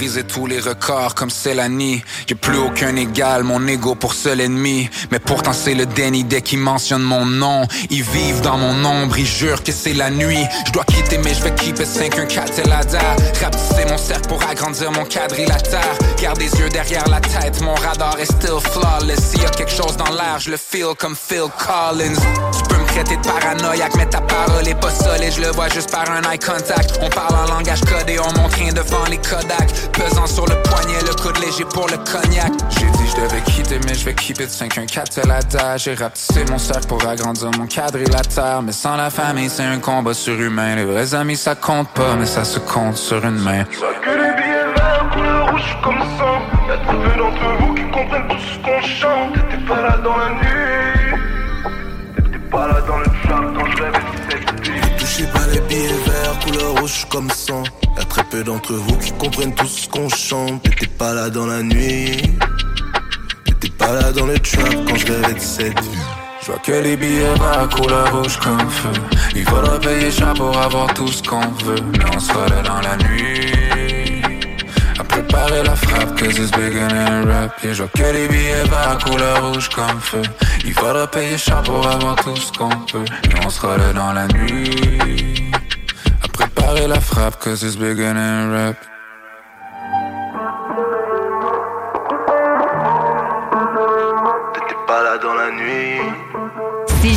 Brisé 0.00 0.24
tous 0.24 0.46
les 0.46 0.60
records 0.60 1.14
comme 1.14 1.28
Célanie. 1.28 2.02
J'ai 2.26 2.34
plus 2.34 2.56
aucun 2.56 2.96
égal, 2.96 3.42
mon 3.42 3.66
ego 3.66 3.94
pour 3.94 4.14
seul 4.14 4.40
ennemi. 4.40 4.88
Mais 5.10 5.18
pourtant 5.18 5.52
c'est 5.52 5.74
le 5.74 5.84
déni 5.84 6.24
dès 6.24 6.40
qu'ils 6.40 6.58
mentionnent 6.58 7.02
mon 7.02 7.26
nom. 7.26 7.66
Ils 7.90 8.02
vivent 8.02 8.40
dans 8.40 8.56
mon 8.56 8.82
ombre, 8.82 9.18
ils 9.18 9.26
jurent 9.26 9.62
que 9.62 9.72
c'est 9.72 9.92
la 9.92 10.08
nuit. 10.08 10.46
Je 10.66 10.72
dois 10.72 10.84
quitter 10.84 11.18
mais 11.18 11.34
je 11.34 11.42
vais 11.42 11.54
keep 11.54 11.78
it 11.78 11.86
514 11.86 12.60
et 12.60 12.68
la 12.68 12.78
Rapetisser 12.78 13.84
mon 13.90 13.98
cercle 13.98 14.28
pour 14.28 14.42
agrandir 14.42 14.90
mon 14.90 15.04
quadrilatère. 15.04 15.98
Garde 16.18 16.40
les 16.40 16.50
yeux 16.58 16.70
derrière 16.70 17.06
la 17.06 17.20
tête, 17.20 17.60
mon 17.60 17.74
radar 17.74 18.18
est 18.18 18.32
still 18.32 18.58
flawless. 18.72 19.20
S'il 19.32 19.42
y 19.42 19.44
a 19.44 19.50
quelque 19.50 19.72
chose 19.72 19.98
dans 19.98 20.12
l'air, 20.14 20.38
je 20.38 20.50
le 20.50 20.56
feel 20.56 20.94
comme 20.98 21.14
Phil 21.14 21.48
Collins. 21.58 22.16
Traiter 22.90 23.16
de 23.16 23.22
paranoïaque, 23.22 23.94
mais 23.96 24.06
ta 24.06 24.20
parole 24.20 24.66
est 24.66 24.80
pas 24.80 24.90
solide. 24.90 25.32
Je 25.36 25.40
le 25.42 25.48
vois 25.48 25.68
juste 25.68 25.90
par 25.90 26.10
un 26.10 26.22
eye 26.30 26.38
contact. 26.38 26.98
On 27.02 27.08
parle 27.08 27.34
en 27.34 27.54
langage 27.54 27.80
codé, 27.82 28.18
on 28.18 28.40
montre 28.40 28.56
rien 28.56 28.72
devant 28.72 29.04
les 29.08 29.18
Kodak. 29.18 29.68
Pesant 29.92 30.26
sur 30.26 30.46
le 30.46 30.60
poignet, 30.62 31.00
le 31.06 31.14
coude 31.14 31.38
léger 31.38 31.64
pour 31.64 31.86
le 31.88 31.96
cognac. 31.98 32.52
J'ai 32.70 32.90
dit 32.90 33.08
je 33.10 33.22
devais 33.22 33.40
quitter, 33.42 33.78
mais 33.86 33.94
je 33.94 34.04
vais 34.04 34.14
keep 34.14 34.40
it 34.40 34.50
514 34.50 35.26
la 35.26 35.40
date. 35.42 35.78
J'ai 35.78 35.94
rapetissé 35.94 36.44
mon 36.50 36.58
cercle 36.58 36.86
pour 36.86 37.06
agrandir 37.06 37.50
mon 37.58 37.66
quadrilatère. 37.66 38.62
Mais 38.62 38.72
sans 38.72 38.96
la 38.96 39.10
famille, 39.10 39.48
c'est 39.48 39.64
un 39.64 39.78
combat 39.78 40.14
surhumain. 40.14 40.76
Les 40.76 40.84
vrais 40.84 41.14
amis, 41.14 41.36
ça 41.36 41.54
compte 41.54 41.88
pas, 41.90 42.14
mais 42.18 42.26
ça 42.26 42.44
se 42.44 42.58
compte 42.58 42.96
sur 42.96 43.24
une 43.24 43.38
main. 43.38 43.64
Que 43.64 44.10
les 44.10 44.34
billets 44.36 44.74
verts, 44.76 45.10
couleur 45.12 45.50
rouge 45.50 45.76
comme 45.82 46.00
sang. 46.18 46.40
Y'a 46.68 46.76
trop 46.78 46.96
peu 46.96 47.18
d'entre 47.18 47.56
vous 47.60 47.74
qui 47.74 47.82
comprennent 47.90 48.28
tout 48.28 48.38
ce 48.38 48.58
qu'on 48.58 48.80
chante. 48.82 49.34
T'étais 49.34 49.64
pas 49.64 49.80
là 49.80 49.96
dans 50.02 50.16
la 50.16 50.30
nuit. 50.30 50.79
T'étais 52.50 52.62
pas 52.62 52.66
là 52.66 52.80
dans 52.80 52.98
le 52.98 53.04
trap 53.04 53.54
quand 53.54 53.70
je 53.70 53.82
rêvais 53.82 53.98
de 53.98 54.30
cette 54.30 54.68
vie. 54.68 54.96
Touchez 54.98 55.24
pas 55.24 55.46
les 55.52 55.60
billets 55.60 55.88
verts, 56.04 56.38
couleur 56.44 56.80
rouge 56.80 57.06
comme 57.08 57.30
sang. 57.30 57.62
Y'a 57.96 58.04
très 58.04 58.24
peu 58.24 58.42
d'entre 58.42 58.72
vous 58.72 58.96
qui 58.96 59.12
comprennent 59.12 59.54
tout 59.54 59.66
ce 59.66 59.88
qu'on 59.88 60.08
chante. 60.08 60.62
T'étais 60.62 60.86
pas 60.86 61.14
là 61.14 61.30
dans 61.30 61.46
la 61.46 61.62
nuit. 61.62 62.22
T'étais 63.44 63.70
pas 63.78 63.92
là 63.92 64.10
dans 64.10 64.26
le 64.26 64.38
trap 64.40 64.74
quand 64.84 64.96
je 64.96 65.06
rêvais 65.06 65.34
de 65.34 65.38
cette 65.38 65.80
vie. 65.80 65.98
Je 66.40 66.46
vois 66.46 66.58
que 66.58 66.72
les 66.72 66.96
billets 66.96 67.34
verts 67.38 67.68
couleur 67.68 68.20
rouge 68.20 68.36
comme 68.38 68.68
feu. 68.68 69.00
Il 69.36 69.44
faudra 69.44 69.78
payer 69.78 70.10
cher 70.10 70.34
pour 70.34 70.56
avoir 70.56 70.92
tout 70.94 71.08
ce 71.08 71.22
qu'on 71.22 71.40
veut. 71.64 71.76
Mais 71.92 72.04
on 72.16 72.18
sera 72.18 72.48
là 72.48 72.62
dans 72.62 72.80
la 72.80 72.96
nuit. 72.96 73.49
À 75.00 75.04
préparer 75.04 75.62
la 75.62 75.74
frappe, 75.74 76.14
cause 76.18 76.38
it's 76.38 76.50
bigger 76.50 76.86
than 76.88 77.26
rap. 77.26 77.58
Yeah, 77.64 77.72
je 77.72 77.84
vois 77.84 77.90
que 77.94 78.12
les 78.12 78.28
billets 78.28 78.64
verts 78.68 78.98
couleur 79.02 79.50
rouge 79.50 79.70
comme 79.70 79.98
feu. 79.98 80.20
Il 80.62 80.74
faudra 80.74 81.06
payer 81.06 81.38
cher 81.38 81.62
pour 81.62 81.88
avoir 81.88 82.16
tout 82.16 82.36
ce 82.36 82.52
qu'on 82.52 82.68
peut. 82.68 83.06
Mais 83.28 83.46
on 83.46 83.48
sera 83.48 83.78
là 83.78 83.94
dans 83.94 84.12
la 84.12 84.28
nuit. 84.28 85.50
À 86.22 86.28
préparer 86.28 86.86
la 86.86 87.00
frappe, 87.00 87.42
cause 87.42 87.62
it's 87.62 87.76
bigger 87.76 88.12
than 88.12 88.52
rap. 88.52 88.89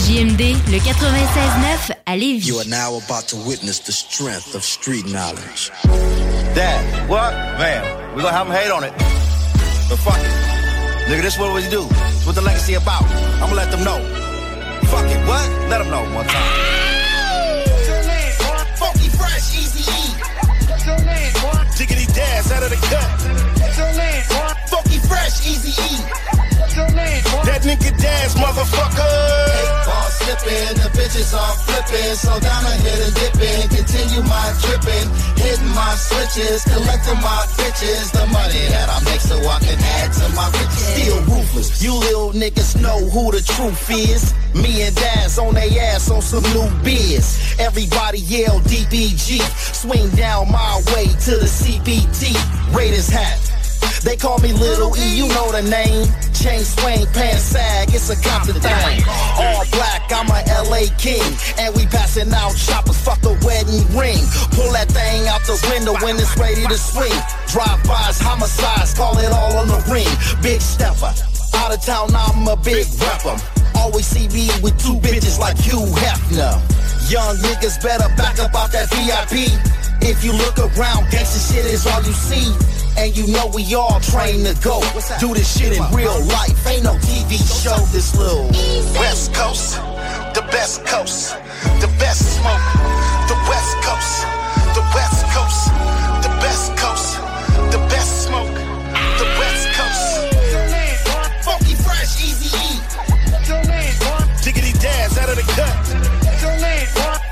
CJMD, 0.04 0.56
le 0.70 0.80
96.9 0.80 1.94
à 2.06 2.18
Lévis. 2.18 2.46
You 2.46 2.60
are 2.60 2.68
now 2.68 2.98
about 2.98 3.26
to 3.30 3.38
witness 3.48 3.80
the 3.80 3.94
strength 3.94 4.54
of 4.54 4.62
street 4.62 5.06
knowledge. 5.06 5.72
Dad, 6.54 7.08
what? 7.08 7.32
Man, 7.58 8.14
we 8.14 8.22
gonna 8.22 8.36
have 8.36 8.48
him 8.48 8.54
hate 8.54 8.70
on 8.70 8.84
it. 8.84 8.92
But 9.88 9.98
fuck 10.00 10.20
it. 10.20 11.08
Nigga, 11.08 11.22
this 11.22 11.40
what 11.40 11.56
we 11.56 11.62
do. 11.70 11.88
It's 11.88 12.26
what 12.26 12.36
the 12.36 12.42
legacy 12.42 12.74
about. 12.74 13.04
I'm 13.40 13.48
gonna 13.48 13.56
let 13.56 13.72
them 13.72 13.86
know. 13.86 14.00
Fuck 14.92 15.06
it, 15.08 15.26
what? 15.26 15.48
Let 15.70 15.78
them 15.78 15.90
know 15.90 16.04
one 16.14 16.28
time. 16.28 16.52
Funky 18.76 19.08
fresh, 19.08 19.56
easy 19.56 19.90
E. 19.90 20.16
Jiggity 21.78 22.14
dash 22.14 22.52
out 22.52 22.64
of 22.64 22.70
the 22.72 22.80
cut. 22.92 24.53
Funky 24.74 24.98
fresh, 25.06 25.46
easy 25.46 25.70
E. 25.70 26.02
That 27.46 27.62
nigga 27.62 27.94
dash, 28.02 28.34
motherfucker. 28.34 29.86
Ball 29.86 30.10
slipping, 30.10 30.74
the 30.82 30.90
bitches 30.98 31.30
all 31.38 31.54
flipping. 31.62 32.18
So 32.18 32.34
down 32.42 32.66
I 32.66 32.74
hit 32.82 32.98
and 33.06 33.14
dipping, 33.14 33.70
continue 33.70 34.26
my 34.26 34.50
dripping, 34.66 35.06
hitting 35.38 35.70
my 35.78 35.94
switches, 35.94 36.66
collecting 36.66 37.22
my 37.22 37.46
bitches. 37.54 38.10
The 38.18 38.26
money 38.34 38.66
that 38.74 38.90
I 38.90 38.98
make 39.06 39.22
so 39.22 39.38
I 39.46 39.60
can 39.62 39.78
add 39.78 40.10
to 40.18 40.26
my 40.34 40.50
riches. 40.58 40.90
Still 40.98 41.22
ruthless, 41.30 41.84
You 41.84 41.94
little 41.94 42.32
niggas 42.34 42.82
know 42.82 42.98
who 43.14 43.30
the 43.30 43.46
truth 43.46 43.92
is. 43.92 44.34
Me 44.56 44.82
and 44.82 44.96
Daz 44.96 45.38
on 45.38 45.54
they 45.54 45.78
ass 45.78 46.10
on 46.10 46.24
some 46.24 46.42
new 46.58 46.66
biz. 46.82 47.38
Everybody 47.60 48.26
yell 48.26 48.58
DBG. 48.62 49.38
Swing 49.78 50.10
down 50.18 50.52
my 50.52 50.82
way 50.96 51.06
to 51.30 51.38
the 51.38 51.46
CBT. 51.46 52.34
Raiders 52.74 53.10
hat. 53.10 53.53
They 54.04 54.18
call 54.18 54.38
me 54.40 54.52
Little 54.52 54.92
E, 55.00 55.16
you 55.16 55.28
know 55.30 55.48
the 55.52 55.64
name. 55.64 56.12
Chain 56.36 56.60
swing, 56.60 57.08
pants 57.16 57.56
sag, 57.56 57.88
it's 57.96 58.12
a 58.12 58.20
Compton 58.20 58.60
thing. 58.60 59.00
All 59.40 59.64
black, 59.72 60.12
I'm 60.12 60.28
a 60.28 60.44
LA 60.68 60.92
king. 61.00 61.24
And 61.58 61.74
we 61.74 61.88
passing 61.88 62.28
out 62.36 62.52
choppers, 62.60 63.00
fuck 63.00 63.24
a 63.24 63.32
wedding 63.48 63.88
ring. 63.96 64.20
Pull 64.52 64.76
that 64.76 64.92
thing 64.92 65.28
out 65.32 65.40
the 65.48 65.56
window 65.72 65.96
when 66.04 66.20
it's 66.20 66.36
ready 66.36 66.68
to 66.68 66.76
swing. 66.76 67.16
Drive-bys, 67.48 68.20
homicides, 68.20 68.94
call 68.94 69.18
it 69.20 69.32
all 69.32 69.56
on 69.56 69.72
the 69.72 69.80
ring. 69.88 70.12
Big 70.44 70.60
stepper. 70.60 71.16
Out 71.56 71.72
of 71.72 71.80
town, 71.80 72.12
I'm 72.12 72.48
a 72.48 72.58
big 72.60 72.84
rapper. 73.00 73.40
Always 73.80 74.06
see 74.06 74.28
me 74.36 74.52
with 74.60 74.76
two 74.84 75.00
bitches 75.00 75.40
like 75.40 75.56
Hugh 75.58 75.88
Hefner. 75.96 76.60
Young 77.10 77.38
niggas 77.40 77.82
better 77.82 78.12
back 78.20 78.40
up 78.40 78.54
off 78.54 78.72
that 78.74 78.92
VIP. 78.92 79.48
If 80.04 80.26
you 80.26 80.34
look 80.34 80.60
around, 80.60 81.08
gangsta 81.08 81.40
shit 81.40 81.66
is 81.66 81.88
all 81.88 82.04
you 82.04 82.12
see. 82.12 82.73
And 82.98 83.16
you 83.18 83.28
know 83.28 83.48
we 83.54 83.74
all 83.76 84.00
trained 84.00 84.46
to 84.46 84.54
go. 84.62 84.80
Do 85.20 85.34
this 85.34 85.58
shit 85.58 85.74
in 85.76 85.84
real 85.92 86.20
life. 86.26 86.68
Ain't 86.68 86.84
no 86.84 86.94
TV 86.96 87.38
show. 87.38 87.78
This 87.92 88.16
little 88.16 88.48
West 89.00 89.34
Coast, 89.34 89.76
the 90.34 90.46
best 90.52 90.86
coast, 90.86 91.36
the 91.82 91.88
best 92.00 92.38
smoke, 92.38 92.62
the 93.28 93.38
West 93.50 93.76
Coast, 93.82 94.24
the 94.78 94.84
West 94.94 95.26
Coast, 95.34 95.68
the 96.22 96.32
best 96.40 96.78
coast, 96.78 97.18
the 97.72 97.82
best 97.90 98.28
smoke, 98.28 98.54
the 99.18 99.28
West 99.40 99.68
Coast. 99.74 100.34
Funky 101.44 101.76
fresh, 101.76 102.24
easy 102.24 102.56
E. 102.56 102.80
Diggity 104.44 104.74
Daz 104.80 105.18
out 105.18 105.30
of 105.30 105.36
the 105.36 105.48
cut. 105.54 105.74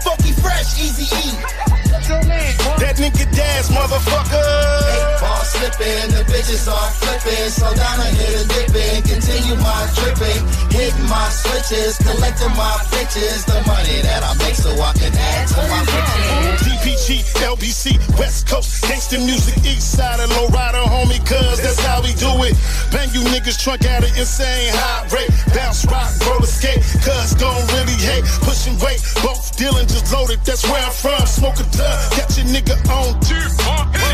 Funky 0.03 0.33
fresh, 0.41 0.81
easy 0.81 1.07
E. 1.15 1.70
That 2.01 2.97
nigga 2.97 3.29
dance, 3.35 3.69
motherfucker. 3.69 5.21
Ball 5.21 5.43
slipping, 5.45 6.09
the 6.11 6.25
bitches 6.25 6.65
are 6.65 6.91
flipping. 6.97 7.49
Slow 7.49 7.73
down 7.75 8.01
and 8.01 8.17
hit 8.17 8.41
a 8.41 8.43
dipping. 8.49 9.01
Continue 9.05 9.55
my 9.61 9.85
dripping. 9.93 10.41
Hitting 10.73 11.07
my 11.07 11.29
switches, 11.29 11.97
collecting 12.01 12.53
my 12.57 12.73
bitches. 12.89 13.45
The 13.45 13.61
money 13.69 14.01
that 14.01 14.23
I 14.23 14.33
make 14.41 14.55
so 14.55 14.73
I 14.81 14.93
can 14.97 15.13
add 15.13 15.47
to 15.53 15.61
my 15.69 15.81
riches. 15.85 16.65
DPG, 16.65 17.09
LBC, 17.45 17.99
West 18.17 18.47
Coast, 18.47 18.83
gangsta 18.85 19.17
music, 19.21 19.57
East 19.63 19.97
Side 19.97 20.19
and 20.19 20.31
low 20.33 20.47
rider, 20.49 20.81
homie, 20.81 21.21
cuz 21.25 21.61
that's 21.61 21.79
how 21.85 22.01
we 22.01 22.13
do 22.17 22.31
it. 22.43 22.57
Bang 22.91 23.09
you 23.13 23.21
niggas 23.29 23.61
trunk 23.61 23.85
at 23.85 24.03
an 24.03 24.09
insane 24.17 24.73
high 24.73 25.05
rate. 25.13 25.29
Bounce, 25.53 25.85
rock, 25.85 26.09
roller 26.25 26.49
skate, 26.49 26.81
cuz 27.05 27.35
don't 27.35 27.61
really 27.73 27.97
hate. 28.01 28.25
Pushing 28.41 28.77
weight, 28.79 29.01
both 29.21 29.55
dealing 29.55 29.87
just 29.87 30.11
loaded, 30.11 30.39
that's 30.43 30.65
where 30.65 30.81
I'm 30.81 30.91
from. 30.91 31.25
Smoke 31.25 31.59
a 31.59 31.65
dub, 31.77 31.90
catch 32.15 32.37
a 32.37 32.43
nigga 32.43 32.75
on 32.89 33.11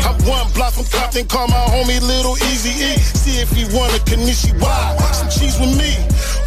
I'm 0.08 0.16
one 0.24 0.48
block 0.52 0.74
from 0.74 0.86
Compton, 0.86 1.26
call 1.26 1.48
my 1.48 1.64
homie 1.68 2.00
Little 2.00 2.36
Easy 2.48 2.72
E. 2.72 2.96
See 2.96 3.40
if 3.42 3.50
he 3.50 3.64
want 3.76 3.92
a 3.92 4.00
Kanishi 4.08 4.56
Why? 4.60 4.96
Some 5.12 5.28
cheese 5.28 5.58
with 5.58 5.76
me. 5.76 5.92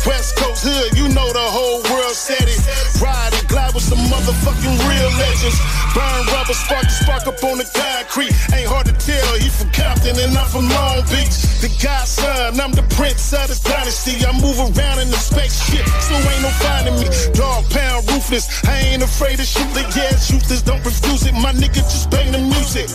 West 0.07 0.36
Coast 0.36 0.65
Hood, 0.65 0.97
you 0.97 1.05
know 1.13 1.29
the 1.29 1.45
whole 1.45 1.84
world 1.93 2.15
said 2.17 2.41
it. 2.41 2.57
Ride 2.97 3.34
and 3.38 3.47
glide 3.47 3.73
with 3.73 3.84
some 3.84 4.01
motherfucking 4.09 4.75
real 4.89 5.11
legends. 5.21 5.57
Burn 5.93 6.25
rubber, 6.34 6.57
spark 6.57 6.89
the 6.89 6.95
spark 7.05 7.23
up 7.27 7.38
on 7.43 7.61
the 7.61 7.67
concrete. 7.69 8.34
Ain't 8.55 8.65
hard 8.65 8.89
to 8.89 8.95
tell, 8.97 9.29
he 9.38 9.49
from 9.49 9.69
Compton 9.69 10.17
and 10.17 10.34
I'm 10.34 10.47
from 10.49 10.65
Long 10.65 11.05
Beach. 11.13 11.38
The 11.61 11.69
godson, 11.77 12.57
I'm 12.57 12.73
the 12.73 12.82
prince 12.97 13.29
of 13.38 13.45
the 13.45 13.57
dynasty. 13.61 14.25
I 14.25 14.34
move 14.41 14.57
around 14.57 15.05
in 15.05 15.13
the 15.13 15.21
spaceship, 15.21 15.86
so 16.01 16.17
ain't 16.17 16.41
no 16.41 16.49
finding 16.65 16.97
me. 16.97 17.05
Dog 17.38 17.69
pound 17.69 18.09
ruthless, 18.09 18.49
I 18.65 18.89
ain't 18.89 19.03
afraid 19.03 19.38
to 19.38 19.45
shoot 19.45 19.69
the 19.77 19.86
yeah, 19.93 20.17
shooters. 20.17 20.63
Don't 20.65 20.82
refuse 20.82 21.20
it, 21.26 21.34
my 21.34 21.51
nigga, 21.53 21.82
just 21.84 22.09
bang 22.09 22.32
the 22.32 22.39
music. 22.39 22.88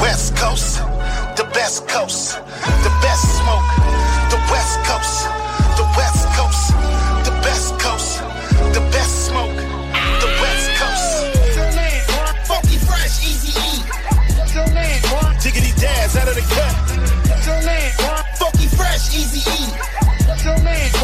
West 0.00 0.36
Coast, 0.36 0.78
the 1.36 1.44
best 1.54 1.88
coast, 1.88 2.38
the 2.84 2.92
best 3.02 3.24
smoke, 3.38 3.66
the 4.30 4.38
West 4.50 4.78
Coast, 4.84 5.28
the 5.76 5.86
West 5.96 6.26
Coast, 6.36 6.72
the 7.24 7.32
best 7.42 7.78
coast, 7.78 8.20
the 8.74 8.80
best 8.92 9.26
smoke, 9.26 9.56
the 10.22 10.28
West 10.42 10.68
Coast. 10.80 11.06
Funky 12.46 12.78
fresh, 12.78 13.24
easy 13.24 13.52
E. 13.56 13.82
Diggity 15.42 15.72
Daz 15.80 16.16
out 16.16 16.28
of 16.28 16.34
the 16.34 16.44
cut. 16.54 16.74
Funky 18.38 18.66
fresh, 18.76 19.14
easy 19.14 19.40
E. 19.50 19.70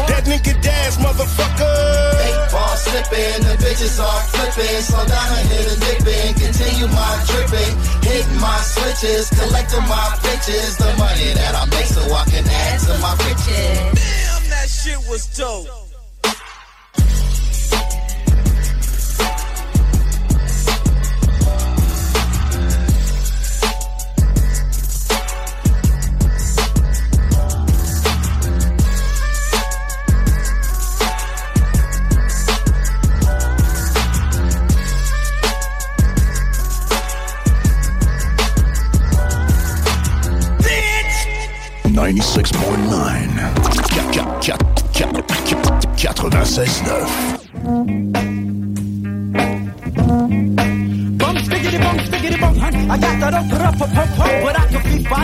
That 0.07 0.23
nigga 0.25 0.53
Daz, 0.61 0.97
motherfucker. 0.97 1.77
Eight 2.25 2.51
ball 2.51 2.75
slipping, 2.75 3.43
the 3.43 3.55
bitches 3.63 3.99
are 4.01 4.21
flipping. 4.33 4.81
Slow 4.81 5.05
down 5.05 5.37
and 5.37 5.47
hit 5.49 5.66
dripping. 7.25 7.73
Hitting 8.03 8.39
my 8.39 8.59
switches, 8.61 9.29
collecting 9.29 9.87
my 9.87 10.17
bitches. 10.21 10.77
The 10.77 10.91
money 10.97 11.33
that 11.33 11.55
I 11.55 11.65
make 11.73 11.85
so 11.85 12.01
I 12.13 12.23
can 12.25 12.45
add 12.45 12.79
to 12.85 12.93
my 12.99 13.13
riches. 13.25 13.97
Damn, 13.97 14.49
that 14.49 14.67
shit 14.69 14.99
was 15.09 15.25
dope. 15.37 15.86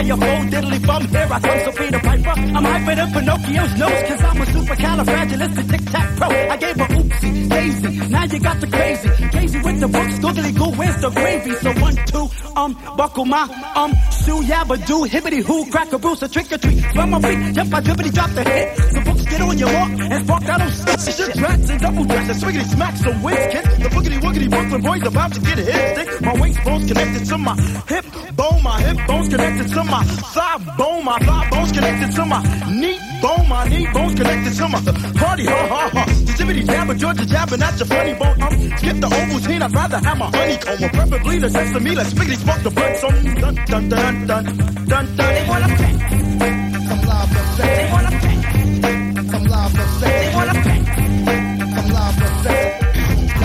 Can 0.06 0.20
be 0.20 0.26
fire, 0.26 0.40
full 0.40 0.50
diddly 0.50 0.88
bum. 0.88 1.08
Here 1.08 1.28
I 1.32 1.40
come, 1.40 1.60
so 1.60 1.72
Peter 1.72 2.00
Piper. 2.00 2.30
I'm 2.30 2.64
hyper 2.64 2.96
than 2.96 3.12
Pinocchio's 3.14 3.78
nose, 3.78 4.04
cause 4.08 4.24
I'm 4.24 4.42
a 4.42 4.46
supercalifragilistic 4.46 5.70
tic-tac-pro. 5.70 6.28
I 6.28 6.58
gave 6.58 6.76
her 6.78 6.86
oopsie, 6.86 7.50
daisy, 7.50 8.10
now 8.10 8.24
you 8.24 8.40
got 8.40 8.60
the 8.60 8.68
crazy. 8.68 9.10
Crazy 9.30 9.60
with 9.60 9.80
the 9.80 9.88
books, 9.88 10.20
googly 10.20 10.52
goo, 10.52 10.72
where's 10.72 11.02
the 11.02 11.10
gravy? 11.10 11.56
So 11.56 11.72
one, 11.82 11.96
two, 12.08 12.30
um, 12.56 12.74
buckle 12.98 13.26
my, 13.26 13.44
um, 13.76 13.92
shoe, 14.12 14.42
yabba 14.42 14.86
do, 14.86 15.06
hibbity 15.06 15.42
hoo, 15.44 15.70
crack 15.72 15.92
a 15.94 15.98
bruise, 16.00 16.22
a 16.24 16.28
trick 16.28 16.52
or 16.52 16.58
treat. 16.58 16.84
From 16.94 17.10
my 17.12 17.22
feet, 17.22 17.56
jump, 17.56 17.74
I 17.74 17.82
dribbity, 17.82 18.14
drop 18.14 18.30
the 18.32 18.44
hit. 18.44 19.06
Books 19.06 19.13
get 19.34 19.42
on 19.42 19.58
your 19.58 19.74
walk, 19.74 19.90
and 19.90 20.28
fuck 20.28 20.44
spark 20.44 20.62
out 20.62 20.70
those 20.86 21.18
shit 21.18 21.34
tracks 21.36 21.70
and 21.70 21.80
double 21.82 22.06
dress, 22.06 22.30
and 22.30 22.38
swiggity 22.42 22.68
smack 22.70 22.96
some 22.98 23.22
wins, 23.24 23.46
kick. 23.54 23.64
The 23.64 23.90
boogity 23.90 24.20
woogity 24.22 24.50
Brooklyn 24.50 24.82
boys 24.82 25.04
about 25.04 25.34
to 25.34 25.42
get 25.42 25.58
hit 25.58 25.98
stick. 25.98 26.22
My 26.22 26.34
waist 26.40 26.64
bones 26.64 26.86
connected 26.88 27.26
to 27.26 27.38
my 27.38 27.56
hip 27.88 28.06
bone, 28.36 28.64
my 28.64 28.82
hip 28.82 28.98
bones 29.08 29.30
connected 29.30 29.68
to 29.70 29.84
my 29.84 30.04
thigh 30.36 30.58
bone, 30.78 31.06
my 31.06 31.18
thigh 31.20 31.50
bones 31.50 31.72
connected 31.72 32.12
to 32.16 32.26
my 32.26 32.42
knee 32.70 33.00
bone, 33.22 33.48
my 33.48 33.68
knee 33.68 33.88
bones 33.94 34.16
connected 34.16 34.54
to 34.54 34.68
my 34.70 34.80
party, 35.20 35.46
ha 35.46 35.68
ha 35.74 35.90
ha. 35.94 36.06
The 36.06 36.34
jibbity 36.38 36.66
jabber, 36.66 36.96
Georgia 36.96 37.26
jabbing 37.26 37.62
at 37.62 37.80
your 37.80 37.88
funny 37.88 38.14
bone. 38.14 38.42
Um, 38.42 38.78
skip 38.78 38.98
the 39.02 39.08
Ovaltine, 39.08 39.62
I'd 39.62 39.74
rather 39.74 40.00
have 40.00 40.18
my 40.18 40.30
honeycomb, 40.38 40.84
or 40.84 40.90
preferably 40.90 41.40
the 41.40 41.50
sesame. 41.50 41.96
Let's 41.96 42.14
spiggity 42.14 42.38
smoke 42.38 42.62
the 42.62 42.70
blood, 42.70 42.98
so 42.98 43.10
dun 43.10 43.56
dun 43.66 43.90
dun 43.90 44.28
dun 44.28 44.46
dun 44.88 45.16
dun. 45.16 45.18
They 45.18 45.46
wanna 45.48 45.68
pay. 45.78 45.94
They 47.58 47.90
wanna 47.92 48.20
pay. 48.20 48.33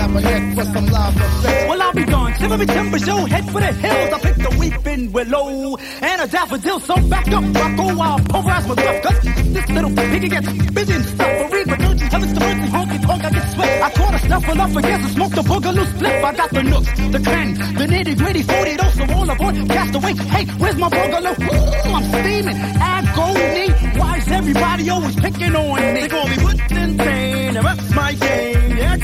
Clap 0.09 0.23
a 0.23 0.27
head 0.27 0.55
for 0.55 0.63
some 0.65 0.87
for 0.87 1.41
sex. 1.41 1.69
Well, 1.69 1.81
I'll 1.81 1.93
be 1.93 2.03
gone. 2.03 2.33
Shiver 2.33 2.65
timber 2.65 2.99
show, 2.99 3.25
head 3.25 3.45
for 3.51 3.59
the 3.59 3.73
hills. 3.73 4.13
I 4.13 4.19
picked 4.19 4.53
a 4.53 4.57
weeping 4.57 5.11
willow 5.11 5.77
and 5.77 6.21
a 6.21 6.27
daffodil. 6.27 6.79
So 6.79 6.95
back 7.07 7.27
up, 7.27 7.43
Rocco, 7.53 7.95
while 7.95 8.19
pulverize 8.19 8.67
my 8.67 8.75
bluff. 8.75 9.03
Cause 9.03 9.19
this 9.21 9.69
little 9.69 9.91
piggy 9.91 10.29
gets 10.29 10.51
busy 10.71 10.93
and 10.93 11.05
stuff. 11.05 11.49
For 11.49 11.55
read, 11.55 11.67
but 11.67 11.79
you 11.79 12.07
heavens 12.09 12.33
to 12.33 12.39
mercy, 12.39 12.67
honky 12.73 13.01
tonk, 13.05 13.23
I 13.23 13.29
get 13.29 13.53
sweat. 13.53 13.81
I 13.83 13.89
caught 13.91 14.13
a 14.15 14.19
snuffle 14.19 14.61
up 14.61 14.75
against 14.75 15.05
and 15.05 15.13
smoked 15.13 15.37
a 15.37 15.43
boogaloo 15.43 15.95
split. 15.95 16.23
I 16.23 16.33
got 16.33 16.49
the 16.49 16.63
nooks, 16.63 16.91
the 16.97 17.19
cran, 17.19 17.53
the 17.53 17.85
nitty 17.85 18.17
gritty, 18.17 18.43
40 18.43 18.77
dose 18.77 18.99
of 18.99 19.11
all 19.11 19.29
aboard. 19.29 19.55
Cast 19.69 19.95
away. 19.95 20.13
Hey, 20.13 20.45
where's 20.57 20.77
my 20.77 20.89
boogaloo? 20.89 21.35
Ooh, 21.39 21.93
I'm 21.93 22.03
steaming. 22.03 22.57
Agony. 22.81 23.99
Why 23.99 24.17
is 24.17 24.27
everybody 24.27 24.89
always 24.89 25.15
picking 25.15 25.55
on 25.55 25.75
me? 25.75 26.01
They 26.01 26.07
call 26.07 26.27
me 26.27 26.43
Woodton 26.43 26.97
Tane, 26.97 27.57
and 27.57 27.65
that's 27.65 27.93
my 27.93 28.13
game. 28.13 28.58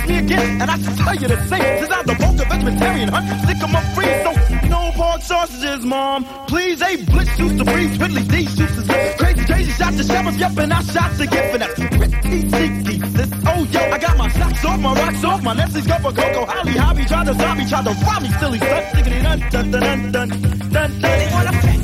Me 0.07 0.19
again, 0.19 0.61
and 0.61 0.69
I 0.69 0.77
can 0.77 0.95
tell 0.95 1.15
you 1.15 1.27
the 1.27 1.37
same. 1.47 1.79
Since 1.79 1.91
I'm 1.91 2.05
the 2.05 2.15
bulk 2.15 2.39
of 2.39 2.47
vegetarian 2.47 3.09
hunt, 3.09 3.25
sick 3.47 3.63
of 3.63 3.71
my 3.71 3.81
free, 3.95 4.13
so 4.23 4.31
no 4.69 4.91
pork 4.93 5.21
sausages, 5.21 5.83
mom. 5.83 6.25
Please, 6.47 6.81
a 6.81 6.95
blitz 7.05 7.39
used 7.39 7.57
to 7.57 7.65
breathe 7.65 7.97
twiddly 7.97 8.27
these 8.27 8.55
juices. 8.55 8.85
Crazy, 9.17 9.45
crazy 9.45 9.71
shot 9.71 9.93
the 9.93 10.03
sheriff, 10.03 10.37
yep, 10.37 10.57
and 10.57 10.73
I 10.73 10.81
shot 10.83 11.11
the 11.17 11.25
gift, 11.25 11.53
and 11.53 11.61
that's 11.61 11.73
pretty 11.73 12.49
sneaky, 12.49 12.99
sis. 13.17 13.29
Oh, 13.47 13.63
yo, 13.71 13.81
I 13.81 13.97
got 13.97 14.17
my 14.17 14.29
socks 14.29 14.65
off, 14.65 14.79
my 14.79 14.93
rocks 14.93 15.23
off, 15.23 15.41
my 15.41 15.53
Nessie's 15.53 15.87
go 15.87 15.97
for 15.97 16.13
Coco, 16.13 16.45
Holly, 16.45 16.73
Hobby, 16.73 17.05
try 17.05 17.25
to 17.25 17.33
zombie, 17.33 17.65
try 17.65 17.83
to 17.83 17.93
rob 18.05 18.21
me, 18.21 18.29
silly 18.39 18.59
son. 18.59 18.83
Diggity 18.95 19.21
dun 19.23 19.39
dun 19.49 19.71
dun 19.71 19.81
dun 19.81 20.11
dun 20.11 20.29
dun 20.29 20.69
dun. 20.69 21.01
They 21.01 21.27
wanna 21.33 21.51
pay. 21.65 21.79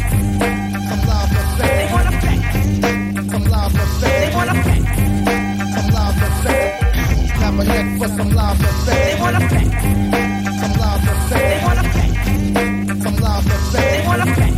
Some 0.90 1.02
love. 1.10 1.30
They 1.58 1.90
wanna 1.92 2.14
pay. 2.22 2.38
Some 3.32 3.46
love. 3.46 3.74
They 4.02 4.32
wanna 4.36 4.51
Clap 7.42 7.60
a 7.60 7.64
neck 7.64 7.98
for 7.98 8.08
some 8.08 8.30
love 8.30 8.60
effect. 8.62 8.86
They 8.86 9.18
wanna 9.20 9.40
pay. 9.50 9.66
Some 10.62 10.74
love 10.78 11.02
effect. 11.02 11.30
They 11.34 11.60
wanna 11.66 11.84
pay. 11.90 12.10
Some 13.02 13.18
love 13.18 13.46
effect. 13.48 13.74
They 13.74 14.02
wanna 14.06 14.26
pay. 14.38 14.52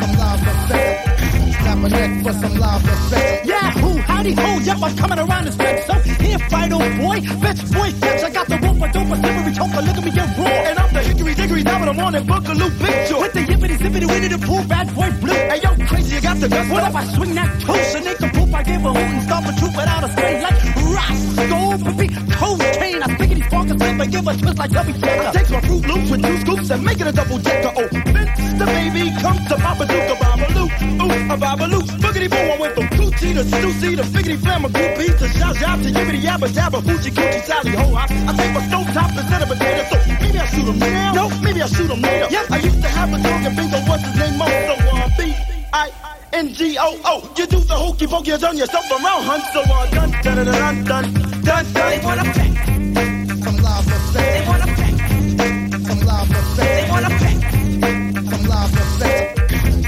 Some 0.00 0.14
love 0.18 0.42
effect. 0.42 1.58
Clap 1.62 1.84
a 1.84 1.88
neck 1.88 2.22
for 2.24 2.32
some 2.32 2.58
love 2.58 2.84
effect. 2.84 3.46
Yeah, 3.46 3.70
who, 3.78 3.98
howdy 3.98 4.32
ho, 4.32 4.58
yep, 4.58 4.82
I'm 4.82 4.96
coming 4.96 5.20
around 5.20 5.44
this 5.44 5.56
bitch. 5.56 5.86
So, 5.86 5.94
here, 6.24 6.38
fight, 6.50 6.72
old 6.72 6.82
boy, 6.98 7.20
bitch, 7.42 7.62
boy, 7.72 7.90
bitch, 8.02 8.24
I 8.24 8.30
got 8.30 8.48
the 8.48 8.58
rope, 8.58 8.82
I 8.82 8.90
don't 8.90 9.06
slippery 9.06 9.52
choker, 9.54 9.82
look 9.86 9.96
at 9.96 10.04
me 10.04 10.10
get 10.10 10.36
raw. 10.36 10.46
And 10.46 10.78
I'm 10.80 10.92
the 10.92 11.02
hickory 11.02 11.34
dickory 11.34 11.62
down 11.62 11.88
I'm 11.88 12.00
on 12.00 12.12
that 12.14 12.24
boogaloo 12.24 12.70
joy. 13.08 13.20
With 13.20 13.32
the 13.34 13.40
yippity 13.40 13.76
zippity 13.78 14.06
winnie 14.10 14.28
the 14.28 14.38
pool, 14.38 14.64
bad 14.64 14.92
boy 14.96 15.10
blue. 15.20 15.32
Hey 15.32 15.60
yo, 15.62 15.73
you 16.14 16.20
got 16.20 16.38
the 16.38 16.48
best. 16.48 16.70
What 16.70 16.82
if 16.86 16.94
I 16.94 17.04
swing 17.14 17.34
that 17.34 17.60
toast 17.60 17.96
and 17.96 18.04
make 18.04 18.20
a 18.20 18.28
poop? 18.30 18.54
I 18.54 18.62
give 18.62 18.84
a 18.84 18.92
hoot 18.94 19.10
and 19.18 19.22
stop 19.22 19.44
a 19.50 19.52
troop 19.58 19.74
without 19.74 20.04
a 20.06 20.10
strain 20.14 20.42
like 20.46 20.58
Roscoe, 20.94 21.78
baby, 21.82 22.06
cocaine. 22.30 23.02
I 23.02 23.08
think 23.18 23.34
these 23.34 23.48
funkers 23.50 23.82
up 23.82 23.98
and 23.98 24.10
give 24.12 24.26
a 24.26 24.32
twist 24.36 24.58
like 24.58 24.70
Checker. 24.70 24.94
I 24.94 25.32
take 25.34 25.50
my 25.50 25.60
Fruit 25.66 25.84
Loops 25.90 26.10
with 26.10 26.22
two 26.22 26.36
scoops 26.38 26.70
and 26.70 26.84
make 26.84 27.00
it 27.00 27.06
a 27.08 27.12
double 27.12 27.38
decker. 27.38 27.72
Oh, 27.74 27.88
the 27.90 28.66
baby, 28.66 29.10
comes 29.20 29.42
to 29.50 29.56
Papa 29.58 29.84
Duke, 29.90 30.06
a 30.06 30.16
Babaloo, 30.22 30.66
ooh, 31.02 31.34
a 31.34 31.36
Babaloo. 31.36 31.82
Boogity 31.98 32.30
boo, 32.30 32.36
I 32.36 32.56
went 32.62 32.74
from 32.74 32.86
Coochie 32.94 33.34
to 33.34 33.42
Stussy 33.42 33.96
to 33.98 34.04
Figgity 34.06 34.38
Flamma 34.38 34.68
Groupie 34.70 35.18
to 35.18 35.26
Shah 35.34 35.52
Jab 35.54 35.82
to 35.82 35.90
Yibbity 35.90 36.22
Yabba 36.22 36.48
Dabba 36.54 36.78
Hoochie 36.80 37.10
Coochie 37.10 37.42
Sally 37.42 37.72
Ho. 37.74 37.94
I, 37.94 38.06
I 38.28 38.32
take 38.38 38.54
my 38.54 38.62
stove 38.68 38.86
top 38.94 39.10
instead 39.10 39.42
of 39.42 39.48
potato, 39.48 39.82
so 39.90 39.96
maybe 40.22 40.38
I 40.38 40.46
shoot 40.46 40.68
'em 40.68 40.78
now. 40.78 41.12
No, 41.12 41.28
maybe 41.40 41.60
I 41.60 41.66
shoot 41.66 41.90
'em 41.90 42.00
later. 42.00 42.28
Yep, 42.30 42.50
I 42.52 42.58
used 42.58 42.82
to 42.82 42.88
have 42.88 43.12
a 43.12 43.18
dog 43.18 43.44
and 43.44 43.56
bingo, 43.56 43.78
what's 43.88 44.04
his 44.04 44.16
name? 44.16 44.38
B 44.38 44.93
I 45.74 45.90
N 46.32 46.54
G 46.54 46.76
O 46.78 47.00
O. 47.04 47.34
You 47.36 47.46
do 47.48 47.58
the 47.58 47.74
hokey 47.74 48.06
pokey, 48.06 48.30
you 48.30 48.38
turn 48.38 48.56
yourself 48.56 48.88
around, 48.92 49.24
hun. 49.24 49.40
So 49.52 49.60
uh, 49.66 49.90
dun 49.90 50.10
dun 50.22 50.46
dun 50.46 50.84
dun 50.84 50.84
dun 50.84 51.42
dun. 51.42 51.64
They 51.74 51.98
wanna 52.04 52.22
pay 52.30 52.54
some 53.42 53.56
love 53.58 53.86
effect. 53.90 54.14
They 54.14 54.44
wanna 54.46 54.66
pay 54.78 54.92
some 55.82 56.00
love 56.06 56.30
effect. 56.30 56.56
They 56.62 56.86
wanna 56.88 57.10
pay 57.18 57.34
some 58.30 58.44
love 58.46 58.74
effect. 58.82 59.26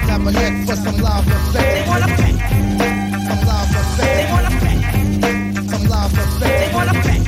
Clap 0.02 0.26
a 0.26 0.32
neck 0.32 0.54
for 0.66 0.74
some 0.74 0.98
love 0.98 1.28
effect. 1.28 1.54
They 1.54 1.84
wanna 1.86 2.08
pay 2.18 2.34
some 3.28 3.42
love 3.46 3.70
effect. 3.78 4.02
They 4.02 4.26
wanna 4.32 4.52
pay 4.62 4.76
some 5.70 5.86
love 5.86 6.18
effect. 6.18 6.50
They 6.58 6.66
wanna 6.74 6.94
pay 7.06 7.20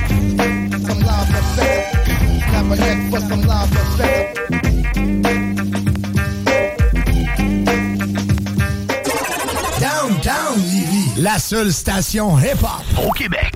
some 0.83 1.01
effect. 1.47 1.83
Clap 2.49 2.65
a 2.65 2.75
neck 2.75 2.99
for 3.09 3.21
some 3.21 3.41
love 3.41 3.71
effect. 3.71 4.39
Downtown 4.99 5.48
la 11.19 11.37
seule 11.37 11.73
station 11.73 12.37
hip-hop 12.37 12.83
au 13.03 13.11
Québec. 13.11 13.53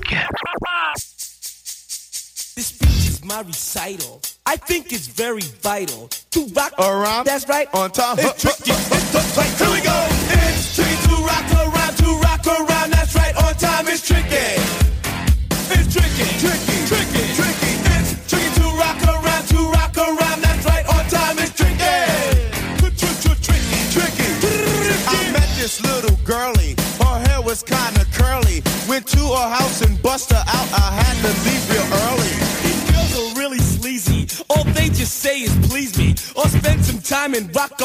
This 2.54 2.66
speech 2.66 3.08
is 3.08 3.24
my 3.24 3.40
recital. 3.40 4.20
I 4.46 4.56
think 4.56 4.92
it's 4.92 5.06
very 5.08 5.42
vital 5.62 6.08
to 6.32 6.46
rock 6.54 6.72
around. 6.78 7.24
That's 7.24 7.48
right. 7.48 7.66
On 7.72 7.90
time. 7.90 8.18
It's 8.18 8.42
tricky. 8.42 8.70
It's. 8.70 9.58
Here 9.58 9.70
we 9.70 9.80
go. 9.80 10.06
It's 10.30 10.76
tricky 10.76 11.08
to 11.08 11.16
rock 11.24 11.52
around, 11.52 11.73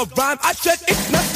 rhyme. 0.05 0.37
I 0.43 0.53
said 0.53 0.79
it's 0.87 1.11
not 1.11 1.28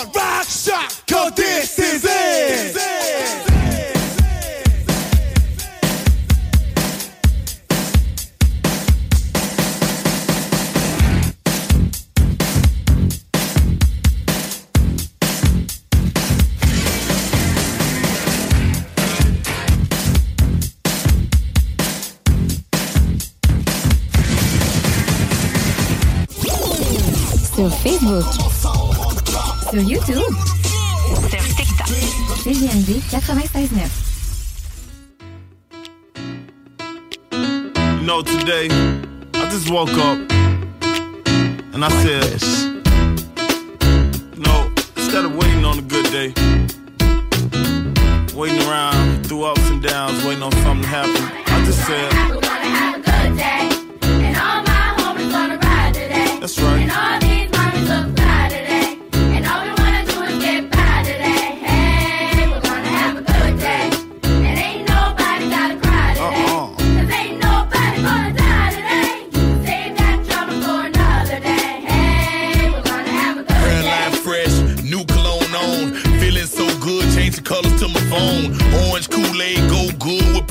on 0.00 0.12
Rock 0.12 0.46
shock, 0.46 0.92
cause 1.06 1.32
this 1.34 1.78
is 1.78 2.04
it. 2.04 2.76
Sur 27.56 27.68
Facebook. 27.82 28.49
Sur 29.70 29.82
YouTube. 29.82 30.34
Sur 31.30 31.44
TikTok. 31.54 31.86
CJMD 32.42 33.00
96.9. 33.08 33.88
You 38.00 38.06
know, 38.06 38.22
today, 38.22 38.68
I 39.34 39.48
just 39.48 39.70
woke 39.70 39.90
up 39.90 40.18
and 41.72 41.84
I 41.84 41.90
said, 42.02 42.42
you 44.34 44.42
know, 44.42 44.72
instead 44.96 45.24
of 45.24 45.36
waiting 45.36 45.64
on 45.64 45.78
a 45.78 45.82
good 45.82 46.06
day, 46.10 46.34
waiting 48.34 48.60
around 48.68 49.24
through 49.26 49.44
ups 49.44 49.70
and 49.70 49.80
downs, 49.80 50.24
waiting 50.24 50.42
on 50.42 50.50
something 50.64 50.82
to 50.82 50.88
happen, 50.88 51.22
I 51.46 51.64
just 51.64 51.86
said, 51.86 52.12
We're 52.28 52.40
gonna 52.40 52.64
have 52.64 52.96
a 52.96 52.98
good 52.98 53.36
day. 53.38 53.68
And 54.02 54.36
all 54.36 54.62
my 54.64 54.94
homies 54.98 55.30
gonna 55.30 55.58
ride 55.58 55.94
today. 55.94 56.38
That's 56.40 56.58
right. 56.60 56.80
And 56.80 56.90
all 56.90 57.20
these 57.20 57.48
mommies 57.52 57.86
look 57.88 58.19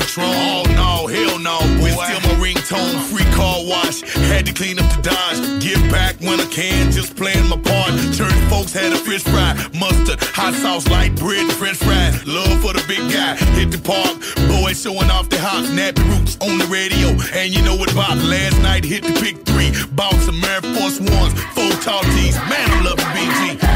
Patron. 0.09 0.25
Oh 0.27 0.63
no, 0.73 1.07
hell 1.07 1.37
no, 1.39 1.59
boy. 1.79 1.91
Still 1.91 2.21
my 2.25 2.35
ringtone, 2.41 2.99
free 3.09 3.29
car 3.33 3.57
wash. 3.63 4.01
Had 4.29 4.45
to 4.47 4.53
clean 4.53 4.79
up 4.79 4.89
the 4.95 5.01
Dodge. 5.09 5.61
Give 5.61 5.79
back 5.91 6.19
when 6.19 6.39
I 6.39 6.45
can, 6.45 6.91
just 6.91 7.15
playing 7.15 7.47
my 7.47 7.57
part. 7.57 7.91
Church 8.13 8.33
folks 8.49 8.73
had 8.73 8.91
a 8.91 8.97
fish 8.97 9.23
fry, 9.23 9.53
mustard, 9.79 10.19
hot 10.33 10.53
sauce, 10.55 10.87
light 10.89 11.15
bread, 11.15 11.51
french 11.53 11.77
fries. 11.77 12.25
Love 12.25 12.59
for 12.61 12.73
the 12.73 12.83
big 12.87 13.05
guy, 13.11 13.35
hit 13.53 13.71
the 13.71 13.77
park. 13.77 14.17
Boys 14.49 14.81
showing 14.81 15.11
off 15.11 15.29
their 15.29 15.41
hot 15.41 15.65
nappy 15.77 16.03
roots 16.09 16.37
on 16.41 16.57
the 16.57 16.65
radio. 16.65 17.09
And 17.33 17.53
you 17.53 17.61
know 17.61 17.75
what 17.75 17.91
about 17.91 18.17
last 18.17 18.59
night, 18.61 18.83
hit 18.83 19.03
the 19.03 19.13
pick 19.21 19.45
three. 19.45 19.71
Bought 19.93 20.15
some 20.25 20.43
Air 20.43 20.61
Force 20.61 20.99
Ones, 20.99 21.33
four 21.53 21.71
tall 21.85 22.01
tees. 22.17 22.35
Man, 22.49 22.65
I'm 22.71 22.83
loving 22.83 23.05
BG. 23.13 23.68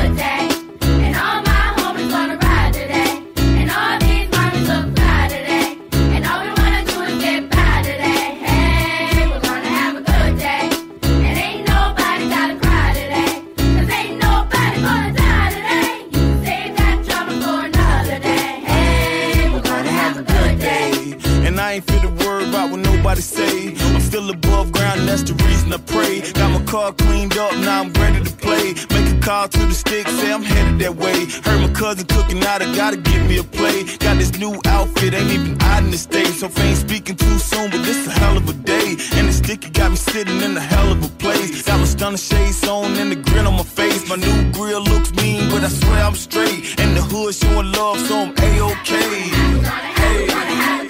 That's 25.14 25.30
the 25.30 25.35
reason 25.45 25.72
I 25.72 25.77
pray. 25.77 26.22
Got 26.34 26.49
my 26.57 26.65
car 26.65 26.91
cleaned 26.91 27.38
up, 27.38 27.53
now 27.57 27.81
I'm 27.81 27.94
ready 27.94 28.23
to 28.23 28.34
play. 28.45 28.73
Make 28.94 29.07
a 29.14 29.19
call 29.22 29.48
to 29.48 29.60
the 29.60 29.73
stick, 29.73 30.07
say 30.07 30.34
I'm 30.34 30.41
headed 30.41 30.80
that 30.80 30.95
way. 30.95 31.27
Heard 31.45 31.61
my 31.61 31.72
cousin 31.72 32.07
cooking 32.07 32.44
out, 32.44 32.64
I 32.64 32.76
gotta 32.76 32.98
give 32.98 33.23
me 33.30 33.38
a 33.38 33.44
play. 33.44 33.84
Got 34.06 34.18
this 34.18 34.34
new 34.40 34.60
outfit, 34.65 35.14
ain't 35.14 35.30
even 35.30 35.61
out 35.61 35.84
in 35.84 35.91
the 35.91 35.98
States. 35.98 36.40
So 36.40 36.48
I 36.48 36.73
speaking 36.73 37.15
too 37.15 37.38
soon, 37.38 37.69
but 37.69 37.84
this 37.85 38.07
a 38.07 38.11
hell 38.11 38.38
of 38.38 38.49
a 38.49 38.53
day. 38.53 38.98
And 39.18 39.27
the 39.30 39.34
sticky 39.34 39.69
got 39.69 39.91
me 39.91 39.98
sitting 39.98 40.41
in 40.41 40.57
a 40.57 40.65
hell 40.73 40.91
of 40.91 41.03
a 41.03 41.11
place. 41.23 41.61
Got 41.61 41.80
my 41.80 41.85
stunner 41.85 42.18
shades 42.18 42.68
on 42.68 42.95
and 42.98 43.11
the 43.11 43.18
grin 43.18 43.45
on 43.45 43.53
my 43.53 43.69
face. 43.80 44.10
My 44.10 44.15
new 44.15 44.52
grill 44.52 44.81
looks 44.81 45.14
mean, 45.14 45.48
but 45.52 45.64
I 45.64 45.69
swear 45.69 46.03
I'm 46.03 46.15
straight. 46.15 46.80
And 46.81 46.98
the 46.98 47.03
hood 47.03 47.35
showing 47.35 47.72
love, 47.72 47.99
so 48.07 48.15
I'm 48.23 48.34
A-OK. 48.40 48.91
Hey. 50.02 50.82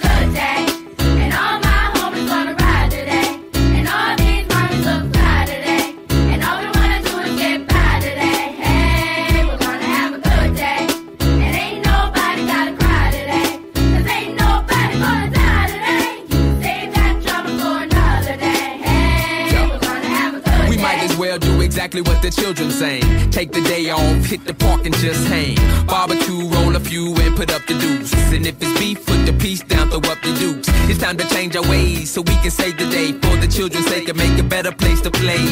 Exactly 21.94 22.12
what 22.12 22.22
the 22.22 22.30
children 22.30 22.70
saying. 22.70 23.30
Take 23.30 23.52
the 23.52 23.60
day 23.62 23.90
off, 23.90 24.26
hit 24.26 24.44
the 24.44 24.54
park 24.54 24.84
and 24.84 24.94
just 24.96 25.26
hang. 25.28 25.56
Barbecue, 25.86 26.48
roll 26.48 26.74
a 26.74 26.80
few 26.80 27.14
and 27.14 27.36
put 27.36 27.52
up 27.52 27.62
the 27.66 27.74
deuce. 27.78 28.12
And 28.32 28.46
if 28.46 28.56
it's 28.60 28.78
beef, 28.78 29.04
put 29.06 29.24
the 29.26 29.32
piece 29.32 29.62
down, 29.62 29.90
throw 29.90 29.98
up 30.10 30.20
the 30.22 30.34
dukes. 30.34 30.68
It's 30.90 31.00
time 31.00 31.16
to 31.18 31.26
change 31.28 31.56
our 31.56 31.62
ways 31.62 32.10
so 32.10 32.20
we 32.22 32.34
can 32.42 32.50
save 32.50 32.78
the 32.78 32.88
day. 32.90 33.12
For 33.12 33.36
the 33.36 33.46
children's 33.46 33.86
sake 33.86 34.08
and 34.08 34.18
make 34.18 34.38
a 34.38 34.42
better 34.42 34.72
place 34.72 35.00
to 35.02 35.10
play. 35.10 35.44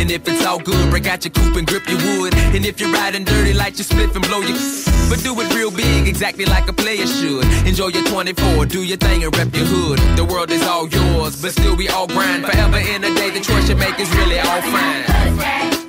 And 0.00 0.10
if 0.10 0.26
it's 0.28 0.44
all 0.46 0.58
good, 0.58 0.90
break 0.90 1.06
out 1.06 1.24
your 1.24 1.32
coupe 1.32 1.56
and 1.56 1.66
grip 1.66 1.86
your 1.88 1.98
wood. 1.98 2.34
And 2.54 2.64
if 2.64 2.80
you're 2.80 2.92
riding 2.92 3.24
dirty, 3.24 3.52
light 3.52 3.76
your 3.78 3.86
spliff 3.86 4.14
and 4.16 4.24
blow 4.26 4.40
your. 4.40 4.58
But 5.12 5.22
do 5.22 5.38
it 5.42 5.54
real 5.54 5.70
big, 5.70 6.08
exactly 6.08 6.46
like 6.46 6.70
a 6.70 6.72
player 6.72 7.06
should. 7.06 7.44
Enjoy 7.66 7.88
your 7.88 8.04
24, 8.04 8.64
do 8.64 8.82
your 8.82 8.96
thing 8.96 9.24
and 9.24 9.36
rep 9.36 9.54
your 9.54 9.66
hood. 9.66 9.98
The 10.16 10.24
world 10.24 10.50
is 10.50 10.62
all 10.62 10.88
yours, 10.88 11.42
but 11.42 11.52
still 11.52 11.76
we 11.76 11.88
all 11.90 12.06
grind. 12.06 12.46
Forever 12.46 12.78
in 12.78 13.04
a 13.04 13.12
day, 13.14 13.28
the 13.28 13.40
choice 13.40 13.68
you 13.68 13.76
make 13.76 14.00
is 14.00 14.08
really 14.16 14.38
all 14.38 14.62
fine. 14.62 15.81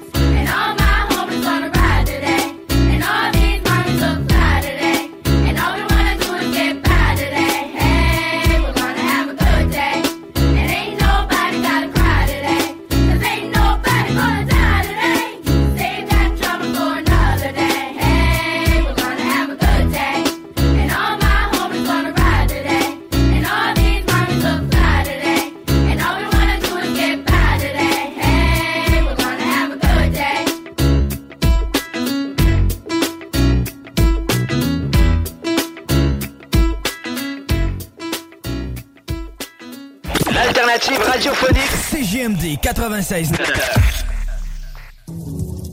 96. 42.83 43.31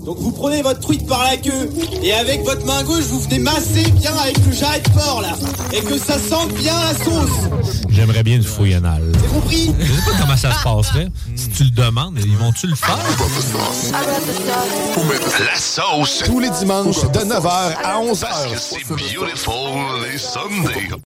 Donc 0.05 0.19
vous 0.19 0.31
prenez 0.31 0.63
votre 0.63 0.79
truite 0.79 1.05
par 1.09 1.25
la 1.25 1.37
queue 1.37 1.69
et 2.05 2.13
avec 2.13 2.45
votre 2.45 2.65
main 2.65 2.85
gauche 2.85 3.03
vous 3.07 3.19
venez 3.21 3.41
masser 3.41 3.83
bien 3.91 4.17
avec 4.17 4.39
le 4.47 4.53
jarret 4.53 4.81
de 4.81 4.91
porc 4.91 5.21
là 5.21 5.33
et 5.73 5.81
que 5.83 5.99
ça 5.99 6.21
sente 6.21 6.53
bien 6.55 6.73
la 6.73 6.95
sauce. 7.05 7.51
J'aimerais 7.89 8.23
bien 8.23 8.37
une 8.37 8.45
fouille 8.45 8.75
anale. 8.75 9.11
C'est 9.21 9.29
compris 9.29 9.75
Je 9.81 9.93
sais 9.93 10.03
pas 10.03 10.19
comment 10.21 10.37
ça 10.37 10.53
se 10.53 10.63
passerait. 10.63 11.09
Si 11.35 11.49
tu 11.49 11.65
le 11.65 11.71
demandes, 11.71 12.17
ils 12.25 12.37
vont-tu 12.37 12.69
le 12.69 12.77
faire? 12.77 12.97
La 15.45 15.57
sauce. 15.57 16.23
Tous 16.25 16.39
les 16.39 16.51
dimanches 16.51 17.03
de 17.03 17.19
9h 17.19 17.73
à 17.85 18.01
11h. 18.01 18.21
Parce 18.21 18.47
que 18.47 18.59
c'est 18.59 18.89
beautiful 18.89 20.07
les 20.13 20.19
Sundays. 20.19 21.10